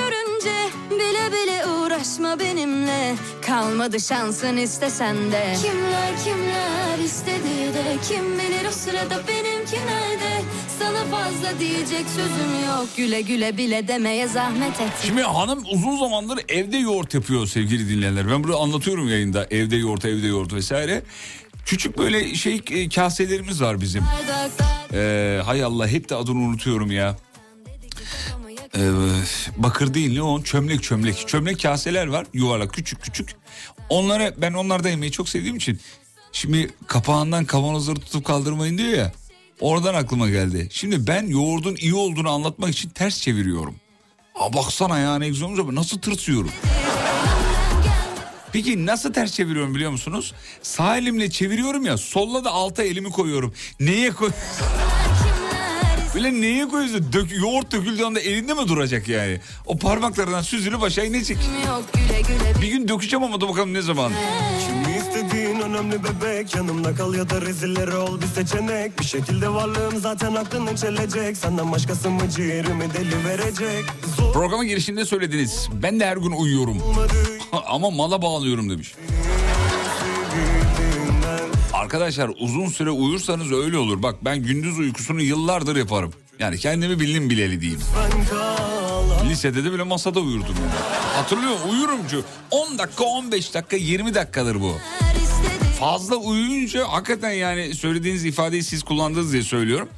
görünce 0.43 0.73
Bile 0.91 1.33
bile 1.33 1.67
uğraşma 1.67 2.39
benimle 2.39 3.15
kalmadı 3.47 4.01
şansın 4.01 4.57
istesen 4.57 5.33
de 5.33 5.57
Kimler 5.63 6.25
kimler 6.25 7.05
istedi 7.05 7.75
de 7.75 7.97
kim 8.09 8.39
bilir 8.39 8.69
o 8.69 8.71
sırada 8.71 9.23
benimki 9.29 9.77
nerede 9.77 10.43
Sana 10.79 11.05
fazla 11.05 11.59
diyecek 11.61 12.07
sözüm 12.09 12.67
yok 12.67 12.89
güle 12.97 13.21
güle 13.21 13.57
bile 13.57 13.89
demeye 13.89 14.29
zahmet 14.29 14.81
et 14.81 14.93
Şimdi 15.07 15.23
hanım 15.23 15.65
uzun 15.73 15.99
zamandır 15.99 16.41
evde 16.49 16.77
yoğurt 16.77 17.15
yapıyor 17.15 17.47
sevgili 17.47 17.89
dinleyenler. 17.89 18.31
Ben 18.31 18.45
bunu 18.45 18.61
anlatıyorum 18.61 19.09
yayında. 19.09 19.47
Evde 19.51 19.77
yoğurt, 19.77 20.05
evde 20.05 20.27
yoğurt 20.27 20.53
vesaire. 20.53 21.03
Küçük 21.67 21.99
böyle 21.99 22.35
şey 22.35 22.63
e, 22.71 22.89
kaselerimiz 22.89 23.63
var 23.63 23.81
bizim. 23.81 24.05
Ee, 24.93 25.41
hay 25.45 25.65
Allah 25.65 25.89
hep 25.89 26.09
de 26.09 26.15
adını 26.15 26.39
unutuyorum 26.39 26.91
ya. 26.91 27.17
Ee, 28.77 28.91
bakır 29.57 29.95
değil 29.95 30.15
ne 30.15 30.23
o? 30.23 30.43
Çömlek 30.43 30.83
çömlek. 30.83 31.29
Çömlek 31.29 31.63
kaseler 31.63 32.07
var 32.07 32.27
yuvarlak 32.35 32.75
küçük 32.75 33.03
küçük. 33.03 33.29
Onları 33.89 34.35
ben 34.39 34.53
onlarda 34.53 34.89
yemeyi 34.89 35.13
çok 35.13 35.29
sevdiğim 35.29 35.57
için. 35.57 35.81
Şimdi 36.33 36.71
kapağından 36.87 37.45
kavanozları 37.45 38.01
tutup 38.01 38.25
kaldırmayın 38.25 38.79
diyor 38.79 38.91
ya. 38.91 39.13
Oradan 39.61 39.95
aklıma 39.95 40.29
geldi. 40.31 40.69
Şimdi 40.71 41.07
ben 41.07 41.27
yoğurdun 41.27 41.77
iyi 41.77 41.95
olduğunu 41.95 42.31
anlatmak 42.31 42.71
için 42.71 42.89
ters 42.89 43.21
çeviriyorum. 43.21 43.75
Aa 44.35 44.53
baksana 44.53 44.99
ya 44.99 45.19
ne 45.19 45.29
güzel 45.29 45.49
olmuş 45.49 45.75
nasıl 45.75 45.99
tırsıyorum. 45.99 46.51
Peki 48.53 48.87
nasıl 48.87 49.13
ters 49.13 49.33
çeviriyorum 49.33 49.75
biliyor 49.75 49.91
musunuz? 49.91 50.35
Sağ 50.63 50.97
elimle 50.97 51.31
çeviriyorum 51.31 51.85
ya 51.85 51.99
solla 51.99 52.45
da 52.45 52.51
alta 52.51 52.83
elimi 52.83 53.11
koyuyorum. 53.11 53.55
Neye 53.81 54.11
koy... 54.11 54.31
Böyle 56.15 56.41
neye 56.41 56.69
koyuyorsun? 56.69 57.13
Dök, 57.13 57.33
yoğurt 57.41 57.73
döküldüğü 57.73 58.05
anda 58.05 58.21
elinde 58.21 58.55
mi 58.55 58.69
duracak 58.69 59.09
yani? 59.09 59.41
O 59.67 59.79
parmaklarından 59.79 60.43
süzülüp 60.43 60.83
aşağı 60.83 61.07
inecek. 61.07 61.39
yok 61.67 61.85
güle 61.95 62.21
güle 62.21 62.63
Bir 62.63 62.69
gün 62.69 62.89
dökeceğim 62.89 63.25
ama 63.25 63.41
da 63.41 63.49
bakalım 63.49 63.75
ne 63.75 63.83
zaman. 63.83 64.13
Kimi 64.67 64.97
istediğin 64.97 65.61
önemli 65.61 65.97
bebek 66.05 66.55
Yanımda 66.55 66.95
kal 66.95 67.15
ya 67.15 67.31
da 67.31 67.41
rezilleri 67.41 67.97
ol 67.97 68.21
bir 68.21 68.27
seçenek 68.27 68.99
Bir 69.01 69.05
şekilde 69.05 69.49
varlığım 69.49 70.01
zaten 70.01 70.35
aklını 70.35 70.77
çelecek 70.77 71.37
Senden 71.37 71.73
başkası 71.73 72.11
mı 72.11 72.31
ciğerimi 72.37 72.95
deli 72.95 73.25
verecek 73.25 73.85
Zor 74.17 74.33
Programın 74.33 74.67
girişinde 74.67 75.05
söylediniz. 75.05 75.69
Ben 75.73 76.01
de 76.01 76.07
her 76.07 76.17
gün 76.17 76.31
uyuyorum. 76.33 76.79
ama 77.67 77.91
mala 77.91 78.23
bağlıyorum 78.23 78.71
demiş. 78.71 78.95
Arkadaşlar 81.83 82.31
uzun 82.39 82.67
süre 82.67 82.91
uyursanız 82.91 83.53
öyle 83.53 83.79
olur. 83.79 84.03
Bak 84.03 84.25
ben 84.25 84.39
gündüz 84.39 84.79
uykusunu 84.79 85.23
yıllardır 85.23 85.77
yaparım. 85.77 86.13
Yani 86.39 86.59
kendimi 86.59 87.01
bildim 87.01 87.31
bileli 87.31 87.61
diyeyim. 87.61 87.81
Lisede 89.29 89.65
de 89.65 89.73
bile 89.73 89.83
masada 89.83 90.21
uyurdum. 90.21 90.55
Yani. 90.61 91.17
Hatırlıyorum 91.17 91.59
uyurum 91.71 92.01
çünkü. 92.11 92.25
10 92.51 92.79
dakika 92.79 93.05
15 93.05 93.55
dakika 93.55 93.77
20 93.77 94.15
dakikadır 94.15 94.61
bu. 94.61 94.75
Fazla 95.81 96.17
uyuyunca 96.17 96.89
hakikaten 96.89 97.31
yani 97.31 97.75
söylediğiniz 97.75 98.25
ifadeyi 98.25 98.63
siz 98.63 98.83
kullandınız 98.83 99.33
diye 99.33 99.43
söylüyorum. 99.43 99.89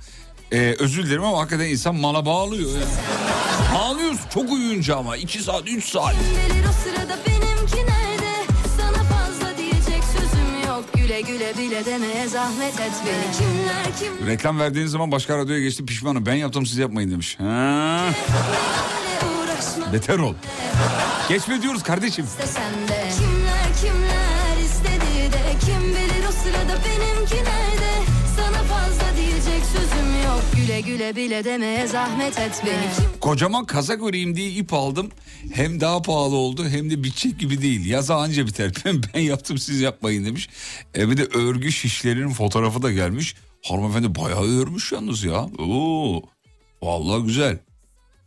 Ee, 0.53 0.77
özür 0.79 1.07
dilerim 1.07 1.25
ama 1.25 1.39
hakikaten 1.39 1.67
insan 1.69 1.95
mala 1.95 2.27
bağlıyor. 2.27 2.71
Yani. 2.71 3.75
Bağlıyorsun 3.75 4.29
çok 4.35 4.53
uyuyunca 4.53 4.97
ama 4.97 5.17
2 5.17 5.43
saat 5.43 5.69
3 5.69 5.85
saat. 5.85 6.15
Yok 10.85 10.95
güle 10.95 11.21
güle 11.21 11.59
bile 11.59 11.85
demeye 11.87 12.29
zahmet 12.29 12.81
et 12.81 12.93
beni 13.07 13.37
Kimler 13.37 13.99
kimler 13.99 14.33
Reklam 14.33 14.59
verdiğiniz 14.59 14.91
zaman 14.93 15.13
başka 15.13 15.39
radyoya 15.39 15.61
geçti 15.61 15.87
pişmanım. 15.87 16.27
Ben 16.27 16.35
yaptım 16.35 16.67
siz 16.67 16.79
yapmayın 16.79 17.11
demiş. 17.11 17.39
Ha, 17.41 18.01
beter 19.93 20.19
ol. 20.19 20.35
Geçme 21.29 21.63
diyoruz 21.63 21.83
kardeşim. 21.83 22.27
Güle 30.81 30.97
Güle 30.97 31.17
bile 31.17 31.45
demeye 31.45 31.87
zahmet 31.87 32.39
etme 32.39 32.93
Kocaman 33.21 33.65
kazak 33.65 34.03
öreyim 34.03 34.37
diye 34.37 34.51
ip 34.51 34.73
aldım. 34.73 35.11
Hem 35.53 35.81
daha 35.81 36.03
pahalı 36.03 36.35
oldu 36.37 36.69
hem 36.69 36.91
de 36.91 37.05
bitecek 37.05 37.39
gibi 37.39 37.63
değil. 37.63 37.87
Yaza 37.87 38.17
anca 38.17 38.47
biter. 38.47 38.73
Ben, 38.85 39.03
ben 39.15 39.21
yaptım 39.21 39.59
siz 39.59 39.81
yapmayın 39.81 40.25
demiş. 40.25 40.49
E 40.97 41.11
bir 41.11 41.17
de 41.17 41.25
örgü 41.25 41.73
şişlerinin 41.73 42.31
fotoğrafı 42.31 42.83
da 42.83 42.93
gelmiş. 42.93 43.35
Hanımefendi 43.63 44.15
bayağı 44.15 44.43
örmüş 44.43 44.93
yalnız 44.93 45.25
ya. 45.25 45.49
Oo, 45.59 46.23
vallahi 46.83 47.27
güzel. 47.27 47.59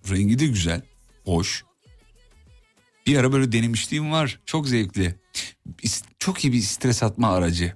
Rengi 0.09 0.39
de 0.39 0.45
güzel. 0.45 0.81
Hoş. 1.25 1.63
Bir 3.07 3.17
ara 3.17 3.33
böyle 3.33 3.51
denemişliğim 3.51 4.11
var. 4.11 4.39
Çok 4.45 4.67
zevkli. 4.67 5.15
Çok 6.19 6.43
iyi 6.43 6.53
bir 6.53 6.61
stres 6.61 7.03
atma 7.03 7.29
aracı. 7.29 7.73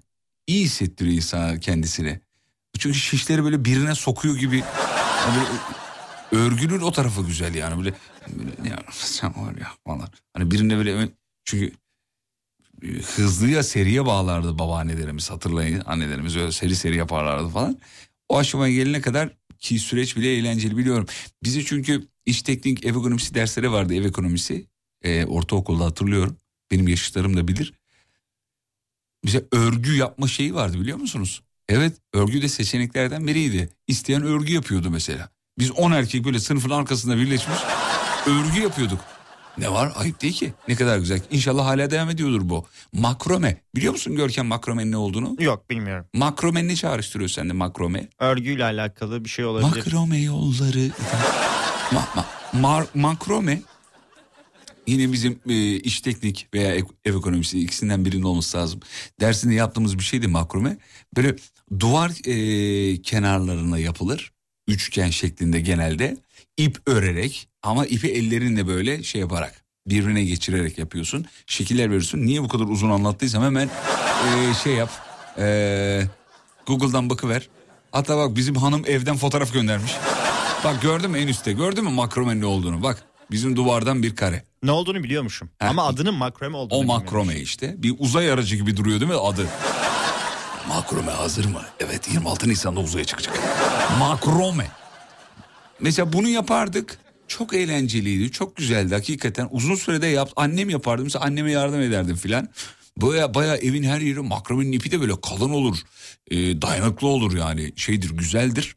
İyi 0.47 0.65
hissettiriyor 0.65 1.15
insan 1.15 1.59
kendisini. 1.59 2.21
Çünkü 2.81 2.99
şişleri 2.99 3.43
böyle 3.43 3.65
birine 3.65 3.95
sokuyor 3.95 4.35
gibi. 4.35 4.57
Yani 5.27 5.47
örgünün 6.31 6.81
o 6.81 6.91
tarafı 6.91 7.21
güzel 7.21 7.55
yani 7.55 7.77
böyle, 7.77 7.93
böyle 8.27 8.69
ya 8.69 8.83
sen 8.91 9.29
var 9.29 9.55
ya 9.55 9.67
falan. 9.87 10.09
Hani 10.33 10.51
birine 10.51 10.77
böyle 10.77 11.09
çünkü 11.45 11.73
e, 12.83 12.87
hızlıya 12.87 13.63
seriye 13.63 14.05
bağlardı 14.05 14.59
babaannelerimiz 14.59 15.31
hatırlayın 15.31 15.83
annelerimiz 15.85 16.35
öyle 16.37 16.51
seri 16.51 16.75
seri 16.75 16.95
yaparlardı 16.95 17.49
falan. 17.49 17.77
O 18.29 18.37
aşamaya 18.37 18.73
gelene 18.73 19.01
kadar 19.01 19.29
ki 19.59 19.79
süreç 19.79 20.17
bile 20.17 20.33
eğlenceli 20.33 20.77
biliyorum. 20.77 21.05
Bizi 21.43 21.65
çünkü 21.65 22.07
iş 22.25 22.41
teknik 22.41 22.85
ev 22.85 22.89
ekonomisi 22.89 23.33
dersleri 23.33 23.71
vardı 23.71 23.95
ev 23.95 24.05
ekonomisi. 24.05 24.67
Ee, 25.01 25.25
ortaokulda 25.25 25.85
hatırlıyorum. 25.85 26.37
Benim 26.71 26.87
yaşıtlarım 26.87 27.37
da 27.37 27.47
bilir. 27.47 27.73
Bize 29.25 29.45
örgü 29.51 29.95
yapma 29.95 30.27
şeyi 30.27 30.55
vardı 30.55 30.79
biliyor 30.79 30.97
musunuz? 30.97 31.41
Evet 31.71 31.93
örgü 32.13 32.41
de 32.41 32.47
seçeneklerden 32.47 33.27
biriydi. 33.27 33.69
İsteyen 33.87 34.23
örgü 34.23 34.53
yapıyordu 34.53 34.89
mesela. 34.89 35.29
Biz 35.59 35.71
10 35.71 35.91
erkek 35.91 36.25
böyle 36.25 36.39
sınıfın 36.39 36.69
arkasında 36.69 37.17
birleşmiş 37.17 37.57
örgü 38.27 38.59
yapıyorduk. 38.61 38.99
Ne 39.57 39.71
var 39.71 39.91
ayıp 39.95 40.21
değil 40.21 40.33
ki. 40.33 40.53
Ne 40.67 40.75
kadar 40.75 40.97
güzel. 40.97 41.21
İnşallah 41.31 41.65
hala 41.65 41.91
devam 41.91 42.09
ediyordur 42.09 42.49
bu. 42.49 42.65
Makrome. 42.93 43.61
Biliyor 43.75 43.93
musun 43.93 44.15
Görkem 44.15 44.45
makromenin 44.45 44.91
ne 44.91 44.97
olduğunu? 44.97 45.35
Yok 45.39 45.69
bilmiyorum. 45.69 46.05
Makrome 46.13 46.67
ne 46.67 46.75
çağrıştırıyor 46.75 47.29
sende 47.29 47.53
makrome? 47.53 48.07
Örgüyle 48.19 48.63
alakalı 48.63 49.25
bir 49.25 49.29
şey 49.29 49.45
olabilir. 49.45 49.85
Makrome 49.85 50.21
yolları. 50.21 50.91
Ma- 51.91 52.07
ma- 52.15 52.25
mar- 52.53 52.87
makrome 52.93 53.61
yine 54.87 55.11
bizim 55.11 55.39
e, 55.49 55.75
iş 55.75 56.01
teknik 56.01 56.47
veya 56.53 56.75
ev 56.75 56.83
ekonomisi 57.05 57.59
ikisinden 57.59 58.05
birinin 58.05 58.23
olması 58.23 58.57
lazım. 58.57 58.79
Dersinde 59.19 59.53
yaptığımız 59.53 59.97
bir 59.97 60.03
şeydi 60.03 60.27
makrome. 60.27 60.77
Böyle 61.17 61.35
duvar 61.79 62.11
e, 62.25 63.01
kenarlarına 63.01 63.77
yapılır. 63.79 64.31
Üçgen 64.67 65.09
şeklinde 65.09 65.61
genelde. 65.61 66.17
ip 66.57 66.77
örerek 66.85 67.47
ama 67.63 67.85
ipi 67.85 68.07
ellerinle 68.07 68.67
böyle 68.67 69.03
şey 69.03 69.21
yaparak 69.21 69.63
birbirine 69.87 70.23
geçirerek 70.23 70.77
yapıyorsun. 70.77 71.25
Şekiller 71.45 71.85
veriyorsun. 71.85 72.19
Niye 72.19 72.43
bu 72.43 72.47
kadar 72.47 72.65
uzun 72.65 72.89
anlattıysam 72.89 73.43
hemen 73.43 73.67
e, 73.69 74.53
şey 74.63 74.73
yap. 74.73 74.89
E, 75.37 76.01
Google'dan 76.67 77.09
bakıver. 77.09 77.49
Hatta 77.91 78.17
bak 78.17 78.35
bizim 78.35 78.55
hanım 78.55 78.83
evden 78.85 79.17
fotoğraf 79.17 79.53
göndermiş. 79.53 79.91
Bak 80.63 80.81
gördün 80.81 81.11
mü 81.11 81.19
en 81.19 81.27
üstte 81.27 81.53
gördün 81.53 81.83
mü 81.83 81.89
makromenin 81.89 82.41
ne 82.41 82.45
olduğunu 82.45 82.83
bak. 82.83 83.03
Bizim 83.31 83.55
duvardan 83.55 84.03
bir 84.03 84.15
kare. 84.15 84.43
Ne 84.63 84.71
olduğunu 84.71 85.03
biliyormuşum. 85.03 85.49
Ha. 85.59 85.67
Ama 85.67 85.85
adının 85.87 86.13
makrome 86.13 86.57
olduğunu 86.57 86.79
O 86.79 86.83
makrome 86.83 87.39
işte. 87.39 87.75
Bir 87.77 87.95
uzay 87.99 88.31
aracı 88.31 88.55
gibi 88.55 88.77
duruyor 88.77 88.99
değil 88.99 89.11
mi 89.11 89.17
adı? 89.17 89.47
Makrome 90.67 91.11
hazır 91.11 91.45
mı? 91.45 91.61
Evet 91.79 92.07
26 92.13 92.49
Nisan'da 92.49 92.79
uzaya 92.79 93.05
çıkacak. 93.05 93.39
makrome. 93.99 94.71
Mesela 95.79 96.13
bunu 96.13 96.27
yapardık. 96.27 96.97
Çok 97.27 97.53
eğlenceliydi. 97.53 98.31
Çok 98.31 98.55
güzeldi 98.55 98.93
hakikaten. 98.95 99.47
Uzun 99.51 99.75
sürede 99.75 100.07
yaptı. 100.07 100.33
Annem 100.35 100.69
yapardı. 100.69 101.03
Mesela 101.03 101.25
anneme 101.25 101.51
yardım 101.51 101.81
ederdim 101.81 102.15
filan. 102.15 102.49
Baya 102.97 103.33
baya 103.33 103.55
evin 103.55 103.83
her 103.83 104.01
yeri 104.01 104.19
makromenin 104.19 104.71
ipi 104.71 104.91
de 104.91 105.01
böyle 105.01 105.21
kalın 105.21 105.49
olur. 105.49 105.77
Ee, 106.31 106.61
dayanıklı 106.61 107.07
olur 107.07 107.37
yani. 107.37 107.73
Şeydir 107.75 108.09
güzeldir. 108.09 108.75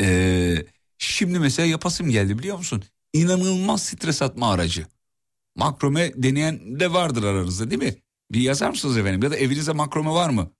Ee, 0.00 0.56
şimdi 0.98 1.38
mesela 1.38 1.66
yapasım 1.68 2.10
geldi 2.10 2.38
biliyor 2.38 2.56
musun? 2.58 2.82
İnanılmaz 3.12 3.82
stres 3.82 4.22
atma 4.22 4.52
aracı. 4.52 4.86
Makrome 5.56 6.12
deneyen 6.16 6.80
de 6.80 6.92
vardır 6.92 7.22
aranızda 7.22 7.70
değil 7.70 7.82
mi? 7.82 7.94
Bir 8.32 8.40
yazar 8.40 8.70
mısınız 8.70 8.96
efendim? 8.96 9.22
Ya 9.22 9.30
da 9.30 9.36
evinizde 9.36 9.72
makrome 9.72 10.10
var 10.10 10.30
mı? 10.30 10.52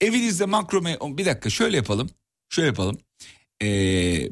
Evinizde 0.00 0.44
makrome... 0.44 0.98
Bir 1.00 1.26
dakika 1.26 1.50
şöyle 1.50 1.76
yapalım. 1.76 2.10
Şöyle 2.48 2.66
yapalım. 2.66 3.00
Ee, 3.62 4.28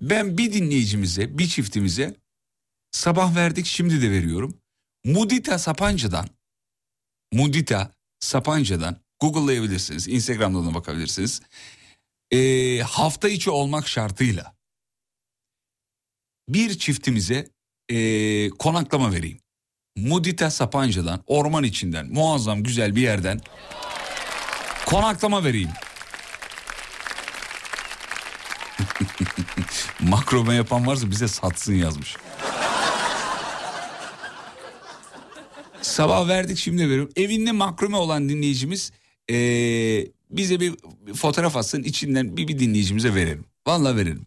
ben 0.00 0.38
bir 0.38 0.52
dinleyicimize, 0.52 1.38
bir 1.38 1.48
çiftimize 1.48 2.16
sabah 2.90 3.36
verdik 3.36 3.66
şimdi 3.66 4.02
de 4.02 4.10
veriyorum. 4.10 4.60
Mudita 5.04 5.58
Sapanca'dan, 5.58 6.28
Mudita 7.32 7.92
Sapanca'dan 8.20 9.00
Google'layabilirsiniz. 9.20 10.08
Instagram'dan 10.08 10.66
da 10.66 10.74
bakabilirsiniz. 10.74 11.40
Ee, 12.30 12.78
hafta 12.78 13.28
içi 13.28 13.50
olmak 13.50 13.88
şartıyla 13.88 14.56
bir 16.48 16.78
çiftimize 16.78 17.48
ee, 17.90 18.50
konaklama 18.50 19.12
vereyim. 19.12 19.40
Mudita 20.06 20.50
Sapanca'dan, 20.50 21.22
orman 21.26 21.64
içinden, 21.64 22.06
muazzam 22.12 22.62
güzel 22.62 22.96
bir 22.96 23.02
yerden 23.02 23.40
konaklama 24.86 25.44
vereyim. 25.44 25.70
Makrome 30.00 30.54
yapan 30.54 30.86
varsa 30.86 31.10
bize 31.10 31.28
satsın 31.28 31.74
yazmış. 31.74 32.16
Sabah 35.82 36.28
verdik 36.28 36.58
şimdi 36.58 36.82
veriyorum. 36.88 37.12
Evinde 37.16 37.52
makrome 37.52 37.96
olan 37.96 38.28
dinleyicimiz 38.28 38.92
ee, 39.30 40.06
bize 40.30 40.60
bir 40.60 40.74
fotoğraf 41.14 41.56
atsın 41.56 41.82
içinden 41.82 42.36
bir, 42.36 42.48
bir 42.48 42.58
dinleyicimize 42.58 43.14
verelim. 43.14 43.44
Vallahi 43.66 43.96
verelim. 43.96 44.26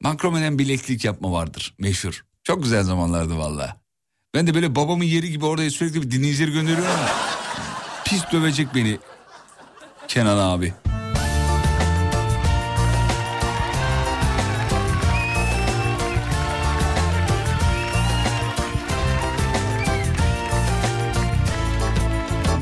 Makromeden 0.00 0.58
bileklik 0.58 1.04
yapma 1.04 1.32
vardır 1.32 1.74
meşhur. 1.78 2.24
Çok 2.44 2.62
güzel 2.62 2.82
zamanlardı 2.82 3.36
vallahi. 3.38 3.85
Ben 4.34 4.46
de 4.46 4.54
böyle 4.54 4.74
babamın 4.76 5.04
yeri 5.04 5.30
gibi 5.30 5.46
orada 5.46 5.70
sürekli 5.70 6.02
bir 6.02 6.10
dinleyicileri 6.10 6.52
gönderiyorum 6.52 6.94
pis 8.04 8.22
dövecek 8.32 8.74
beni 8.74 8.98
Kenan 10.08 10.38
abi. 10.38 10.72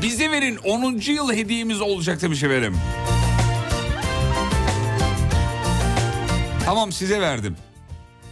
Bize 0.01 0.31
verin 0.31 0.55
10. 0.63 1.01
yıl 1.11 1.33
hediyemiz 1.33 1.81
olacak 1.81 2.21
demiş 2.21 2.43
efendim. 2.43 2.75
Tamam 6.65 6.91
size 6.91 7.21
verdim. 7.21 7.57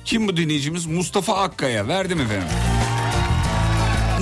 Kim 0.06 0.28
bu 0.28 0.38
dinleyicimiz? 0.38 0.86
Mustafa 0.86 1.38
Akkaya. 1.38 1.88
Verdim 1.88 2.22
efendim. 2.22 2.48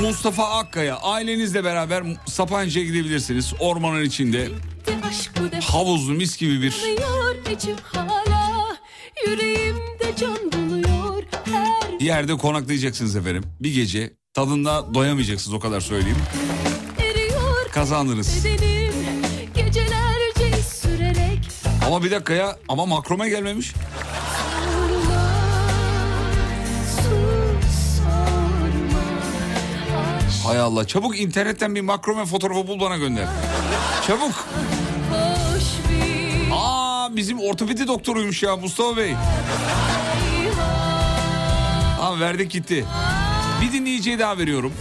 Mustafa 0.02 0.50
Akkaya 0.50 0.96
ailenizle 0.96 1.64
beraber 1.64 2.04
Sapanca'ya 2.26 2.86
gidebilirsiniz. 2.86 3.54
Ormanın 3.60 4.04
içinde 4.04 4.50
havuzlu 5.64 6.14
mis 6.14 6.38
gibi 6.38 6.62
bir 6.62 6.74
yerde 12.06 12.38
konaklayacaksınız 12.38 13.16
efendim. 13.16 13.44
Bir 13.60 13.74
gece 13.74 14.14
tadında 14.34 14.94
doyamayacaksınız 14.94 15.54
o 15.54 15.60
kadar 15.60 15.82
söyleyeyim. 15.82 16.18
Kazandınız. 17.72 18.46
Ama 21.88 22.04
bir 22.04 22.12
dakika 22.12 22.34
ya 22.34 22.58
ama 22.68 22.86
makrome 22.86 23.30
gelmemiş. 23.30 23.74
Hay 30.52 30.60
Allah 30.60 30.88
çabuk 30.88 31.20
internetten 31.20 31.76
bir 31.76 31.82
makrome 31.82 32.26
fotoğrafı 32.26 32.68
bul 32.68 32.80
bana 32.80 32.98
gönder. 32.98 33.26
Çabuk. 34.08 34.48
Aa 36.54 37.16
bizim 37.16 37.40
ortopedi 37.40 37.88
doktoruymuş 37.88 38.44
ya 38.44 38.58
Mustafa 38.58 38.98
Bey. 38.98 39.16
Tamam 41.98 42.20
verdik 42.20 42.52
gitti. 42.52 42.86
Bir 43.62 43.72
dinleyiciye 43.72 44.20
daha 44.20 44.38
veriyorum. 44.38 44.74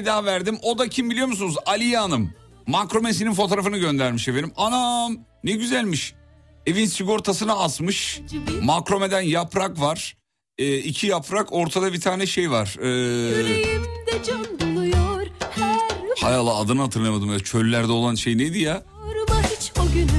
Dinleyiciye 0.00 0.06
daha 0.06 0.24
verdim. 0.24 0.58
O 0.62 0.78
da 0.78 0.88
kim 0.88 1.10
biliyor 1.10 1.26
musunuz? 1.26 1.56
Aliye 1.66 1.98
Hanım. 1.98 2.32
Makromesinin 2.66 3.32
fotoğrafını 3.34 3.78
göndermiş 3.78 4.28
efendim. 4.28 4.52
Anam 4.56 5.16
ne 5.44 5.52
güzelmiş. 5.52 6.14
Evin 6.66 6.86
sigortasına 6.86 7.54
asmış. 7.58 8.20
Makromeden 8.62 9.20
yaprak 9.20 9.80
var. 9.80 10.16
Ee, 10.58 10.78
iki 10.78 11.06
yaprak 11.06 11.52
ortada 11.52 11.92
bir 11.92 12.00
tane 12.00 12.26
şey 12.26 12.50
var. 12.50 12.76
Ee, 12.80 12.88
Yüreğimde 12.88 14.22
can 14.26 14.44
doluyor 14.60 15.26
her 15.50 15.78
hay 16.20 16.34
Allah 16.34 16.56
adını 16.56 16.80
hatırlamadım. 16.82 17.32
ya. 17.32 17.38
Çöllerde 17.38 17.92
olan 17.92 18.14
şey 18.14 18.38
neydi 18.38 18.58
ya? 18.58 18.82
Yorma 19.16 19.42
hiç 19.42 19.72
o 19.80 19.92
günü 19.94 20.10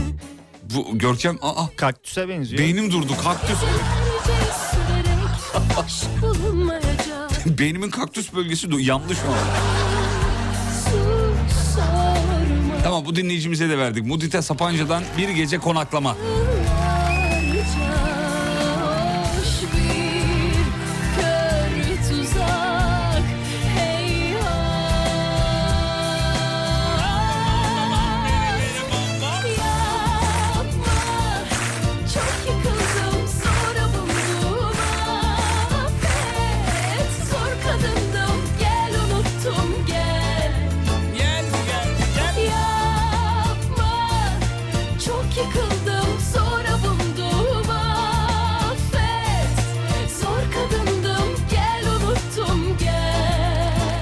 Bu 0.63 0.97
Görkem 0.97 1.37
aa 1.41 1.65
Kaktüse 1.77 2.29
benziyor. 2.29 2.59
beynim 2.61 2.91
durdu 2.91 3.13
kaktüs. 3.23 3.57
Beynimin 7.61 7.89
kaktüs 7.89 8.33
bölgesi 8.33 8.71
yandı 8.79 9.15
şu 9.15 9.27
an. 9.31 9.37
Tamam 12.83 13.05
bu 13.05 13.15
dinleyicimize 13.15 13.69
de 13.69 13.77
verdik. 13.77 14.05
Mudite 14.05 14.41
Sapanca'dan 14.41 15.03
bir 15.17 15.29
gece 15.29 15.57
konaklama. 15.57 16.17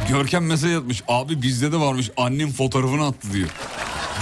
Görkem 0.10 0.46
mesaj 0.46 0.76
atmış. 0.76 1.04
Abi 1.08 1.42
bizde 1.42 1.72
de 1.72 1.80
varmış. 1.80 2.12
Annem 2.18 2.52
fotoğrafını 2.52 3.08
attı 3.08 3.34
diyor. 3.34 3.50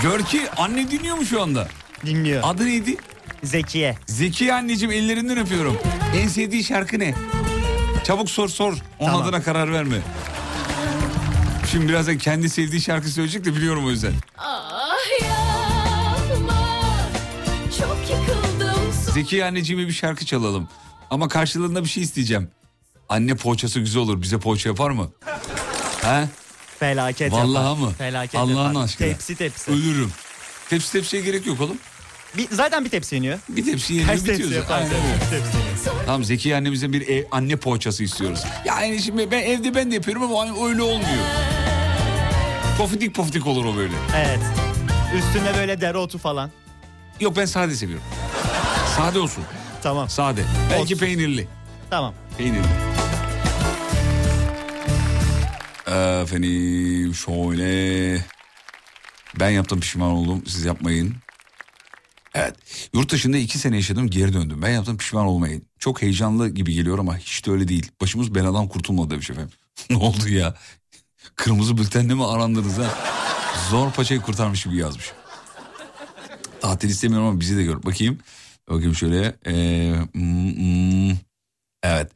Görki 0.03 0.51
anne 0.57 0.91
dinliyor 0.91 1.17
mu 1.17 1.25
şu 1.25 1.41
anda? 1.41 1.67
Dinliyor. 2.05 2.41
Adı 2.45 2.65
neydi? 2.65 2.97
Zekiye. 3.43 3.95
Zeki 4.05 4.53
anneciğim 4.53 4.91
ellerinden 4.93 5.37
öpüyorum. 5.37 5.77
En 6.15 6.27
sevdiği 6.27 6.63
şarkı 6.63 6.99
ne? 6.99 7.13
Çabuk 8.03 8.29
sor 8.29 8.49
sor. 8.49 8.73
Onun 8.99 9.11
Tamam. 9.11 9.21
adına 9.27 9.41
karar 9.43 9.71
verme. 9.73 9.97
Şimdi 11.71 11.87
birazdan 11.87 12.17
kendi 12.17 12.49
sevdiği 12.49 12.81
şarkı 12.81 13.09
söyleyecek 13.09 13.45
de 13.45 13.55
biliyorum 13.55 13.85
o 13.85 13.89
yüzden. 13.89 14.13
Ah 14.37 14.76
Zeki 19.17 19.45
anneciğime 19.45 19.87
bir 19.87 19.93
şarkı 19.93 20.25
çalalım. 20.25 20.67
Ama 21.09 21.27
karşılığında 21.27 21.83
bir 21.83 21.89
şey 21.89 22.03
isteyeceğim. 22.03 22.49
Anne 23.09 23.35
poğaçası 23.35 23.79
güzel 23.79 24.01
olur. 24.01 24.21
Bize 24.21 24.39
poğaça 24.39 24.69
yapar 24.69 24.89
mı? 24.91 25.11
He? 26.01 26.27
Felaket 26.79 27.31
Vallahi 27.31 27.65
yapar. 27.65 27.77
mı? 27.87 27.91
Felaket 27.97 28.35
Allah'ın 28.35 28.67
yapar. 28.67 28.83
aşkına. 28.83 29.07
Tepsi 29.07 29.35
tepsi. 29.35 29.71
Ölürüm. 29.71 30.11
Tepsi 30.69 30.91
tepsiye 30.91 31.21
gerek 31.21 31.45
yok 31.45 31.61
oğlum. 31.61 31.77
Bir, 32.37 32.47
zaten 32.51 32.85
bir 32.85 32.89
tepsi 32.89 33.15
yeniyor. 33.15 33.39
Bir 33.49 33.65
tepsi 33.65 33.93
yerine 33.93 34.07
Kaç 34.11 34.19
bitiyor 34.19 34.37
tepsi 34.37 34.53
zaten. 34.53 34.61
yapar? 34.61 34.77
Aynen 34.97 35.19
tepsi 35.19 35.57
yeniyor. 35.57 36.05
Tamam 36.05 36.23
Zeki 36.23 36.55
annemizden 36.55 36.93
bir 36.93 37.07
ev- 37.07 37.25
anne 37.31 37.55
poğaçası 37.55 38.03
istiyoruz. 38.03 38.43
Yani 38.65 39.01
şimdi 39.01 39.31
ben 39.31 39.41
evde 39.41 39.75
ben 39.75 39.91
de 39.91 39.95
yapıyorum 39.95 40.23
ama 40.23 40.39
hani 40.41 40.65
öyle 40.69 40.81
olmuyor. 40.81 41.23
Pofidik 42.77 43.15
pofidik 43.15 43.47
olur 43.47 43.65
o 43.65 43.75
böyle. 43.75 43.93
Evet. 44.17 44.39
Üstüne 45.17 45.57
böyle 45.57 45.81
dereotu 45.81 46.17
falan. 46.17 46.51
Yok 47.19 47.37
ben 47.37 47.45
sade 47.45 47.75
seviyorum. 47.75 48.05
Sade 48.97 49.19
olsun. 49.19 49.43
Tamam. 49.83 50.09
Sade. 50.09 50.43
Belki 50.71 50.81
Olsun. 50.93 51.05
peynirli. 51.05 51.47
Tamam. 51.89 52.13
Peynirli. 52.37 52.67
Efendim 56.21 57.15
şöyle. 57.15 58.25
Ben 59.39 59.49
yaptım 59.49 59.79
pişman 59.79 60.11
oldum. 60.11 60.43
Siz 60.47 60.65
yapmayın. 60.65 61.15
Evet. 62.33 62.55
Yurt 62.93 63.11
dışında 63.11 63.37
iki 63.37 63.59
sene 63.59 63.75
yaşadım 63.75 64.09
geri 64.09 64.33
döndüm. 64.33 64.61
Ben 64.61 64.69
yaptım 64.69 64.97
pişman 64.97 65.25
olmayın. 65.25 65.63
Çok 65.79 66.01
heyecanlı 66.01 66.49
gibi 66.49 66.73
geliyor 66.73 66.99
ama 66.99 67.17
hiç 67.17 67.45
de 67.45 67.51
öyle 67.51 67.67
değil. 67.67 67.91
Başımız 68.01 68.35
beladan 68.35 68.67
kurtulmadı 68.67 69.09
demiş 69.09 69.29
efendim. 69.29 69.51
ne 69.89 69.97
oldu 69.97 70.29
ya? 70.29 70.55
Kırmızı 71.35 71.77
bültenle 71.77 72.13
mi 72.13 72.25
arandınız 72.25 72.77
ha? 72.77 72.95
Zor 73.69 73.91
paçayı 73.91 74.21
kurtarmış 74.21 74.63
gibi 74.63 74.77
yazmış. 74.77 75.11
Tatil 76.61 76.89
istemiyorum 76.89 77.27
ama 77.27 77.39
bizi 77.39 77.57
de 77.57 77.63
gör. 77.63 77.83
Bakayım. 77.83 78.19
Bakayım 78.69 78.95
şöyle. 78.95 79.35
Ee, 79.45 79.95
hmm, 80.13 80.55
hmm. 80.55 81.17
Evet. 81.83 82.11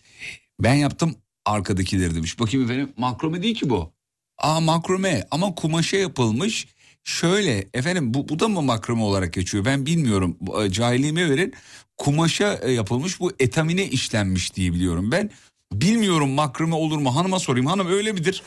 Ben 0.59 0.73
yaptım 0.73 1.15
arkadakileri 1.45 2.15
demiş. 2.15 2.39
Bakayım 2.39 2.65
efendim 2.65 2.93
makrome 2.97 3.43
değil 3.43 3.55
ki 3.55 3.69
bu. 3.69 3.91
Aa 4.37 4.59
makrome 4.59 5.27
ama 5.31 5.55
kumaşa 5.55 5.97
yapılmış. 5.97 6.67
Şöyle 7.03 7.67
efendim 7.73 8.13
bu, 8.13 8.29
bu 8.29 8.39
da 8.39 8.47
mı 8.47 8.61
makrome 8.61 9.03
olarak 9.03 9.33
geçiyor 9.33 9.65
ben 9.65 9.85
bilmiyorum. 9.85 10.37
E, 10.63 10.71
Cahilliğime 10.71 11.29
verin. 11.29 11.53
Kumaşa 11.97 12.53
e, 12.53 12.71
yapılmış 12.71 13.19
bu 13.19 13.31
etamine 13.39 13.85
işlenmiş 13.85 14.55
diye 14.55 14.73
biliyorum. 14.73 15.11
Ben 15.11 15.29
bilmiyorum 15.73 16.29
makrome 16.29 16.75
olur 16.75 16.97
mu 16.97 17.15
hanıma 17.15 17.39
sorayım. 17.39 17.67
Hanım 17.67 17.87
öyle 17.87 18.11
midir? 18.11 18.43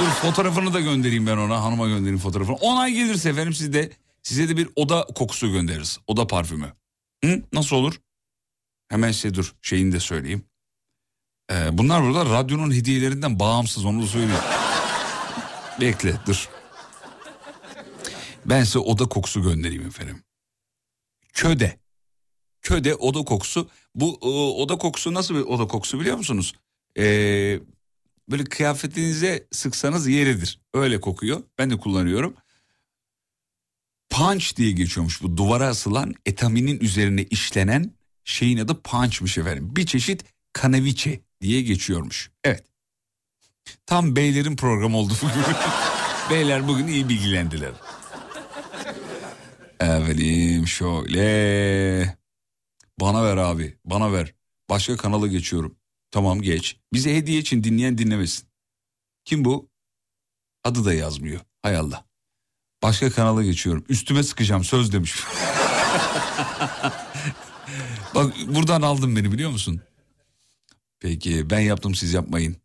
Dur 0.00 0.06
fotoğrafını 0.06 0.74
da 0.74 0.80
göndereyim 0.80 1.26
ben 1.26 1.36
ona. 1.36 1.62
Hanıma 1.64 1.88
göndereyim 1.88 2.18
fotoğrafını. 2.18 2.56
Onay 2.56 2.92
gelirse 2.92 3.28
efendim 3.28 3.54
siz 3.54 3.72
de, 3.72 3.90
size 4.22 4.48
de 4.48 4.56
bir 4.56 4.68
oda 4.76 5.06
kokusu 5.14 5.52
göndeririz. 5.52 5.98
Oda 6.06 6.26
parfümü. 6.26 6.72
Hı? 7.24 7.42
Nasıl 7.52 7.76
olur? 7.76 8.00
Hemen 8.88 9.12
size 9.12 9.34
dur 9.34 9.54
şeyini 9.62 9.92
de 9.92 10.00
söyleyeyim. 10.00 10.44
Ee, 11.50 11.78
bunlar 11.78 12.02
burada 12.02 12.24
radyonun 12.24 12.72
hediyelerinden 12.72 13.38
bağımsız 13.38 13.84
onu 13.84 14.02
da 14.02 14.06
söyleyeyim. 14.06 14.42
Bekle 15.80 16.14
dur. 16.26 16.48
Ben 18.46 18.64
size 18.64 18.78
oda 18.78 19.06
kokusu 19.08 19.42
göndereyim 19.42 19.86
efendim. 19.86 20.22
Köde. 21.32 21.78
Köde 22.62 22.94
oda 22.94 23.24
kokusu. 23.24 23.70
Bu 23.94 24.18
e, 24.22 24.26
oda 24.62 24.78
kokusu 24.78 25.14
nasıl 25.14 25.34
bir 25.34 25.40
oda 25.40 25.66
kokusu 25.66 26.00
biliyor 26.00 26.16
musunuz? 26.16 26.54
Ee, 26.98 27.60
böyle 28.30 28.44
kıyafetinize 28.44 29.46
sıksanız 29.50 30.08
yeridir. 30.08 30.60
Öyle 30.74 31.00
kokuyor. 31.00 31.42
Ben 31.58 31.70
de 31.70 31.76
kullanıyorum. 31.76 32.34
Punch 34.12 34.56
diye 34.56 34.72
geçiyormuş 34.72 35.22
bu 35.22 35.36
duvara 35.36 35.66
asılan 35.66 36.14
etaminin 36.26 36.80
üzerine 36.80 37.22
işlenen 37.22 37.94
şeyin 38.24 38.58
adı 38.58 38.82
punchmış 38.82 39.38
efendim. 39.38 39.76
Bir 39.76 39.86
çeşit 39.86 40.24
kanaviçe 40.52 41.20
diye 41.40 41.62
geçiyormuş. 41.62 42.30
Evet. 42.44 42.64
Tam 43.86 44.16
beylerin 44.16 44.56
programı 44.56 44.96
oldu 44.96 45.12
bugün. 45.22 45.44
Beyler 46.30 46.68
bugün 46.68 46.86
iyi 46.86 47.08
bilgilendiler. 47.08 47.72
Efendim 49.80 50.66
şöyle. 50.66 52.16
Bana 53.00 53.24
ver 53.24 53.36
abi 53.36 53.78
bana 53.84 54.12
ver. 54.12 54.34
Başka 54.70 54.96
kanala 54.96 55.26
geçiyorum. 55.26 55.76
Tamam 56.10 56.42
geç. 56.42 56.76
Bize 56.92 57.16
hediye 57.16 57.38
için 57.38 57.64
dinleyen 57.64 57.98
dinlemesin. 57.98 58.48
Kim 59.24 59.44
bu? 59.44 59.68
Adı 60.64 60.84
da 60.84 60.94
yazmıyor. 60.94 61.40
Hay 61.62 61.76
Allah. 61.76 62.11
Başka 62.82 63.10
kanala 63.10 63.42
geçiyorum. 63.42 63.84
Üstüme 63.88 64.22
sıkacağım 64.22 64.64
söz 64.64 64.92
demiş. 64.92 65.14
Bak 68.14 68.32
buradan 68.46 68.82
aldın 68.82 69.16
beni 69.16 69.32
biliyor 69.32 69.50
musun? 69.50 69.80
Peki 71.00 71.50
ben 71.50 71.60
yaptım 71.60 71.94
siz 71.94 72.12
yapmayın. 72.12 72.56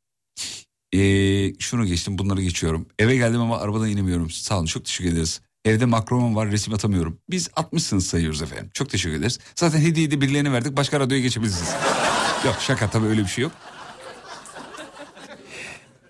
Ee, 0.94 1.54
şunu 1.60 1.86
geçtim 1.86 2.18
bunları 2.18 2.42
geçiyorum. 2.42 2.88
Eve 3.00 3.16
geldim 3.16 3.42
ama 3.42 3.58
arabadan 3.60 3.90
inemiyorum. 3.90 4.30
Sağ 4.30 4.58
olun 4.58 4.66
çok 4.66 4.86
teşekkür 4.86 5.12
ederiz. 5.12 5.42
Evde 5.66 5.86
makromum 5.86 6.36
var 6.36 6.52
resim 6.52 6.74
atamıyorum. 6.74 7.20
Biz 7.30 7.50
atmışsınız 7.56 8.08
sayıyoruz 8.08 8.42
efendim. 8.42 8.70
Çok 8.74 8.90
teşekkür 8.90 9.18
ederiz. 9.18 9.40
Zaten 9.56 9.80
hediyeyi 9.80 10.12
de 10.12 10.22
birilerine 10.22 10.52
verdik. 10.52 10.78
Başka 10.78 11.00
radyoya 11.00 11.22
geçebilirsiniz. 11.24 11.70
yok 12.46 12.56
şaka 12.60 12.90
tabii 12.90 13.06
öyle 13.08 13.22
bir 13.22 13.28
şey 13.28 13.42
yok. 13.42 13.52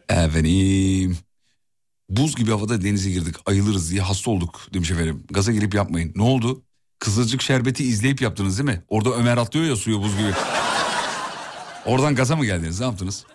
Efendim. 0.10 1.18
Buz 2.10 2.36
gibi 2.36 2.52
havada 2.52 2.82
denize 2.82 3.10
girdik. 3.12 3.36
Ayılırız 3.46 3.92
diye 3.92 4.02
hasta 4.02 4.32
olduk 4.32 4.62
demiş 4.74 4.92
efendim. 4.92 5.24
Gaza 5.32 5.52
gelip 5.52 5.74
yapmayın. 5.74 6.12
Ne 6.16 6.24
oldu? 6.24 6.64
Kızılcık 7.00 7.42
şerbeti 7.42 7.84
izleyip 7.84 8.22
yaptınız 8.22 8.58
değil 8.58 8.70
mi? 8.70 8.84
Orada 8.88 9.10
Ömer 9.10 9.38
atlıyor 9.38 9.66
ya 9.66 9.76
suya 9.76 9.98
buz 10.00 10.18
gibi. 10.18 10.32
Oradan 11.86 12.16
gaza 12.16 12.36
mı 12.36 12.46
geldiniz? 12.46 12.80
Ne 12.80 12.86
yaptınız? 12.86 13.26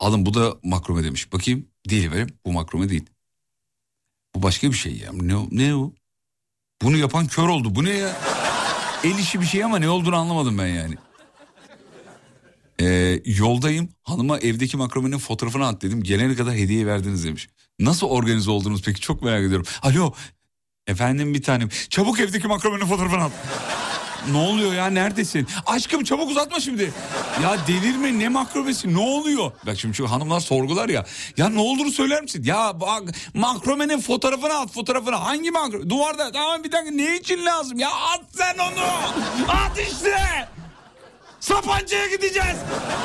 Alın 0.00 0.26
bu 0.26 0.34
da 0.34 0.56
makrome 0.64 1.04
demiş. 1.04 1.32
Bakayım. 1.32 1.66
Değil 1.88 2.04
efendim. 2.06 2.36
Bu 2.46 2.52
makrome 2.52 2.88
değil. 2.88 3.06
Bu 4.34 4.42
başka 4.42 4.68
bir 4.68 4.76
şey 4.76 4.96
ya. 4.96 5.12
Ne, 5.12 5.34
ne 5.50 5.74
o? 5.74 5.92
Bunu 6.82 6.96
yapan 6.96 7.26
kör 7.26 7.48
oldu. 7.48 7.74
Bu 7.74 7.84
ne 7.84 7.90
ya? 7.90 8.16
El 9.04 9.18
işi 9.18 9.40
bir 9.40 9.46
şey 9.46 9.64
ama 9.64 9.78
ne 9.78 9.88
olduğunu 9.88 10.16
anlamadım 10.16 10.58
ben 10.58 10.66
yani. 10.66 10.94
Ee, 12.80 13.20
yoldayım 13.24 13.88
hanıma 14.02 14.38
evdeki 14.38 14.76
makromenin 14.76 15.18
fotoğrafını 15.18 15.66
at 15.66 15.82
dedim. 15.82 16.02
Gelene 16.02 16.34
kadar 16.34 16.54
hediye 16.54 16.86
verdiniz 16.86 17.24
demiş. 17.24 17.48
Nasıl 17.78 18.06
organize 18.06 18.50
oldunuz 18.50 18.82
peki 18.82 19.00
çok 19.00 19.22
merak 19.22 19.44
ediyorum. 19.44 19.66
Alo 19.82 20.12
efendim 20.86 21.34
bir 21.34 21.42
tanem 21.42 21.68
çabuk 21.88 22.20
evdeki 22.20 22.48
makromenin 22.48 22.86
fotoğrafını 22.86 23.24
at. 23.24 23.32
ne 24.30 24.36
oluyor 24.36 24.72
ya 24.72 24.86
neredesin? 24.86 25.46
Aşkım 25.66 26.04
çabuk 26.04 26.30
uzatma 26.30 26.60
şimdi. 26.60 26.92
Ya 27.42 27.56
delirme 27.68 28.18
ne 28.18 28.28
makromesi 28.28 28.94
ne 28.94 28.98
oluyor? 28.98 29.52
Bak 29.66 29.78
şimdi 29.78 29.96
şu 29.96 30.10
hanımlar 30.10 30.40
sorgular 30.40 30.88
ya. 30.88 31.06
Ya 31.36 31.48
ne 31.48 31.60
olduğunu 31.60 31.90
söyler 31.90 32.22
misin? 32.22 32.42
Ya 32.44 32.80
bak 32.80 33.02
makromenin 33.34 34.00
fotoğrafını 34.00 34.54
at 34.58 34.72
fotoğrafını. 34.72 35.16
Hangi 35.16 35.50
makro? 35.50 35.90
Duvarda 35.90 36.32
tamam 36.32 36.64
bir 36.64 36.72
dakika 36.72 36.90
ne 36.90 37.16
için 37.16 37.44
lazım? 37.46 37.78
Ya 37.78 37.90
at 37.90 38.24
sen 38.32 38.58
onu. 38.58 38.84
At 39.48 39.78
işte. 39.92 40.48
Sapanca'ya 41.46 42.06
gideceğiz. 42.06 42.56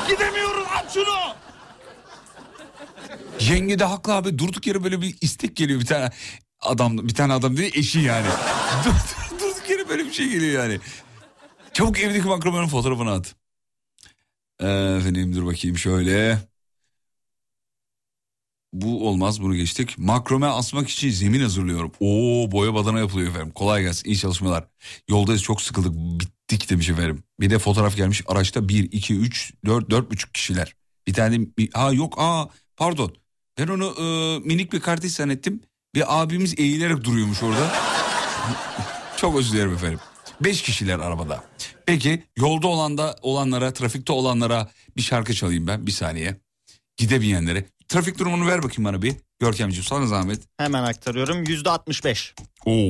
Gidemiyoruz 0.10 0.64
at 0.78 0.94
şunu. 0.94 1.36
Yenge 3.40 3.80
de 3.80 3.84
haklı 3.86 4.14
abi 4.14 4.38
durduk 4.40 4.68
yere 4.68 4.84
böyle 4.84 5.02
bir 5.02 5.18
istek 5.22 5.56
geliyor 5.56 5.80
bir 5.80 5.86
tane 5.86 6.10
adam 6.60 6.98
bir 7.08 7.14
tane 7.14 7.34
adam 7.34 7.58
değil 7.58 7.72
eşi 7.76 8.00
yani. 8.00 8.28
Dur- 8.86 9.40
durduk 9.40 9.70
yere 9.70 9.90
böyle 9.90 10.06
bir 10.06 10.12
şey 10.14 10.30
geliyor 10.30 10.64
yani. 10.64 10.80
Çabuk 11.74 12.00
evdeki 12.00 12.28
makromenin 12.28 12.68
fotoğrafını 12.68 13.12
at. 13.12 13.36
Efendim 15.00 15.36
dur 15.36 15.46
bakayım 15.46 15.78
şöyle. 15.78 16.38
Bu 18.74 19.08
olmaz 19.10 19.42
bunu 19.42 19.56
geçtik. 19.56 19.98
Makrome 19.98 20.48
asmak 20.48 20.90
için 20.90 21.10
zemin 21.10 21.42
hazırlıyorum. 21.42 21.92
Oo 22.00 22.52
boya 22.52 22.74
badana 22.74 23.00
yapılıyor 23.00 23.30
efendim. 23.30 23.52
Kolay 23.52 23.82
gelsin 23.84 24.10
iyi 24.10 24.18
çalışmalar. 24.18 24.68
Yoldayız 25.10 25.42
çok 25.44 25.62
sıkıldık 25.62 25.94
bittik 26.52 26.70
demiş 26.70 26.90
efendim. 26.90 27.24
Bir 27.40 27.50
de 27.50 27.60
fotoğraf 27.60 27.96
gelmiş 27.96 28.24
araçta 28.28 28.70
1, 28.70 28.92
2, 28.92 29.16
3, 29.16 29.54
4, 29.66 29.90
4,5 29.90 30.32
kişiler. 30.32 30.76
Bir 31.08 31.14
tane 31.14 31.40
ha 31.74 31.92
yok 31.94 32.14
aa 32.18 32.46
pardon. 32.78 33.16
Ben 33.58 33.68
onu 33.68 33.96
e, 34.00 34.04
minik 34.48 34.74
bir 34.74 34.80
kardeş 34.80 35.12
zannettim. 35.12 35.62
Bir 35.96 36.22
abimiz 36.22 36.60
eğilerek 36.60 37.04
duruyormuş 37.04 37.44
orada. 37.44 37.72
Çok 39.18 39.38
özür 39.38 39.54
dilerim 39.54 39.74
efendim. 39.74 40.00
Beş 40.42 40.62
kişiler 40.62 41.00
arabada. 41.00 41.44
Peki 41.86 42.24
yolda 42.38 42.68
olanda 42.68 43.16
olanlara, 43.22 43.74
trafikte 43.74 44.14
olanlara 44.14 44.72
bir 44.98 45.02
şarkı 45.02 45.34
çalayım 45.34 45.68
ben 45.68 45.88
bir 45.88 45.92
saniye. 45.92 46.36
Gidemeyenlere. 46.98 47.66
Trafik 47.88 48.20
durumunu 48.20 48.48
ver 48.48 48.64
bakayım 48.64 48.86
bana 48.86 49.02
bir. 49.02 49.16
Görkemciğim 49.40 49.86
sana 49.86 50.08
zahmet. 50.08 50.42
Hemen 50.58 50.84
aktarıyorum. 50.84 51.44
Yüzde 51.44 51.70
65. 51.70 52.34
Oo. 52.66 52.90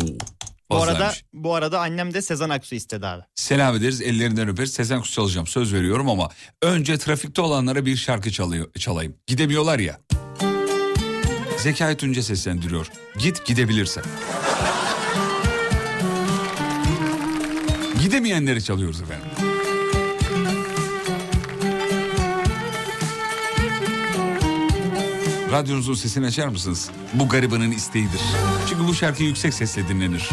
Bu 0.72 0.84
arada 0.84 1.14
bu 1.34 1.56
arada 1.56 1.80
annem 1.80 2.14
de 2.14 2.22
Sezen 2.22 2.50
Aksu 2.50 2.76
istedi 2.76 3.08
abi. 3.08 3.22
Selam 3.36 3.76
ederiz 3.76 4.02
ellerinden 4.02 4.48
öperiz. 4.50 4.74
Sezen 4.74 4.98
Aksu 4.98 5.14
çalacağım 5.14 5.48
söz 5.48 5.74
veriyorum 5.74 6.10
ama 6.10 6.30
önce 6.62 6.98
trafikte 6.98 7.42
olanlara 7.42 7.86
bir 7.86 7.96
şarkı 7.96 8.32
çalıyor, 8.32 8.68
çalayım. 8.80 9.16
Gidemiyorlar 9.28 9.80
ya. 9.80 10.00
Zekai 11.58 11.98
Tunca 11.98 12.24
seslendiriyor. 12.24 12.88
Git 13.20 13.46
gidebilirsen. 13.46 14.04
Gidemeyenleri 18.04 18.64
çalıyoruz 18.64 19.02
efendim. 19.02 19.51
Radyonuzun 25.52 25.94
sesini 25.94 26.26
açar 26.26 26.48
mısınız? 26.48 26.90
Bu 27.14 27.30
garibanın 27.30 27.72
isteğidir. 27.72 28.22
Çünkü 28.70 28.88
bu 28.88 28.94
şarkı 28.94 29.24
yüksek 29.24 29.54
sesle 29.54 29.88
dinlenir. 29.88 30.30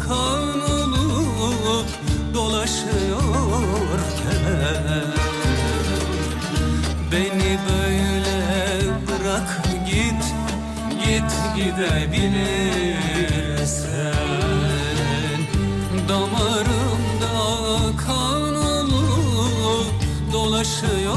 kan 0.07 0.61
olup 0.61 1.88
dolaşıyorken 2.34 2.76
Beni 7.11 7.51
böyle 7.70 8.38
bırak 9.07 9.49
git 9.86 10.24
Git 11.05 11.32
gidebilirsen 11.55 13.05
dolaşıyorken 20.56 21.10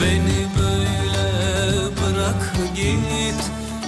Beni 0.00 0.46
böyle 0.58 1.26
bırak 1.96 2.54
git 2.76 3.40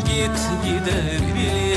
Git 0.07 0.39
gidebilirsen 0.65 1.72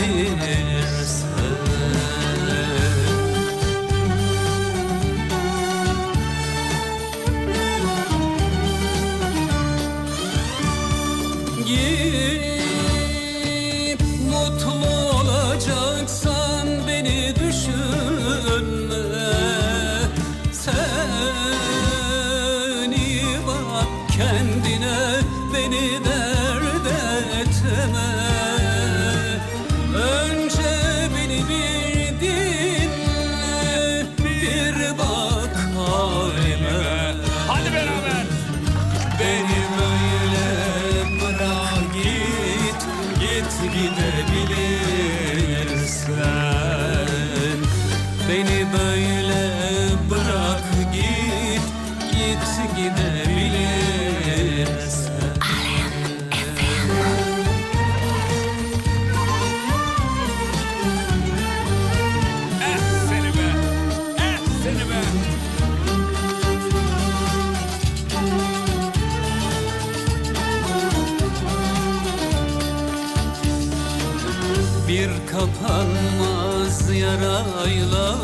Bir 74.88 75.10
kapanmaz 75.32 76.90
yarayla 76.90 78.18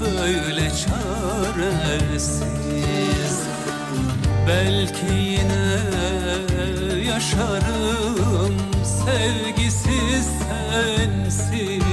böyle 0.00 0.70
çaresiz. 0.70 2.36
Belki 4.48 5.14
yine 5.14 5.68
yaşarım 7.08 8.54
sevgisiz 8.84 10.26
sensiz 10.48 11.85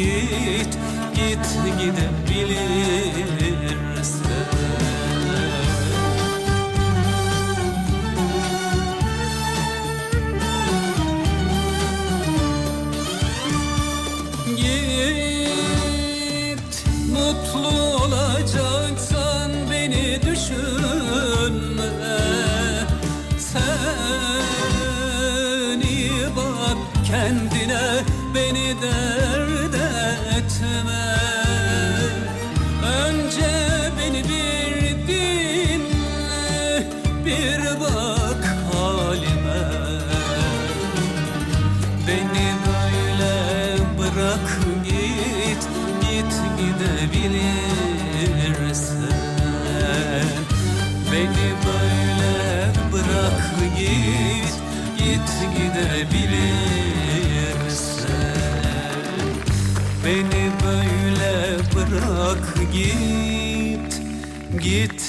git 0.00 0.78
Git 1.14 1.46
gidebilirsen 1.78 3.39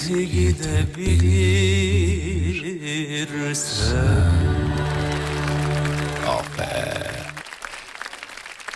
git 0.07 0.63
gidebilirsen 3.41 4.31
Oh 6.29 6.43
be. 6.59 6.97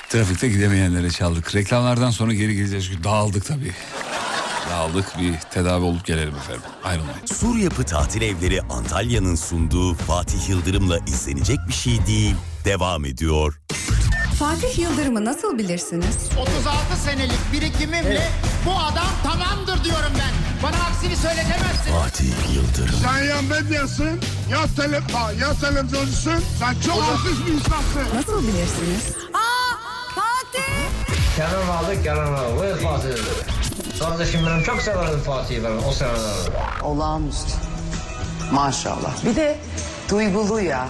Trafikte 0.10 0.48
gidemeyenlere 0.48 1.10
çaldık. 1.10 1.56
Reklamlardan 1.56 2.12
sonra 2.12 2.34
geri 2.34 2.56
geleceğiz. 2.56 2.86
Çünkü 2.86 3.04
Dağıldık 3.04 3.46
tabii. 3.46 3.72
Dağıldık 4.70 5.20
bir 5.20 5.34
tedavi 5.52 5.84
olup 5.86 6.06
gelelim 6.06 6.36
efendim. 6.36 6.62
Ayrılmayın. 6.84 7.26
Sur 7.26 7.56
Yapı 7.56 7.84
Tatil 7.84 8.22
Evleri 8.22 8.62
Antalya'nın 8.62 9.36
sunduğu 9.36 9.94
Fatih 9.94 10.50
Yıldırım'la 10.50 11.00
izlenecek 11.08 11.58
bir 11.68 11.74
şey 11.74 12.06
değil. 12.08 12.36
Devam 12.66 13.06
ediyor. 13.06 13.60
Fatih 14.40 14.80
Yıldırım'ı 14.80 15.26
nasıl 15.26 15.58
bilirsiniz? 15.58 16.18
36 16.42 17.02
senelik 17.06 17.40
birikimimle 17.54 18.28
bu 18.66 18.72
adam 18.80 19.12
tamamdır 19.24 19.84
diyorum 19.84 20.12
ben. 20.20 20.34
Bana 20.64 20.84
aksini 20.84 21.16
söyletemezsin. 21.16 21.92
Fatih 21.92 22.56
Yıldırım. 22.56 22.96
Sen 23.04 23.24
ya 23.24 23.42
medyasın, 23.42 24.22
ya, 24.52 24.60
tele, 24.76 25.02
ya 25.42 25.54
televizyoncusun. 25.62 26.44
Sen 26.60 26.76
çok 26.86 27.02
haksız 27.04 27.46
bir 27.46 27.52
insansın. 27.52 28.16
Nasıl 28.16 28.44
bilirsiniz? 28.44 29.16
Kenan 31.36 31.68
vardı, 31.68 32.04
Kenan 32.04 32.34
vardı. 32.34 32.60
Buyur 32.60 32.78
Fatih 32.78 33.10
dedi. 33.10 34.00
Kardeşim 34.00 34.46
benim 34.46 34.64
çok 34.64 34.82
severdim 34.82 35.20
Fatih'i 35.20 35.64
ben 35.64 35.90
o 35.90 35.92
senelerde. 35.92 36.82
Olağanüstü. 36.84 37.52
Maşallah. 38.52 39.26
Bir 39.26 39.36
de 39.36 39.60
duygulu 40.10 40.62
ya. 40.62 40.88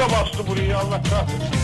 Da 0.00 0.12
bastı 0.12 0.46
burayı 0.46 0.78
Allah 0.78 1.02
kahretsin. 1.02 1.60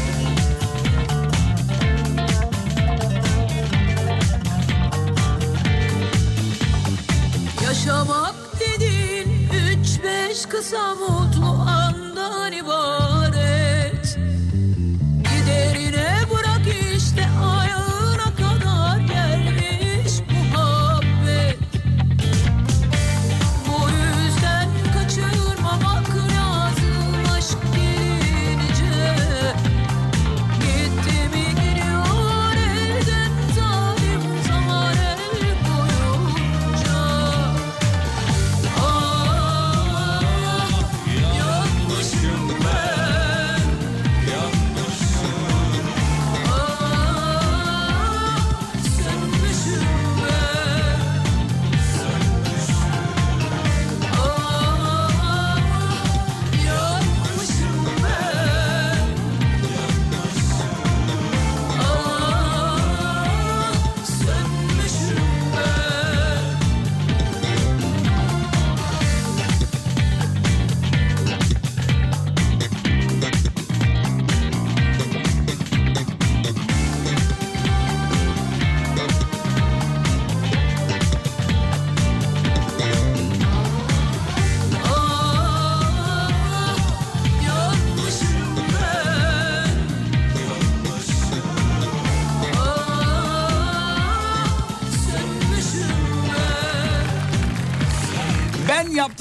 Yaşamak 7.64 8.34
dediğin 8.60 9.48
üç 9.52 10.04
beş 10.04 10.46
kısa 10.46 10.94
mutlu 10.94 11.46
andan 11.46 12.52
ibaret 12.52 13.05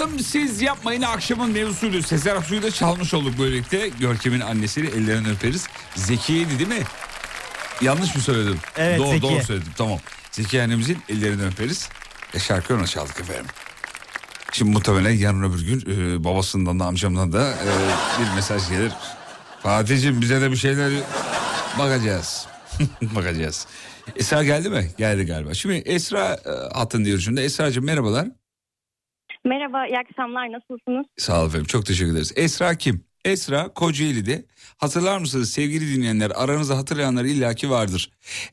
yaptım 0.06 0.26
siz 0.26 0.62
yapmayın 0.62 1.02
akşamın 1.02 1.52
mevzusuydu. 1.52 2.02
Sezer 2.02 2.36
Aksu'yu 2.36 2.64
da 2.64 2.72
çalmış 2.72 3.14
olduk 3.14 3.40
böylelikle. 3.40 3.88
Görkem'in 3.88 4.40
annesiyle 4.40 4.88
ellerinden 4.90 5.32
öperiz. 5.32 5.68
Zekiye'ydi 5.96 6.60
değil 6.60 6.70
mi? 6.70 6.84
Yanlış 7.82 8.16
mı 8.16 8.22
söyledim? 8.22 8.58
Evet, 8.78 9.00
doğru, 9.00 9.08
Zekiye. 9.10 9.32
doğru 9.32 9.44
söyledim 9.44 9.72
tamam. 9.78 10.00
Zekiye 10.32 10.64
annemizin 10.64 10.98
ellerinden 11.10 11.48
öperiz. 11.48 11.90
E 12.34 12.40
şarkı 12.40 12.76
ona 12.76 12.88
çaldık 12.88 13.20
efendim. 13.20 13.46
Şimdi 14.52 14.72
muhtemelen 14.72 15.12
yarın 15.12 15.44
öbür 15.44 15.66
gün 15.66 15.84
e, 15.92 16.24
babasından 16.24 16.80
da 16.80 16.86
amcamdan 16.86 17.34
da 17.34 17.52
e, 17.52 17.68
bir 18.22 18.36
mesaj 18.36 18.70
gelir. 18.70 18.92
Fatih'ciğim 19.64 20.22
bize 20.22 20.42
de 20.42 20.52
bir 20.52 20.58
şeyler 20.58 20.92
bakacağız. 21.80 22.48
bakacağız. 23.02 23.68
Esra 24.16 24.44
geldi 24.44 24.70
mi? 24.70 24.92
Geldi 24.98 25.26
galiba. 25.26 25.54
Şimdi 25.54 25.76
Esra 25.76 26.34
e, 26.46 26.78
hattın 26.78 27.06
diyor 27.06 27.20
şimdi. 27.20 27.42
Esra'cığım 27.42 27.86
merhabalar. 27.86 28.28
Merhaba, 29.46 29.88
iyi 29.88 30.00
akşamlar. 30.00 30.52
Nasılsınız? 30.52 31.06
Sağ 31.18 31.40
olun 31.40 31.48
efendim 31.48 31.68
çok 31.68 31.86
teşekkür 31.86 32.12
ederiz. 32.12 32.34
Esra 32.36 32.76
kim? 32.76 33.06
Esra 33.26 33.74
Kocaeli'de. 33.74 34.46
Hatırlar 34.78 35.18
mısınız 35.18 35.52
sevgili 35.52 35.96
dinleyenler 35.96 36.32
aranızda 36.36 36.78
hatırlayanlar 36.78 37.26
illaki 37.26 37.70
vardır. 37.70 38.12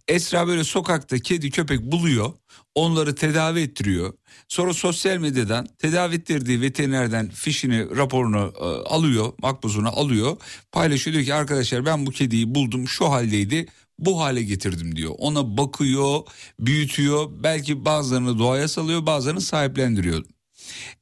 Esra 0.09 0.49
böyle 0.49 0.65
sokakta 0.65 1.19
kedi 1.19 1.51
köpek 1.51 1.83
buluyor. 1.83 2.33
Onları 2.75 3.15
tedavi 3.15 3.61
ettiriyor. 3.61 4.13
Sonra 4.49 4.73
sosyal 4.73 5.17
medyadan 5.17 5.67
tedavi 5.79 6.15
ettirdiği 6.15 6.61
veterinerden 6.61 7.29
fişini 7.29 7.97
raporunu 7.97 8.53
e, 8.61 8.65
alıyor. 8.89 9.33
Makbuzunu 9.43 9.89
alıyor. 9.89 10.37
Paylaşıyor 10.73 11.15
diyor 11.15 11.27
ki 11.27 11.35
arkadaşlar 11.35 11.87
ben 11.87 12.07
bu 12.07 12.11
kediyi 12.11 12.55
buldum 12.55 12.89
şu 12.89 13.11
haldeydi. 13.11 13.67
Bu 13.99 14.21
hale 14.21 14.43
getirdim 14.43 14.97
diyor. 14.97 15.15
Ona 15.19 15.57
bakıyor, 15.57 16.21
büyütüyor. 16.61 17.31
Belki 17.43 17.85
bazılarını 17.85 18.39
doğaya 18.39 18.69
salıyor, 18.69 19.07
bazılarını 19.07 19.41
sahiplendiriyor. 19.41 20.25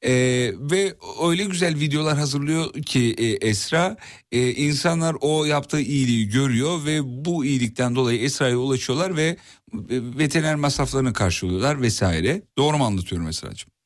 Ee, 0.02 0.52
ve 0.58 0.94
öyle 1.28 1.44
güzel 1.44 1.80
videolar 1.80 2.18
hazırlıyor 2.18 2.72
ki 2.72 3.14
e, 3.18 3.48
Esra 3.48 3.96
e, 4.32 4.50
insanlar 4.50 5.16
o 5.20 5.44
yaptığı 5.44 5.80
iyiliği 5.80 6.28
görüyor 6.28 6.84
ve 6.86 7.00
bu 7.04 7.44
iyilikten 7.44 7.94
dolayı 7.94 8.20
Esra'ya 8.20 8.56
ulaşıyorlar 8.56 9.16
ve 9.16 9.26
e, 9.26 9.36
veteriner 9.90 10.54
masraflarını 10.54 11.12
karşılıyorlar 11.12 11.82
vesaire. 11.82 12.42
Doğru 12.58 12.78
mu 12.78 12.84
anlatıyorum 12.84 13.28
Esra'cığım? 13.28 13.79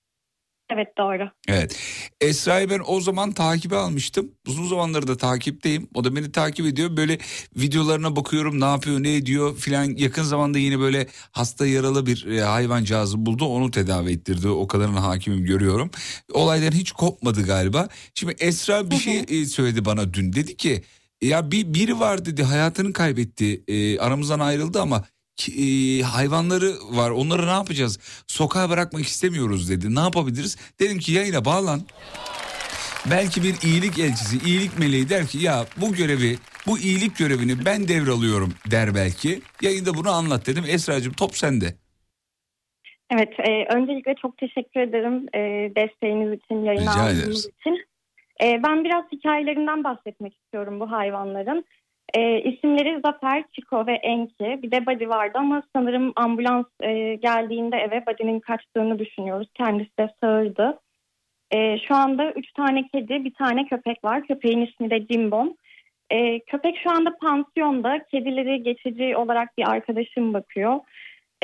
Evet, 0.75 0.89
doğru. 0.99 1.31
Evet. 1.49 1.77
Esra'yı 2.21 2.71
ben 2.71 2.81
o 2.87 3.01
zaman 3.01 3.33
takibe 3.33 3.77
almıştım. 3.77 4.31
Uzun 4.49 4.69
zamandır 4.69 5.07
da 5.07 5.17
takipteyim. 5.17 5.89
O 5.95 6.05
da 6.05 6.17
beni 6.17 6.33
takip 6.33 6.67
ediyor. 6.67 6.97
Böyle 6.97 7.19
videolarına 7.57 8.17
bakıyorum 8.17 8.61
ne 8.61 8.65
yapıyor 8.65 9.03
ne 9.03 9.17
ediyor 9.17 9.57
filan. 9.57 9.85
Yakın 9.97 10.23
zamanda 10.23 10.59
yine 10.59 10.79
böyle 10.79 11.07
hasta 11.33 11.67
yaralı 11.67 12.07
bir 12.07 12.27
e, 12.27 12.41
hayvancağızı 12.41 13.27
buldu. 13.27 13.45
Onu 13.45 13.71
tedavi 13.71 14.13
ettirdi. 14.13 14.49
O 14.49 14.67
kadarına 14.67 15.03
hakimim 15.03 15.45
görüyorum. 15.45 15.91
Olaydan 16.33 16.73
hiç 16.73 16.93
kopmadı 16.93 17.47
galiba. 17.47 17.89
Şimdi 18.15 18.35
Esra 18.39 18.91
bir 18.91 18.97
şey 18.97 19.25
e, 19.29 19.45
söyledi 19.45 19.85
bana 19.85 20.15
dün. 20.15 20.33
Dedi 20.33 20.57
ki 20.57 20.83
ya 21.23 21.51
bir 21.51 21.75
biri 21.75 22.01
var 22.01 22.25
dedi 22.25 22.43
hayatını 22.43 22.93
kaybetti. 22.93 23.65
E, 23.69 23.99
aramızdan 23.99 24.41
ayrıldı 24.41 24.81
ama 24.81 25.05
e, 25.59 26.03
hayvanları 26.03 26.73
var 26.91 27.11
onları 27.11 27.47
ne 27.47 27.51
yapacağız? 27.51 28.25
Sokağa 28.27 28.71
bırakmak 28.71 29.03
istemiyoruz 29.03 29.71
dedi. 29.71 29.95
Ne 29.95 30.01
yapabiliriz? 30.01 30.57
Dedim 30.81 30.99
ki 30.99 31.13
yayına 31.13 31.45
bağlan. 31.45 31.81
Belki 33.11 33.43
bir 33.43 33.55
iyilik 33.69 33.99
elçisi, 33.99 34.49
iyilik 34.49 34.79
meleği 34.79 35.09
der 35.09 35.27
ki 35.27 35.39
ya 35.39 35.65
bu 35.77 35.93
görevi, 35.93 36.37
bu 36.67 36.79
iyilik 36.79 37.19
görevini 37.19 37.65
ben 37.65 37.89
devralıyorum 37.89 38.55
der 38.71 38.95
belki. 38.95 39.41
Yayında 39.63 39.95
bunu 39.95 40.11
anlat 40.11 40.47
dedim. 40.47 40.65
Esra'cığım 40.69 41.13
top 41.13 41.37
sende. 41.37 41.67
Evet, 43.11 43.33
e, 43.39 43.77
öncelikle 43.77 44.15
çok 44.23 44.39
teşekkür 44.39 44.81
ederim 44.81 45.27
e, 45.35 45.41
desteğiniz 45.77 46.33
için, 46.33 46.65
yayın 46.65 46.81
Rica 46.81 46.91
aldığınız 46.91 47.47
için. 47.47 47.85
E, 48.43 48.63
ben 48.67 48.85
biraz 48.85 49.05
hikayelerinden 49.13 49.85
bahsetmek 49.85 50.35
istiyorum 50.35 50.81
bu 50.81 50.91
hayvanların. 50.91 51.65
E, 52.15 52.41
isimleri 52.41 53.01
Zafer, 53.05 53.45
Çiko 53.53 53.87
ve 53.87 53.93
Enki. 53.93 54.63
Bir 54.63 54.71
de 54.71 54.87
Buddy 54.87 55.09
vardı 55.09 55.39
ama 55.39 55.63
sanırım 55.77 56.13
ambulans 56.17 56.67
e, 56.83 57.15
geldiğinde 57.15 57.77
eve 57.77 58.07
Buddy'nin 58.07 58.41
kaçtığını 58.41 58.99
düşünüyoruz. 58.99 59.49
Kendisi 59.55 59.99
de 59.99 60.11
sağırdı. 60.21 60.79
E, 61.51 61.79
şu 61.79 61.95
anda 61.95 62.33
üç 62.33 62.53
tane 62.53 62.87
kedi, 62.87 63.25
bir 63.25 63.35
tane 63.35 63.67
köpek 63.67 64.05
var. 64.05 64.27
Köpeğin 64.27 64.67
ismi 64.67 64.91
de 64.91 65.07
Cimbom. 65.07 65.55
E, 66.11 66.41
köpek 66.41 66.79
şu 66.83 66.91
anda 66.91 67.17
pansiyonda. 67.17 68.05
Kedileri 68.11 68.63
geçici 68.63 69.17
olarak 69.17 69.59
bir 69.59 69.71
arkadaşım 69.71 70.35
bakıyor. 70.35 70.81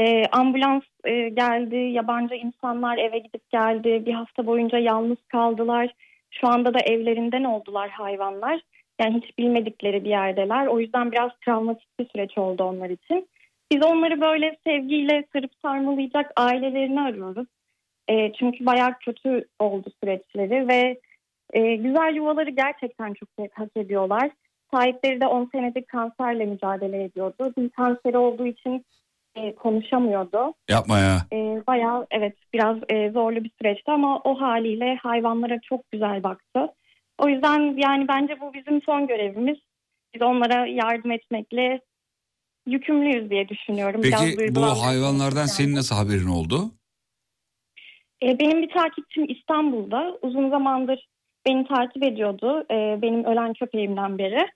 E, 0.01 0.27
ambulans 0.27 0.83
e, 1.05 1.29
geldi, 1.29 1.77
yabancı 1.77 2.35
insanlar 2.35 2.99
eve 2.99 3.19
gidip 3.19 3.51
geldi. 3.51 4.03
Bir 4.07 4.13
hafta 4.13 4.47
boyunca 4.47 4.79
yalnız 4.79 5.19
kaldılar. 5.29 5.95
Şu 6.31 6.49
anda 6.49 6.75
da 6.75 6.81
evlerinden 6.81 7.45
oldular 7.45 7.91
hayvanlar. 7.91 8.61
Yani 9.01 9.23
hiç 9.23 9.39
bilmedikleri 9.39 10.05
bir 10.05 10.11
yerdeler. 10.11 10.67
O 10.67 10.81
yüzden 10.81 11.13
biraz 11.13 11.31
travmatik 11.45 11.99
bir 12.01 12.09
süreç 12.09 12.39
oldu 12.39 12.65
onlar 12.65 12.91
için. 12.91 13.29
Biz 13.73 13.83
onları 13.83 14.21
böyle 14.21 14.57
sevgiyle 14.67 15.25
sarıp 15.33 15.51
sarmalayacak 15.63 16.33
ailelerini 16.37 17.01
arıyoruz. 17.01 17.47
E, 18.09 18.33
çünkü 18.33 18.67
bayağı 18.67 18.99
kötü 18.99 19.45
oldu 19.59 19.89
süreçleri 20.03 20.69
ve 20.69 21.01
e, 21.53 21.77
güzel 21.77 22.15
yuvaları 22.15 22.51
gerçekten 22.51 23.15
çok 23.15 23.29
hak 23.53 23.77
ediyorlar. 23.77 24.31
Sahipleri 24.71 25.21
de 25.21 25.27
10 25.27 25.49
senedir 25.53 25.85
kanserle 25.85 26.47
mücadele 26.47 27.05
ediyordu. 27.05 27.53
Bir 27.59 27.69
kanseri 27.71 28.19
olduğu 28.19 28.47
için 28.47 28.85
e, 29.35 29.55
konuşamıyordu. 29.55 30.55
Yapma 30.69 30.99
ya. 30.99 31.17
E, 31.33 31.37
bayağı 31.67 32.07
evet 32.11 32.37
biraz 32.53 32.77
e, 32.89 33.11
zorlu 33.11 33.45
bir 33.45 33.51
süreçti 33.59 33.91
ama 33.93 34.21
o 34.25 34.41
haliyle 34.41 34.97
hayvanlara 34.97 35.61
çok 35.61 35.91
güzel 35.91 36.23
baktı. 36.23 36.69
O 37.21 37.29
yüzden 37.29 37.77
yani 37.77 38.09
bence 38.09 38.41
bu 38.41 38.55
bizim 38.55 38.83
son 38.83 39.07
görevimiz. 39.07 39.59
Biz 40.15 40.23
onlara 40.23 40.67
yardım 40.67 41.11
etmekle 41.11 41.81
yükümlüyüz 42.67 43.31
diye 43.31 43.49
düşünüyorum. 43.49 44.03
Biraz 44.03 44.21
Peki 44.25 44.37
bu 44.37 44.41
duygulandım. 44.41 44.79
hayvanlardan 44.79 45.47
senin 45.47 45.75
nasıl 45.75 45.95
haberin 45.97 46.29
oldu? 46.29 46.71
E, 48.23 48.39
benim 48.39 48.63
bir 48.63 48.71
takipçim 48.71 49.25
İstanbul'da 49.31 50.19
uzun 50.23 50.51
zamandır 50.51 51.09
beni 51.47 51.67
takip 51.67 52.03
ediyordu. 52.03 52.65
E, 52.71 53.03
benim 53.03 53.25
ölen 53.25 53.53
köpeğimden 53.53 54.19
beri. 54.19 54.47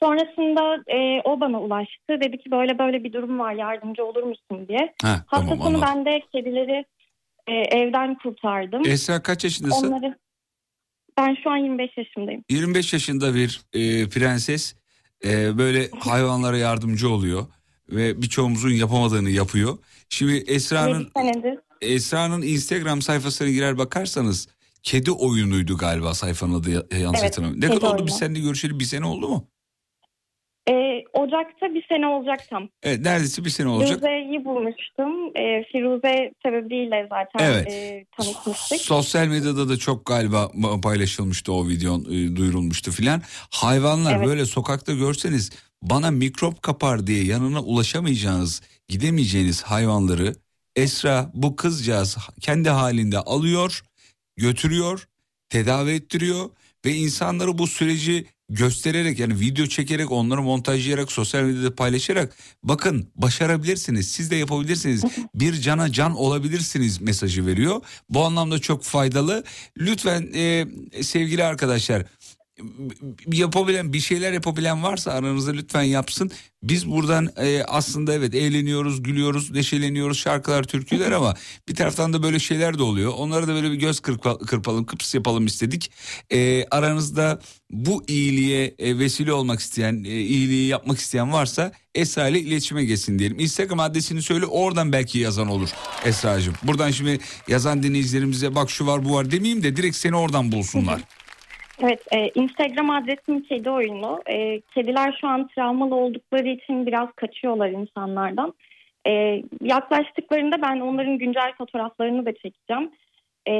Sonrasında 0.00 0.82
e, 0.86 1.20
o 1.24 1.40
bana 1.40 1.60
ulaştı. 1.60 2.20
Dedi 2.20 2.38
ki 2.38 2.50
böyle 2.50 2.78
böyle 2.78 3.04
bir 3.04 3.12
durum 3.12 3.38
var 3.38 3.52
yardımcı 3.52 4.04
olur 4.04 4.22
musun 4.22 4.68
diye. 4.68 4.94
Heh, 5.02 5.08
Hafta 5.26 5.48
tamam 5.48 5.72
sonu 5.72 5.82
ben 5.82 6.04
de 6.04 6.20
kedileri 6.32 6.84
e, 7.46 7.52
evden 7.52 8.14
kurtardım. 8.14 8.82
Esra 8.86 9.22
kaç 9.22 9.44
yaşındasın? 9.44 9.92
Onları 9.92 10.18
ben 11.18 11.36
şu 11.42 11.50
an 11.50 11.56
25 11.56 11.90
yaşındayım. 11.98 12.44
25 12.50 12.92
yaşında 12.92 13.34
bir 13.34 13.60
e, 13.72 14.08
prenses 14.08 14.74
e, 15.24 15.58
böyle 15.58 15.90
hayvanlara 15.98 16.58
yardımcı 16.58 17.08
oluyor 17.10 17.46
ve 17.90 18.22
birçoğumuzun 18.22 18.70
yapamadığını 18.70 19.30
yapıyor. 19.30 19.78
Şimdi 20.08 20.32
Esra'nın 20.36 20.98
7 21.00 21.10
senedir. 21.16 21.58
Esra'nın 21.80 22.42
Instagram 22.42 23.02
sayfasına 23.02 23.48
girer 23.48 23.78
bakarsanız 23.78 24.48
kedi 24.82 25.10
oyunuydu 25.10 25.76
galiba 25.76 26.14
sayfanın 26.14 26.54
adı 26.54 26.70
ya- 26.70 26.82
yanlış 27.00 27.20
Evet, 27.20 27.30
hatırlamıyorum. 27.30 27.60
Ne 27.60 27.74
kadar 27.74 27.86
oldu 27.88 27.94
oyunu. 27.94 28.06
biz 28.06 28.14
seninle 28.16 28.40
görüşeli 28.40 28.80
bir 28.80 28.84
sene 28.84 29.06
oldu 29.06 29.28
mu? 29.28 29.48
E, 30.70 31.04
Ocak'ta 31.12 31.74
bir 31.74 31.86
sene 31.88 32.06
olacak 32.06 32.40
tam. 32.50 32.68
Evet 32.82 33.00
neredeyse 33.00 33.44
bir 33.44 33.50
sene 33.50 33.68
olacak. 33.68 34.00
Firuze'yi 34.00 34.44
bulmuştum. 34.44 35.36
E, 35.36 35.64
Firuze 35.72 36.32
sebebiyle 36.42 37.08
zaten 37.10 37.52
Evet. 37.52 37.72
e, 37.72 38.04
tanışmıştık. 38.16 38.80
Sosyal 38.80 39.26
medyada 39.26 39.68
da 39.68 39.76
çok 39.76 40.06
galiba 40.06 40.50
paylaşılmıştı 40.82 41.52
o 41.52 41.68
videon 41.68 42.00
e, 42.00 42.36
duyurulmuştu 42.36 42.90
filan. 42.90 43.22
Hayvanlar 43.50 44.16
Evet. 44.16 44.26
böyle 44.26 44.46
sokakta 44.46 44.92
görseniz 44.94 45.50
bana 45.82 46.10
mikrop 46.10 46.62
kapar 46.62 47.06
diye 47.06 47.24
yanına 47.24 47.60
ulaşamayacağınız, 47.60 48.62
gidemeyeceğiniz 48.88 49.62
hayvanları 49.62 50.34
Esra 50.76 51.30
bu 51.34 51.56
kızcağız 51.56 52.16
kendi 52.40 52.68
halinde 52.70 53.18
alıyor, 53.18 53.82
götürüyor, 54.36 55.08
tedavi 55.48 55.90
ettiriyor 55.90 56.50
ve 56.86 56.90
insanları 56.92 57.58
bu 57.58 57.66
süreci 57.66 58.26
göstererek 58.48 59.18
yani 59.18 59.40
video 59.40 59.66
çekerek 59.66 60.12
onları 60.12 60.42
montajlayarak 60.42 61.12
sosyal 61.12 61.42
medyada 61.42 61.74
paylaşarak 61.74 62.36
bakın 62.62 63.08
başarabilirsiniz 63.16 64.08
siz 64.10 64.30
de 64.30 64.36
yapabilirsiniz 64.36 65.04
bir 65.34 65.60
cana 65.60 65.92
can 65.92 66.16
olabilirsiniz 66.16 67.00
mesajı 67.00 67.46
veriyor. 67.46 67.80
Bu 68.08 68.24
anlamda 68.24 68.58
çok 68.58 68.84
faydalı. 68.84 69.44
Lütfen 69.78 70.30
e, 70.34 70.66
sevgili 71.02 71.44
arkadaşlar 71.44 72.04
yapabilen 73.32 73.92
bir 73.92 74.00
şeyler 74.00 74.32
yapabilen 74.32 74.82
varsa 74.82 75.12
aranızda 75.12 75.52
lütfen 75.52 75.82
yapsın. 75.82 76.30
Biz 76.62 76.90
buradan 76.90 77.28
e, 77.36 77.62
aslında 77.64 78.14
evet 78.14 78.34
eğleniyoruz, 78.34 79.02
gülüyoruz, 79.02 79.50
neşeleniyoruz 79.50 80.18
şarkılar, 80.18 80.64
türküler 80.64 81.12
ama 81.12 81.34
bir 81.68 81.74
taraftan 81.74 82.12
da 82.12 82.22
böyle 82.22 82.38
şeyler 82.38 82.78
de 82.78 82.82
oluyor. 82.82 83.12
Onlara 83.16 83.48
da 83.48 83.54
böyle 83.54 83.70
bir 83.70 83.76
göz 83.76 84.00
kırpa, 84.00 84.38
kırpalım, 84.38 84.86
kıps 84.86 85.14
yapalım 85.14 85.46
istedik. 85.46 85.90
E, 86.30 86.66
aranızda 86.70 87.40
bu 87.70 88.04
iyiliğe 88.08 88.74
e, 88.78 88.98
vesile 88.98 89.32
olmak 89.32 89.60
isteyen, 89.60 90.04
e, 90.04 90.20
iyiliği 90.20 90.68
yapmak 90.68 90.98
isteyen 90.98 91.32
varsa 91.32 91.72
Esra 91.94 92.28
ile 92.28 92.40
iletişime 92.40 92.84
geçsin 92.84 93.18
diyelim. 93.18 93.38
Instagram 93.38 93.80
adresini 93.80 94.22
söyle 94.22 94.46
oradan 94.46 94.92
belki 94.92 95.18
yazan 95.18 95.48
olur 95.48 95.68
Esra'cığım. 96.04 96.54
Buradan 96.62 96.90
şimdi 96.90 97.18
yazan 97.48 97.82
dinleyicilerimize 97.82 98.54
bak 98.54 98.70
şu 98.70 98.86
var 98.86 99.04
bu 99.04 99.14
var 99.14 99.30
demeyeyim 99.30 99.62
de 99.62 99.76
direkt 99.76 99.96
seni 99.96 100.16
oradan 100.16 100.52
bulsunlar. 100.52 101.00
Evet, 101.82 102.02
e, 102.12 102.28
Instagram 102.28 102.90
adresim 102.90 103.42
kedi 103.42 103.70
oyunu. 103.70 104.20
E, 104.26 104.60
kediler 104.60 105.18
şu 105.20 105.28
an 105.28 105.48
travmalı 105.48 105.94
oldukları 105.94 106.48
için 106.48 106.86
biraz 106.86 107.12
kaçıyorlar 107.16 107.68
insanlardan. 107.68 108.54
E, 109.06 109.42
yaklaştıklarında 109.60 110.62
ben 110.62 110.80
onların 110.80 111.18
güncel 111.18 111.52
fotoğraflarını 111.58 112.26
da 112.26 112.32
çekeceğim. 112.34 112.90
E, 113.46 113.52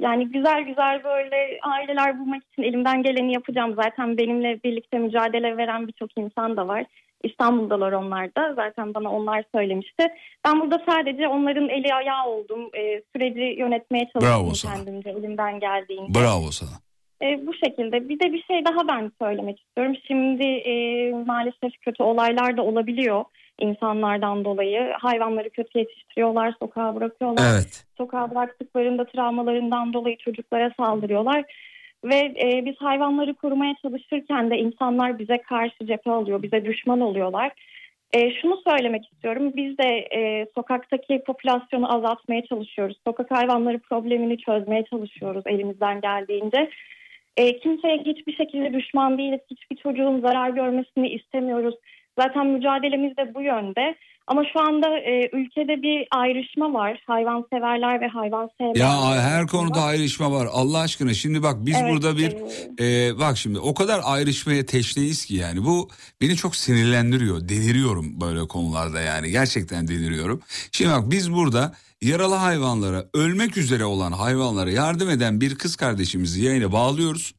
yani 0.00 0.28
güzel 0.28 0.62
güzel 0.62 1.04
böyle 1.04 1.58
aileler 1.62 2.20
bulmak 2.20 2.42
için 2.52 2.62
elimden 2.62 3.02
geleni 3.02 3.32
yapacağım. 3.32 3.74
Zaten 3.74 4.18
benimle 4.18 4.62
birlikte 4.64 4.98
mücadele 4.98 5.56
veren 5.56 5.88
birçok 5.88 6.10
insan 6.18 6.56
da 6.56 6.68
var. 6.68 6.84
İstanbul'dalar 7.24 7.92
onlar 7.92 8.34
da. 8.34 8.54
Zaten 8.54 8.94
bana 8.94 9.12
onlar 9.12 9.44
söylemişti. 9.54 10.06
Ben 10.44 10.60
burada 10.60 10.82
sadece 10.88 11.28
onların 11.28 11.68
eli 11.68 11.94
ayağı 11.94 12.26
oldum. 12.26 12.70
E, 12.74 13.02
süreci 13.16 13.40
yönetmeye 13.58 14.08
Bravo 14.16 14.22
çalıştım 14.22 14.54
sana. 14.54 14.74
kendimce 14.74 15.10
elimden 15.10 15.60
geldiğince. 15.60 16.20
Bravo 16.20 16.50
sana. 16.50 16.85
E, 17.22 17.46
bu 17.46 17.54
şekilde. 17.54 18.08
Bir 18.08 18.20
de 18.20 18.32
bir 18.32 18.42
şey 18.42 18.64
daha 18.64 18.88
ben 18.88 19.12
söylemek 19.22 19.60
istiyorum. 19.60 19.96
Şimdi 20.06 20.44
e, 20.44 21.10
maalesef 21.10 21.80
kötü 21.80 22.02
olaylar 22.02 22.56
da 22.56 22.62
olabiliyor 22.62 23.24
insanlardan 23.60 24.44
dolayı. 24.44 24.92
Hayvanları 24.98 25.50
kötü 25.50 25.78
yetiştiriyorlar, 25.78 26.54
sokağa 26.58 26.94
bırakıyorlar. 26.94 27.54
Evet. 27.54 27.84
Sokağa 27.98 28.30
bıraktıklarında 28.30 29.04
travmalarından 29.04 29.92
dolayı 29.92 30.16
çocuklara 30.16 30.72
saldırıyorlar. 30.76 31.44
Ve 32.04 32.34
e, 32.42 32.64
biz 32.64 32.76
hayvanları 32.78 33.34
korumaya 33.34 33.74
çalışırken 33.82 34.50
de 34.50 34.58
insanlar 34.58 35.18
bize 35.18 35.38
karşı 35.38 35.86
cephe 35.86 36.10
alıyor, 36.10 36.42
bize 36.42 36.64
düşman 36.64 37.00
oluyorlar. 37.00 37.52
E, 38.12 38.30
şunu 38.30 38.62
söylemek 38.68 39.12
istiyorum. 39.12 39.52
Biz 39.56 39.78
de 39.78 39.88
e, 39.88 40.46
sokaktaki 40.54 41.22
popülasyonu 41.26 41.96
azaltmaya 41.96 42.44
çalışıyoruz. 42.44 42.96
Sokak 43.06 43.30
hayvanları 43.30 43.78
problemini 43.78 44.38
çözmeye 44.38 44.84
çalışıyoruz 44.84 45.42
elimizden 45.46 46.00
geldiğince. 46.00 46.70
E, 47.36 47.58
kimseye 47.58 47.98
hiçbir 47.98 48.32
şekilde 48.32 48.72
düşman 48.72 49.18
değiliz. 49.18 49.40
Hiçbir 49.50 49.76
çocuğun 49.76 50.20
zarar 50.20 50.50
görmesini 50.50 51.08
istemiyoruz. 51.08 51.74
Zaten 52.18 52.46
mücadelemiz 52.46 53.16
de 53.16 53.34
bu 53.34 53.42
yönde. 53.42 53.94
Ama 54.26 54.42
şu 54.52 54.60
anda 54.60 54.98
e, 54.98 55.30
ülkede 55.32 55.82
bir 55.82 56.06
ayrışma 56.10 56.72
var. 56.72 57.02
Hayvanseverler 57.06 58.00
ve 58.00 58.06
hayvan 58.06 58.50
sevmeyenler. 58.58 58.80
Ya 58.80 59.22
her 59.22 59.46
konuda 59.46 59.80
ayrışma 59.82 60.32
var 60.32 60.48
Allah 60.52 60.78
aşkına. 60.78 61.14
Şimdi 61.14 61.42
bak 61.42 61.56
biz 61.58 61.76
Evet, 61.76 61.92
burada 61.92 62.16
bir 62.16 62.36
e, 62.80 63.18
bak 63.18 63.38
şimdi 63.38 63.58
o 63.58 63.74
kadar 63.74 64.00
ayrışmaya 64.04 64.66
teşneyiz 64.66 65.24
ki 65.24 65.34
yani 65.34 65.64
bu 65.64 65.88
beni 66.20 66.36
çok 66.36 66.56
sinirlendiriyor. 66.56 67.48
Deliriyorum 67.48 68.20
böyle 68.20 68.48
konularda 68.48 69.00
yani 69.00 69.30
gerçekten 69.30 69.88
deliriyorum. 69.88 70.40
Şimdi 70.72 70.90
bak 70.90 71.10
biz 71.10 71.32
burada 71.32 71.72
yaralı 72.02 72.34
hayvanlara 72.34 73.04
ölmek 73.14 73.56
üzere 73.56 73.84
olan 73.84 74.12
hayvanlara 74.12 74.70
yardım 74.70 75.10
eden 75.10 75.40
bir 75.40 75.54
kız 75.54 75.76
kardeşimizi 75.76 76.44
yayına 76.44 76.72
bağlıyoruz. 76.72 77.34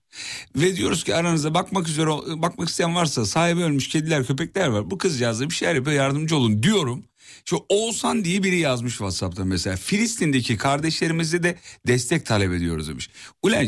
Ve 0.56 0.76
diyoruz 0.76 1.03
ki 1.03 1.15
aranızda 1.15 1.53
bakmak 1.53 1.88
üzere 1.88 2.07
bakmak 2.41 2.69
isteyen 2.69 2.95
varsa 2.95 3.26
sahibi 3.26 3.64
ölmüş 3.64 3.88
kediler 3.88 4.26
köpekler 4.26 4.68
var. 4.68 4.91
Bu 4.91 4.98
kızcağız 4.98 5.39
da 5.39 5.49
bir 5.49 5.56
şeyler 5.56 5.76
yapıyor 5.76 5.95
yardımcı 5.95 6.38
olun 6.38 6.64
diyorum. 6.64 7.03
Şu 7.45 7.65
Oğuzhan 7.69 8.26
diye 8.26 8.44
biri 8.44 8.60
yazmış 8.60 8.94
WhatsApp'ta 8.94 9.45
mesela. 9.45 9.76
Filistin'deki 9.76 10.57
kardeşlerimize 10.57 11.44
de 11.44 11.57
destek 11.88 12.26
talep 12.26 12.53
ediyoruz 12.53 12.88
demiş. 12.88 13.10
Ulan 13.44 13.68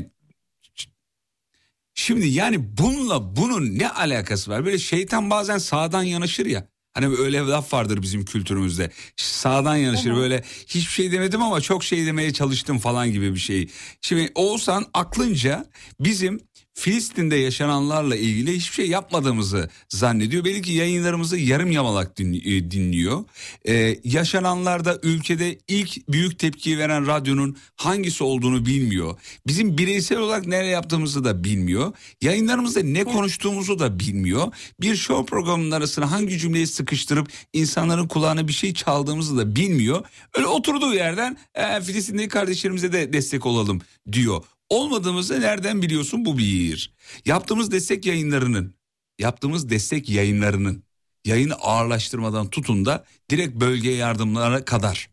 şimdi 1.94 2.28
yani 2.28 2.78
bununla 2.78 3.36
bunun 3.36 3.80
ne 3.80 3.90
alakası 3.90 4.52
var? 4.52 4.66
Böyle 4.66 4.78
şeytan 4.78 5.30
bazen 5.30 5.58
sağdan 5.58 6.04
yanaşır 6.04 6.46
ya. 6.46 6.68
Hani 6.94 7.08
öyle 7.18 7.40
laf 7.40 7.74
vardır 7.74 8.02
bizim 8.02 8.26
kültürümüzde. 8.26 8.92
Sağdan 9.18 9.76
yanaşır 9.76 10.16
böyle 10.16 10.44
hiçbir 10.68 10.92
şey 10.92 11.12
demedim 11.12 11.42
ama 11.42 11.62
çok 11.62 11.84
şey 11.84 12.06
demeye 12.06 12.34
çalıştım 12.34 12.80
falan 12.80 13.12
gibi 13.12 13.34
bir 13.34 13.40
şey. 13.40 13.70
Şimdi 14.02 14.32
Oğuzhan 14.36 14.86
aklınca 14.94 15.66
bizim 16.00 16.40
Filistin'de 16.80 17.36
yaşananlarla 17.36 18.16
ilgili 18.16 18.56
hiçbir 18.56 18.74
şey 18.74 18.90
yapmadığımızı 18.90 19.70
zannediyor. 19.90 20.46
Belki 20.46 20.72
yayınlarımızı 20.72 21.38
yarım 21.38 21.72
yamalak 21.72 22.20
e, 22.20 22.24
dinliyor. 22.72 23.24
Ee, 23.68 24.00
yaşananlarda 24.04 25.00
ülkede 25.04 25.58
ilk 25.68 26.10
büyük 26.10 26.40
tepkiyi 26.40 26.78
veren 26.78 27.08
radyonun 27.08 27.58
hangisi 27.76 28.24
olduğunu 28.24 28.66
bilmiyor. 28.66 29.20
Bizim 29.48 29.78
bireysel 29.78 30.18
olarak 30.18 30.48
nereye 30.48 30.72
yaptığımızı 30.72 31.24
da 31.24 31.44
bilmiyor. 31.44 31.94
Yayınlarımızda 32.22 32.84
ne 32.84 33.04
konuştuğumuzu 33.04 33.80
da 33.80 34.00
bilmiyor. 34.00 34.54
Bir 34.82 34.96
show 34.96 35.26
programının 35.26 35.72
arasına 35.72 36.12
hangi 36.12 36.38
cümleyi 36.38 36.68
sıkıştırıp 36.68 37.30
insanların 37.54 38.08
kulağına 38.08 38.48
bir 38.48 38.54
şey 38.54 38.74
çaldığımızı 38.74 39.38
da 39.38 39.56
bilmiyor. 39.56 40.06
Öyle 40.34 40.48
oturduğu 40.48 40.94
yerden 40.94 41.38
e, 41.56 41.82
Filistin'deki 41.82 42.30
kardeşlerimize 42.30 42.94
de 42.94 43.14
destek 43.14 43.46
olalım 43.46 43.82
diyor. 44.12 44.44
Olmadığımızı 44.70 45.42
nereden 45.42 45.82
biliyorsun 45.82 46.26
bu 46.26 46.38
bir. 46.38 46.94
Yaptığımız 47.26 47.72
destek 47.72 48.06
yayınlarının, 48.06 48.76
yaptığımız 49.20 49.70
destek 49.70 50.10
yayınlarının 50.10 50.84
yayını 51.26 51.54
ağırlaştırmadan 51.54 52.50
tutun 52.50 52.86
da 52.86 53.06
direkt 53.30 53.56
bölgeye 53.56 53.96
yardımlara 53.96 54.66
kadar. 54.66 55.10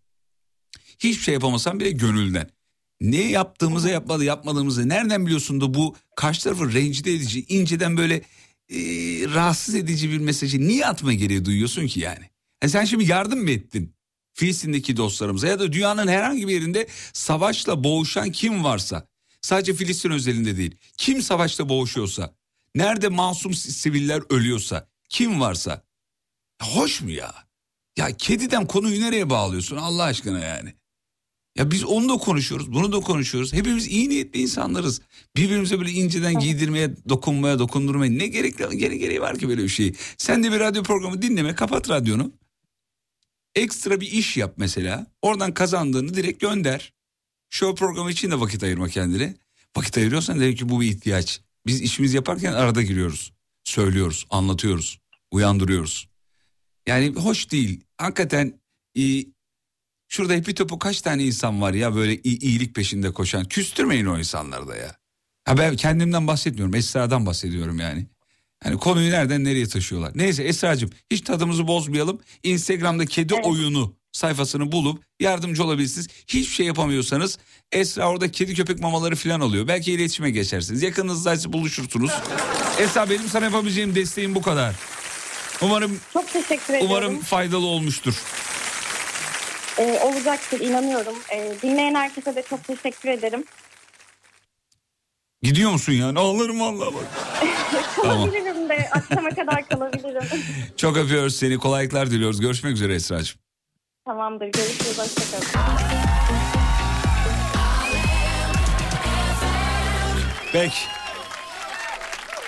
Hiçbir 0.98 1.22
şey 1.22 1.34
yapamasan 1.34 1.80
bile 1.80 1.90
gönülden. 1.90 2.50
Ne 3.00 3.30
yaptığımızı 3.30 3.88
yapmadı 3.88 4.24
yapmadığımızı 4.24 4.88
nereden 4.88 5.26
biliyorsun 5.26 5.60
da 5.60 5.74
bu 5.74 5.96
karşı 6.16 6.42
tarafı 6.42 6.72
rencide 6.72 7.12
edici 7.12 7.44
inceden 7.48 7.96
böyle 7.96 8.14
e, 8.70 8.78
rahatsız 9.34 9.74
edici 9.74 10.10
bir 10.10 10.18
mesajı 10.18 10.68
niye 10.68 10.86
atma 10.86 11.12
gereği 11.12 11.44
duyuyorsun 11.44 11.86
ki 11.86 12.00
yani? 12.00 12.30
E 12.62 12.68
sen 12.68 12.84
şimdi 12.84 13.10
yardım 13.10 13.42
mı 13.42 13.50
ettin 13.50 13.94
Filistin'deki 14.34 14.96
dostlarımıza 14.96 15.48
ya 15.48 15.58
da 15.58 15.72
dünyanın 15.72 16.08
herhangi 16.08 16.48
bir 16.48 16.52
yerinde 16.52 16.86
savaşla 17.12 17.84
boğuşan 17.84 18.30
kim 18.30 18.64
varsa 18.64 19.08
sadece 19.46 19.74
Filistin 19.74 20.10
özelinde 20.10 20.56
değil 20.56 20.74
kim 20.96 21.22
savaşta 21.22 21.68
boğuşuyorsa 21.68 22.34
nerede 22.74 23.08
masum 23.08 23.54
siviller 23.54 24.22
ölüyorsa 24.30 24.88
kim 25.08 25.40
varsa 25.40 25.82
hoş 26.62 27.02
mu 27.02 27.10
ya? 27.10 27.34
Ya 27.96 28.16
kediden 28.16 28.66
konuyu 28.66 29.00
nereye 29.00 29.30
bağlıyorsun 29.30 29.76
Allah 29.76 30.02
aşkına 30.02 30.38
yani? 30.38 30.74
Ya 31.56 31.70
biz 31.70 31.84
onu 31.84 32.08
da 32.08 32.16
konuşuyoruz, 32.16 32.72
bunu 32.72 32.92
da 32.92 33.00
konuşuyoruz. 33.00 33.52
Hepimiz 33.52 33.86
iyi 33.86 34.08
niyetli 34.08 34.40
insanlarız. 34.40 35.00
Birbirimize 35.36 35.78
böyle 35.78 35.90
inceden 35.90 36.38
giydirmeye, 36.38 36.90
dokunmaya, 37.08 37.58
dokundurmaya 37.58 38.12
ne 38.12 38.26
gerek 38.26 38.58
gene 38.58 38.96
gereği 38.96 39.20
var 39.20 39.38
ki 39.38 39.48
böyle 39.48 39.62
bir 39.62 39.68
şey? 39.68 39.94
Sen 40.18 40.44
de 40.44 40.52
bir 40.52 40.60
radyo 40.60 40.82
programı 40.82 41.22
dinleme, 41.22 41.54
kapat 41.54 41.90
radyonu. 41.90 42.32
Ekstra 43.54 44.00
bir 44.00 44.10
iş 44.12 44.36
yap 44.36 44.54
mesela. 44.56 45.06
Oradan 45.22 45.54
kazandığını 45.54 46.14
direkt 46.14 46.40
gönder. 46.40 46.95
Show 47.50 47.84
programı 47.84 48.10
için 48.10 48.30
de 48.30 48.40
vakit 48.40 48.62
ayırma 48.62 48.88
kendine. 48.88 49.36
Vakit 49.76 49.98
ayırıyorsan 49.98 50.40
demek 50.40 50.58
ki 50.58 50.68
bu 50.68 50.80
bir 50.80 50.86
ihtiyaç. 50.86 51.40
Biz 51.66 51.82
işimizi 51.82 52.16
yaparken 52.16 52.52
arada 52.52 52.82
giriyoruz. 52.82 53.32
Söylüyoruz, 53.64 54.26
anlatıyoruz, 54.30 55.00
uyandırıyoruz. 55.30 56.08
Yani 56.86 57.14
hoş 57.14 57.50
değil. 57.50 57.84
Hakikaten 57.98 58.60
e, 58.98 59.24
şurada 60.08 60.32
hepi 60.32 60.54
topu 60.54 60.78
kaç 60.78 61.00
tane 61.00 61.24
insan 61.24 61.60
var 61.60 61.74
ya 61.74 61.94
böyle 61.94 62.22
iyilik 62.22 62.74
peşinde 62.74 63.12
koşan. 63.12 63.44
Küstürmeyin 63.44 64.06
o 64.06 64.18
insanları 64.18 64.68
da 64.68 64.76
ya. 64.76 64.96
Ha 65.44 65.58
ben 65.58 65.76
kendimden 65.76 66.26
bahsetmiyorum. 66.26 66.74
Esra'dan 66.74 67.26
bahsediyorum 67.26 67.80
yani. 67.80 68.06
Hani 68.62 68.78
konuyu 68.78 69.10
nereden 69.10 69.44
nereye 69.44 69.66
taşıyorlar. 69.66 70.12
Neyse 70.14 70.42
Esra'cığım 70.42 70.90
hiç 71.10 71.20
tadımızı 71.20 71.66
bozmayalım. 71.66 72.20
Instagram'da 72.42 73.06
kedi 73.06 73.34
oyunu 73.34 73.96
sayfasını 74.16 74.72
bulup 74.72 75.04
yardımcı 75.20 75.64
olabilirsiniz. 75.64 76.08
Hiçbir 76.28 76.54
şey 76.54 76.66
yapamıyorsanız 76.66 77.38
Esra 77.72 78.08
orada 78.08 78.30
kedi 78.30 78.54
köpek 78.54 78.80
mamaları 78.80 79.16
falan 79.16 79.40
alıyor. 79.40 79.68
Belki 79.68 79.92
iletişime 79.92 80.30
geçersiniz. 80.30 80.82
Yakınınızda 80.82 81.52
buluşursunuz. 81.52 82.10
Esra 82.78 83.10
benim 83.10 83.28
sana 83.28 83.44
yapabileceğim 83.44 83.94
desteğim 83.94 84.34
bu 84.34 84.42
kadar. 84.42 84.74
Umarım 85.62 86.00
Çok 86.12 86.32
teşekkür 86.32 86.74
ediyorum. 86.74 86.86
umarım 86.90 87.20
faydalı 87.20 87.66
olmuştur. 87.66 88.14
Ee, 89.78 90.00
olacaktır 90.02 90.60
inanıyorum. 90.60 91.14
Ee, 91.32 91.52
dinleyen 91.62 91.94
herkese 91.94 92.36
de 92.36 92.44
çok 92.50 92.64
teşekkür 92.64 93.08
ederim. 93.08 93.44
Gidiyor 95.42 95.70
musun 95.70 95.92
yani? 95.92 96.18
Ağlarım 96.18 96.60
vallahi 96.60 96.94
bak. 96.94 97.04
Tamam. 97.96 98.16
Kalabilirim 98.16 98.68
de 98.68 98.88
akşama 98.92 99.28
kadar 99.28 99.68
kalabilirim. 99.68 100.42
Çok 100.76 100.96
öpüyoruz 100.96 101.36
seni. 101.36 101.58
Kolaylıklar 101.58 102.10
diliyoruz. 102.10 102.40
Görüşmek 102.40 102.72
üzere 102.72 102.94
Esra'cığım. 102.94 103.45
Tamamdır 104.06 104.46
görüşürüz 104.46 104.98
hoşçakalın. 104.98 105.76
Peki. 110.52 110.74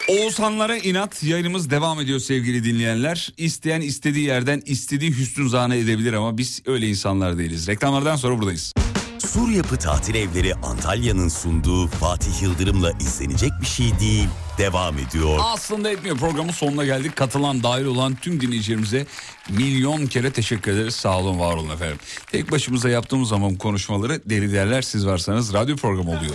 Oğuzhanlara 0.08 0.76
inat 0.76 1.22
yayınımız 1.22 1.70
devam 1.70 2.00
ediyor 2.00 2.18
sevgili 2.18 2.64
dinleyenler. 2.64 3.32
İsteyen 3.36 3.80
istediği 3.80 4.26
yerden 4.26 4.62
istediği 4.66 5.10
hüsnü 5.10 5.48
zana 5.48 5.74
edebilir 5.74 6.12
ama 6.12 6.38
biz 6.38 6.62
öyle 6.66 6.86
insanlar 6.86 7.38
değiliz. 7.38 7.68
Reklamlardan 7.68 8.16
sonra 8.16 8.38
buradayız. 8.38 8.74
Sur 9.18 9.48
Yapı 9.48 9.76
Tatil 9.76 10.14
Evleri 10.14 10.54
Antalya'nın 10.54 11.28
sunduğu 11.28 11.86
Fatih 11.86 12.42
Yıldırım'la 12.42 12.92
izlenecek 13.00 13.50
bir 13.60 13.66
şey 13.66 14.00
değil. 14.00 14.28
Devam 14.58 14.98
ediyor. 14.98 15.38
Aslında 15.42 15.90
etmiyor 15.90 16.16
programın 16.16 16.52
sonuna 16.52 16.84
geldik. 16.84 17.16
Katılan 17.16 17.62
dahil 17.62 17.84
olan 17.84 18.14
tüm 18.14 18.40
dinleyicilerimize 18.40 19.06
milyon 19.50 20.06
kere 20.06 20.30
teşekkür 20.32 20.72
ederiz. 20.72 20.94
Sağ 20.94 21.18
olun 21.18 21.38
var 21.38 21.54
olun 21.54 21.70
efendim. 21.70 21.98
Tek 22.32 22.50
başımıza 22.50 22.88
yaptığımız 22.90 23.28
zaman 23.28 23.54
konuşmaları 23.54 24.20
deli 24.30 24.52
derler 24.52 24.82
siz 24.82 25.06
varsanız 25.06 25.52
radyo 25.52 25.76
programı 25.76 26.10
oluyor. 26.10 26.34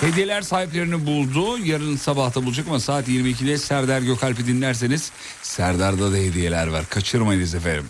Hediyeler 0.00 0.42
sahiplerini 0.42 1.06
buldu. 1.06 1.58
Yarın 1.64 1.96
sabahta 1.96 2.44
bulacak 2.44 2.66
ama 2.68 2.80
saat 2.80 3.08
22'de 3.08 3.58
Serdar 3.58 4.02
Gökalp'i 4.02 4.46
dinlerseniz 4.46 5.12
Serdar'da 5.42 6.12
da 6.12 6.16
hediyeler 6.16 6.66
var. 6.66 6.84
Kaçırmayınız 6.88 7.54
efendim. 7.54 7.84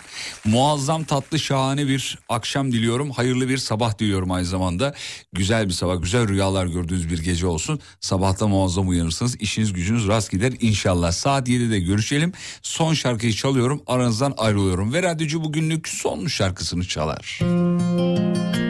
Muazzam 0.45 1.03
tatlı 1.03 1.39
şahane 1.39 1.87
bir 1.87 2.19
akşam 2.29 2.71
diliyorum. 2.71 3.11
Hayırlı 3.11 3.49
bir 3.49 3.57
sabah 3.57 3.99
diliyorum 3.99 4.31
aynı 4.31 4.45
zamanda. 4.45 4.95
Güzel 5.33 5.67
bir 5.67 5.73
sabah, 5.73 6.01
güzel 6.01 6.27
rüyalar 6.27 6.65
gördüğünüz 6.65 7.09
bir 7.09 7.19
gece 7.19 7.47
olsun. 7.47 7.79
Sabahta 7.99 8.47
muazzam 8.47 8.89
uyanırsınız. 8.89 9.35
İşiniz 9.41 9.73
gücünüz 9.73 10.07
rast 10.07 10.31
gider 10.31 10.53
inşallah. 10.59 11.11
Saat 11.11 11.49
7'de 11.49 11.79
görüşelim. 11.79 12.33
Son 12.61 12.93
şarkıyı 12.93 13.33
çalıyorum. 13.33 13.81
Aranızdan 13.87 14.33
ayrılıyorum. 14.37 14.93
Ve 14.93 15.03
radyocu 15.03 15.43
bugünlük 15.43 15.87
son 15.87 16.27
şarkısını 16.27 16.85
çalar. 16.85 17.39
Mevsimler 17.41 18.68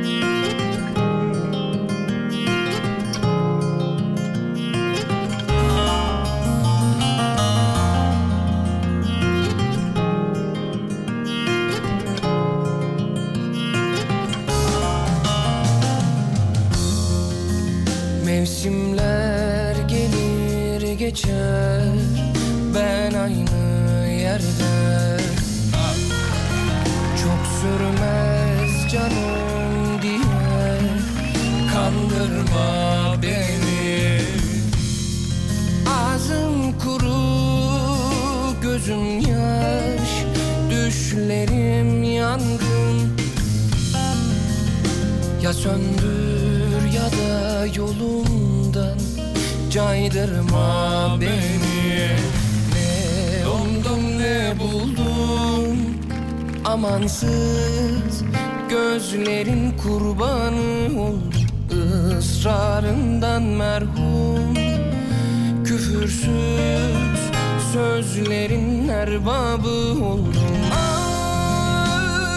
geçer. 21.09 21.81
Ben 22.75 23.13
aynı 23.13 24.07
yerde. 24.07 25.17
Çok 27.21 27.41
sürmez 27.61 28.91
canım 28.91 30.01
diye 30.01 30.79
Kandırma 31.73 33.21
beni. 33.23 34.21
Ağzım 35.89 36.79
kuru 36.79 37.19
Gözüm 38.61 39.19
yaş 39.19 40.09
Düşlerim 40.69 42.03
yangın. 42.03 43.17
Ya 45.41 45.53
söndür 45.53 46.93
ya 46.93 47.05
da 47.11 47.65
yolumdan 47.65 48.28
Caydırma 49.79 51.17
beni. 51.21 52.09
Ne 52.73 53.47
umdum 53.47 54.19
ne 54.19 54.59
buldum 54.59 55.77
Amansız 56.65 58.23
Gözlerin 58.69 59.77
kurbanı 59.77 61.01
oldum 61.01 61.47
Israrından 62.19 63.43
merhum. 63.43 64.53
Küfürsüz 65.65 67.19
Sözlerin 67.73 68.87
erbabı 68.87 70.03
oldum. 70.05 70.59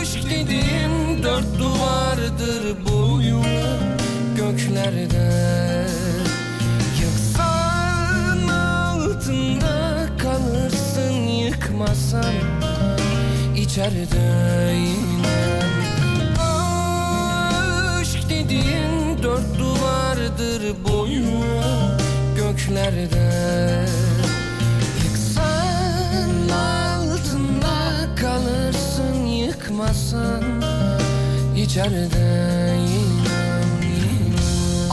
Aşk 0.01 0.25
dediğim 0.31 1.23
dört 1.23 1.59
duvardır 1.59 2.77
boyu. 2.85 3.43
Göklerde 4.37 5.92
altında 9.33 10.09
kalırsın 10.19 11.13
yıkmasan 11.13 12.35
içeride 13.57 14.75
yine 14.75 15.63
Aşk 18.01 18.31
dediğin 18.31 19.23
dört 19.23 19.59
duvardır 19.59 20.85
boyu 20.85 21.25
göklerde. 22.37 23.87
Yıksan 25.05 26.49
altında 26.49 28.15
kalırsın 28.17 29.27
yıkmasan 29.27 30.43
içeride 31.57 32.53
yine 32.89 32.92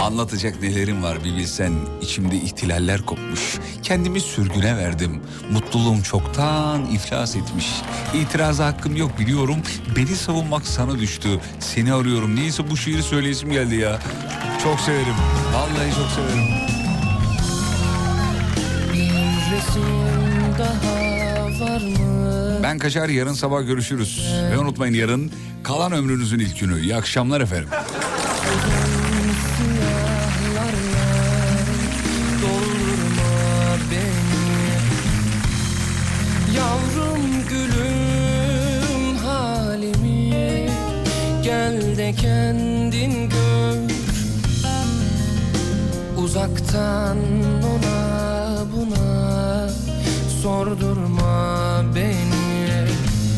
Anlatacak 0.10 0.61
nelerim 0.61 1.03
var 1.03 1.23
bir 1.23 1.36
bilsen. 1.36 1.73
İçimde 2.02 2.36
ihtilaller 2.36 3.02
kopmuş. 3.02 3.57
Kendimi 3.84 4.22
sürgüne 4.22 4.77
verdim. 4.77 5.22
Mutluluğum 5.52 6.03
çoktan 6.03 6.86
iflas 6.86 7.36
etmiş. 7.36 7.68
İtiraza 8.14 8.65
hakkım 8.65 8.95
yok 8.95 9.19
biliyorum. 9.19 9.56
Beni 9.95 10.15
savunmak 10.15 10.68
sana 10.68 10.99
düştü. 10.99 11.40
Seni 11.60 11.94
arıyorum. 11.94 12.36
Neyse 12.36 12.69
bu 12.69 12.77
şiiri 12.77 13.03
söyleyesim 13.03 13.52
geldi 13.52 13.76
ya. 13.76 13.99
Çok 14.64 14.80
severim. 14.80 15.15
Vallahi 15.53 15.95
çok 15.95 16.10
severim. 16.11 16.49
Bir 18.94 19.56
resim 19.56 19.84
daha 20.60 21.65
var 21.65 21.81
mı? 21.81 22.60
Ben 22.64 22.77
kaçar 22.77 23.10
yarın 23.10 23.34
sabah 23.34 23.61
görüşürüz. 23.68 24.23
Ve 24.52 24.57
unutmayın 24.57 24.94
yarın 24.94 25.31
kalan 25.64 25.91
ömrünüzün 25.91 26.40
ilk 26.40 26.60
günü. 26.60 26.81
İyi 26.81 26.95
akşamlar 26.95 27.41
efendim 27.41 27.69
Kendin 42.15 43.30
gör. 43.30 43.77
Uzaktan 46.18 47.18
ona 47.64 48.65
buna 48.72 49.69
Sordurma 50.41 51.84
beni. 51.95 52.86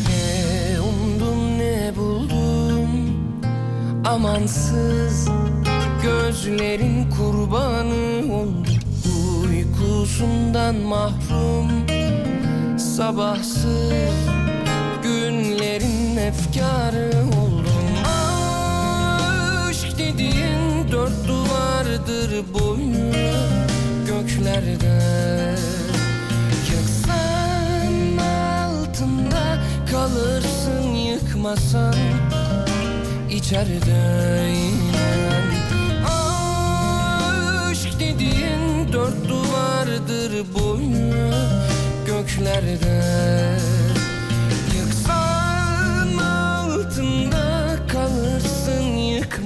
Ne 0.08 0.80
umdum 0.80 1.58
ne 1.58 1.92
buldum. 1.96 2.90
Amansız 4.04 5.28
Gözlerin 6.02 7.10
kurbanı 7.10 8.34
oldu. 8.34 8.70
Uykusundan 9.44 10.74
mahrum. 10.74 11.68
Sabahsız 12.78 13.92
Günlerin 15.02 16.16
efkarı 16.16 17.10
oldum 17.40 17.61
Aşk 20.22 20.30
dediğin 20.30 20.92
dört 20.92 21.28
duvardır 21.28 22.54
boyu 22.54 23.12
Göklerde. 24.06 25.02
Yıksan 26.70 28.18
altında 28.18 29.58
kalırsın 29.90 30.94
yıkmasan 30.94 31.94
içeride 33.30 34.50
inen 34.50 35.50
Aşk 37.70 38.00
dediğin 38.00 38.92
dört 38.92 39.28
duvardır 39.28 40.54
boyu 40.54 41.32
göklerde 42.06 43.02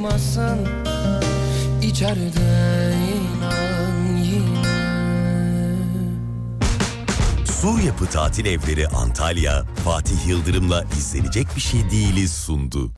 yıkmasan 0.06 0.58
içeride 1.82 2.94
inan 3.12 4.16
yine 4.16 4.66
Sur 7.44 7.78
Yapı 7.80 8.06
Tatil 8.06 8.46
Evleri 8.46 8.88
Antalya, 8.88 9.64
Fatih 9.84 10.26
Yıldırım'la 10.26 10.84
izlenecek 10.98 11.46
bir 11.56 11.60
şey 11.60 11.90
değiliz 11.90 12.32
sundu. 12.32 12.92